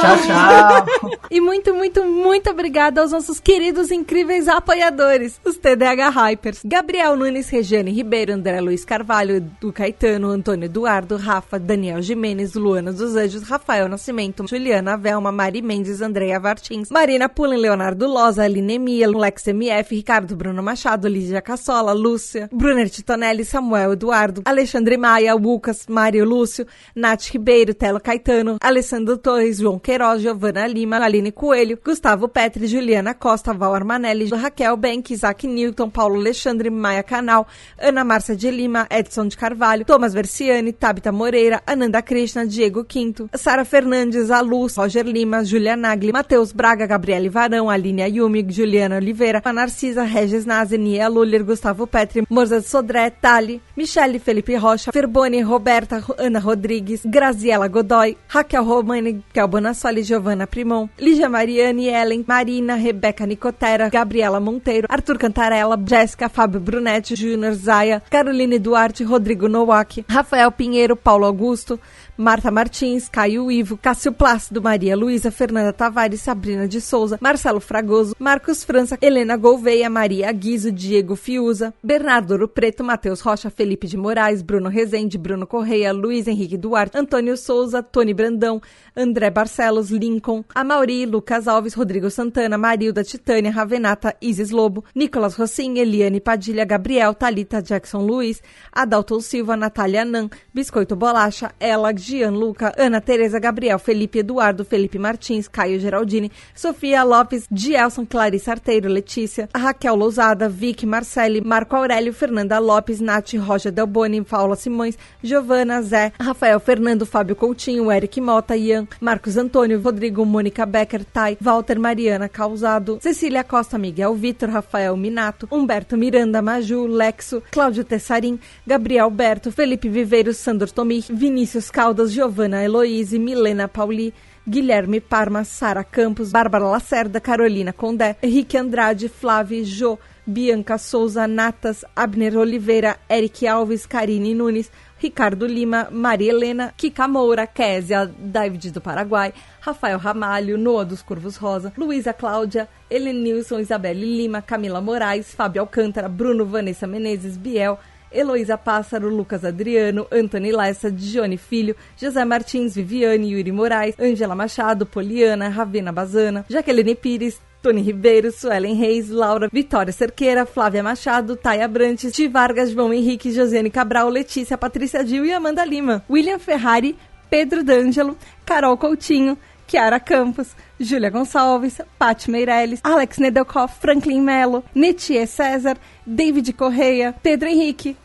Tchau, 0.00 0.16
tchau! 0.26 1.10
e 1.30 1.40
muito, 1.40 1.72
muito, 1.72 2.02
muito 2.02 2.50
obrigada 2.50 3.00
aos 3.00 3.12
nossos 3.12 3.38
queridos 3.38 3.92
incríveis 3.92 4.48
apoiadores, 4.48 5.40
os 5.44 5.56
TDH 5.58 6.10
Hypers. 6.10 6.62
Gabriel 6.64 7.16
Nunes, 7.16 7.50
Regiane 7.50 7.92
Ribeiro, 7.92 8.32
André 8.32 8.60
Luiz 8.60 8.84
Carvalho, 8.84 9.36
Edu 9.36 9.72
Caetano, 9.72 10.30
Antônio 10.30 10.64
Eduardo, 10.64 11.18
Rafa, 11.18 11.56
Daniel 11.56 12.02
Jimenez, 12.02 12.54
Luana 12.54 12.92
dos 12.92 13.14
Anjos, 13.14 13.42
Rafael 13.44 13.88
Nascimento, 13.88 14.44
Juliana 14.48 14.96
Velma, 14.96 15.30
Mari 15.30 15.62
Mendes, 15.62 16.02
Andréia 16.02 16.40
Vartins, 16.40 16.90
Marina 16.90 17.28
Pullen, 17.28 17.60
Leonardo 17.60 18.08
Loza, 18.08 18.42
Aline 18.42 18.78
Mia, 18.80 19.08
Lex 19.08 19.46
MF, 19.46 19.94
Ricardo 19.94 20.34
Bruno 20.34 20.62
Machado, 20.62 21.06
Lígia 21.06 21.42
Cassola, 21.42 21.92
Lúcia, 21.92 22.48
Brunner 22.50 22.90
Titonelli, 22.90 23.44
Samuel 23.44 23.92
Eduardo, 23.92 24.42
Alexandre 24.44 24.63
Alexandre 24.64 24.96
Maia, 24.96 25.34
Lucas, 25.34 25.86
Mário 25.88 26.24
Lúcio, 26.24 26.66
Nath 26.96 27.30
Ribeiro, 27.30 27.74
Telo 27.74 28.00
Caetano, 28.00 28.56
Alessandro 28.62 29.18
Torres, 29.18 29.58
João 29.58 29.78
Queiroz, 29.78 30.22
Giovana 30.22 30.66
Lima, 30.66 30.96
Aline 30.96 31.30
Coelho, 31.30 31.78
Gustavo 31.84 32.28
Petri, 32.28 32.66
Juliana 32.66 33.12
Costa, 33.12 33.52
Val 33.52 33.74
Armanelli, 33.74 34.26
Raquel 34.30 34.74
Bank, 34.78 35.10
Isaac 35.10 35.46
Newton, 35.46 35.90
Paulo 35.90 36.16
Alexandre, 36.16 36.70
Maia 36.70 37.02
Canal, 37.02 37.46
Ana 37.78 38.04
Márcia 38.04 38.34
de 38.34 38.50
Lima, 38.50 38.86
Edson 38.90 39.28
de 39.28 39.36
Carvalho, 39.36 39.84
Thomas 39.84 40.14
Versiani, 40.14 40.72
Tabita 40.72 41.12
Moreira, 41.12 41.62
Ananda 41.66 42.00
Krishna, 42.00 42.46
Diego 42.46 42.84
Quinto, 42.84 43.28
Sara 43.34 43.66
Fernandes, 43.66 44.30
Aluz, 44.30 44.78
Roger 44.78 45.04
Lima, 45.04 45.44
Julia 45.44 45.76
Nagli, 45.76 46.10
Matheus 46.10 46.52
Braga, 46.52 46.86
Gabriele 46.86 47.28
Varão, 47.28 47.68
Aline 47.68 48.02
Ayumi, 48.02 48.46
Juliana 48.48 48.96
Oliveira, 48.96 49.42
Narcisa, 49.52 50.04
Regis 50.04 50.46
Nazi, 50.46 50.78
Nia 50.78 51.06
Luller, 51.08 51.44
Gustavo 51.44 51.86
Petri, 51.86 52.24
Morza 52.30 52.62
Sodré, 52.62 53.10
Tali, 53.10 53.60
Michele 53.76 54.18
Felipe 54.18 54.43
Rocha, 54.52 54.92
Ferboni, 54.92 55.42
Roberta, 55.42 56.02
Ana 56.18 56.38
Rodrigues, 56.38 57.02
Graziela 57.04 57.68
Godoy, 57.68 58.16
Raquel 58.28 58.64
Romani, 58.64 59.22
Kel 59.32 59.48
Bonassoli, 59.48 60.02
Giovanna 60.02 60.46
Primon, 60.46 60.88
Lígia 60.98 61.28
Mariane, 61.28 61.88
Ellen, 61.88 62.24
Marina, 62.26 62.76
Rebeca 62.76 63.26
Nicotera, 63.26 63.88
Gabriela 63.88 64.40
Monteiro, 64.40 64.86
Arthur 64.90 65.18
Cantarella, 65.18 65.76
Jéssica, 65.76 66.28
Fábio 66.28 66.60
Brunetti, 66.60 67.14
Júnior 67.14 67.54
Zaia, 67.54 68.02
Caroline 68.10 68.58
Duarte, 68.58 69.04
Rodrigo 69.04 69.48
Nowak, 69.48 70.04
Rafael 70.08 70.52
Pinheiro, 70.52 70.96
Paulo 70.96 71.26
Augusto, 71.26 71.80
Marta 72.16 72.48
Martins, 72.48 73.08
Caio 73.08 73.50
Ivo, 73.50 73.76
Cássio 73.76 74.12
Plácido, 74.12 74.62
Maria 74.62 74.96
Luísa, 74.96 75.32
Fernanda 75.32 75.72
Tavares, 75.72 76.20
Sabrina 76.20 76.68
de 76.68 76.80
Souza, 76.80 77.18
Marcelo 77.20 77.58
Fragoso, 77.60 78.14
Marcos 78.20 78.62
França, 78.62 78.96
Helena 79.02 79.36
Gouveia, 79.36 79.90
Maria 79.90 80.30
Guizo, 80.30 80.70
Diego 80.70 81.16
Fiuza, 81.16 81.74
Bernardo 81.82 82.32
Ouro 82.34 82.46
Preto, 82.46 82.84
Matheus 82.84 83.20
Rocha, 83.20 83.50
Felipe 83.50 83.88
de 83.88 83.96
Moraes, 83.96 84.42
Bruno 84.42 84.68
Rezende, 84.68 85.18
Bruno 85.18 85.44
Correia, 85.44 85.92
Luiz 85.92 86.28
Henrique 86.28 86.56
Duarte, 86.56 86.96
Antônio 86.96 87.36
Souza, 87.36 87.82
Tony 87.82 88.14
Brandão, 88.14 88.62
André 88.96 89.28
Barcelos, 89.28 89.90
Lincoln, 89.90 90.44
Amauri, 90.54 91.06
Lucas 91.06 91.48
Alves, 91.48 91.74
Rodrigo 91.74 92.10
Santana, 92.10 92.56
Marilda, 92.56 93.02
Titânia, 93.02 93.50
Ravenata, 93.50 94.14
Isis 94.22 94.50
Lobo, 94.50 94.84
Nicolas 94.94 95.34
Rossim, 95.34 95.78
Eliane 95.78 96.20
Padilha, 96.20 96.64
Gabriel, 96.64 97.12
Talita 97.12 97.60
Jackson 97.60 98.06
Luiz, 98.06 98.40
Adalto 98.72 99.20
Silva, 99.20 99.56
Natália 99.56 100.04
Nan, 100.04 100.30
Biscoito 100.54 100.94
Bolacha, 100.94 101.52
Ela, 101.58 101.92
Gianluca, 102.04 102.72
Ana 102.76 103.00
Tereza, 103.00 103.38
Gabriel, 103.38 103.78
Felipe 103.78 104.18
Eduardo, 104.18 104.64
Felipe 104.64 104.98
Martins, 104.98 105.48
Caio 105.48 105.78
Geraldini, 105.78 106.30
Sofia 106.54 107.02
Lopes, 107.02 107.46
Gielson, 107.50 108.04
Clarice 108.04 108.50
Arteiro, 108.50 108.88
Letícia, 108.88 109.48
Raquel 109.54 109.96
Lousada, 109.96 110.48
Vicky 110.48 110.84
Marcelli, 110.84 111.40
Marco 111.40 111.76
Aurélio, 111.76 112.12
Fernanda 112.12 112.58
Lopes, 112.58 113.00
Nath 113.00 113.32
Rocha 113.34 113.70
Delboni, 113.70 114.22
Paula 114.22 114.54
Simões, 114.54 114.98
Giovana, 115.22 115.80
Zé, 115.80 116.12
Rafael 116.20 116.60
Fernando, 116.60 117.06
Fábio 117.06 117.34
Coutinho, 117.34 117.90
Eric 117.90 118.20
Mota, 118.20 118.54
Ian, 118.54 118.86
Marcos 119.00 119.38
Antônio, 119.38 119.80
Rodrigo, 119.80 120.24
Mônica 120.26 120.66
Becker, 120.66 121.04
Tai, 121.04 121.38
Walter 121.40 121.78
Mariana 121.78 122.28
Causado, 122.28 122.98
Cecília 123.00 123.42
Costa, 123.42 123.78
Miguel 123.78 124.14
Vitor, 124.14 124.50
Rafael 124.50 124.96
Minato, 124.96 125.48
Humberto 125.50 125.96
Miranda, 125.96 126.42
Maju, 126.42 126.86
Lexo, 126.86 127.42
Cláudio 127.50 127.82
Tessarim, 127.82 128.38
Gabriel 128.66 129.10
Berto, 129.10 129.50
Felipe 129.50 129.88
Viveiros, 129.88 130.36
Sandor 130.36 130.70
Tomich, 130.70 131.10
Vinícius 131.10 131.70
Caldas, 131.70 131.93
Caldas, 131.94 132.12
Giovana 132.12 132.60
Heloíse, 132.60 133.18
Milena 133.20 133.68
Pauli, 133.68 134.12
Guilherme 134.44 135.00
Parma, 135.00 135.44
Sara 135.44 135.84
Campos, 135.84 136.32
Bárbara 136.32 136.68
Lacerda, 136.68 137.20
Carolina 137.20 137.72
Condé, 137.72 138.16
Henrique 138.20 138.58
Andrade, 138.58 139.08
Flávio 139.08 139.64
Jô, 139.64 139.96
Bianca 140.26 140.76
Souza, 140.76 141.28
Natas, 141.28 141.84
Abner 141.94 142.36
Oliveira, 142.36 142.96
Eric 143.08 143.46
Alves, 143.46 143.86
Karine 143.86 144.34
Nunes, 144.34 144.72
Ricardo 145.00 145.46
Lima, 145.46 145.88
Maria 145.92 146.32
Helena, 146.32 146.74
Kika 146.76 147.06
Moura, 147.06 147.46
Késia, 147.46 148.10
David 148.18 148.72
do 148.72 148.80
Paraguai, 148.80 149.32
Rafael 149.60 149.98
Ramalho, 149.98 150.58
Noah 150.58 150.84
dos 150.84 151.00
Curvos 151.00 151.36
Rosa, 151.36 151.72
Luísa 151.78 152.12
Cláudia, 152.12 152.68
Helenilson, 152.90 153.60
Isabelle 153.60 154.04
Lima, 154.04 154.42
Camila 154.42 154.80
Moraes, 154.80 155.32
Fábio 155.32 155.62
Alcântara, 155.62 156.08
Bruno 156.08 156.44
Vanessa 156.44 156.88
Menezes, 156.88 157.36
Biel, 157.36 157.78
Heloísa 158.14 158.56
Pássaro, 158.56 159.08
Lucas 159.08 159.44
Adriano, 159.44 160.06
Antony 160.10 160.52
Lessa, 160.52 160.90
Dione 160.90 161.36
Filho, 161.36 161.74
José 161.96 162.24
Martins, 162.24 162.74
Viviane, 162.74 163.26
Yuri 163.26 163.52
Moraes, 163.52 163.96
Ângela 163.98 164.34
Machado, 164.34 164.86
Poliana, 164.86 165.48
Ravena 165.48 165.92
Bazana, 165.92 166.44
Jaqueline 166.48 166.94
Pires, 166.94 167.40
Tony 167.62 167.82
Ribeiro, 167.82 168.30
Suelen 168.30 168.78
Reis, 168.78 169.08
Laura 169.08 169.48
Vitória 169.50 169.90
Cerqueira, 169.90 170.44
Flávia 170.44 170.82
Machado, 170.82 171.34
Taia 171.34 171.66
Brantes, 171.66 172.12
Ti 172.12 172.28
Vargas, 172.28 172.70
João 172.70 172.92
Henrique, 172.92 173.32
Josiane 173.32 173.70
Cabral, 173.70 174.10
Letícia, 174.10 174.58
Patrícia 174.58 175.02
Dil 175.02 175.24
e 175.24 175.32
Amanda 175.32 175.64
Lima. 175.64 176.04
William 176.08 176.38
Ferrari, 176.38 176.94
Pedro 177.30 177.64
D'Angelo, 177.64 178.16
Carol 178.44 178.76
Coutinho, 178.76 179.38
Kiara 179.66 179.98
Campos, 179.98 180.54
Júlia 180.78 181.10
Gonçalves, 181.10 181.80
Paty 181.98 182.30
Meirelles, 182.30 182.80
Alex 182.84 183.18
Nedelkoff, 183.18 183.80
Franklin 183.80 184.22
Mello, 184.22 184.62
Netie 184.74 185.26
César, 185.26 185.76
David 186.06 186.52
Correia, 186.52 187.14
Pedro 187.22 187.48
Henrique, 187.48 187.96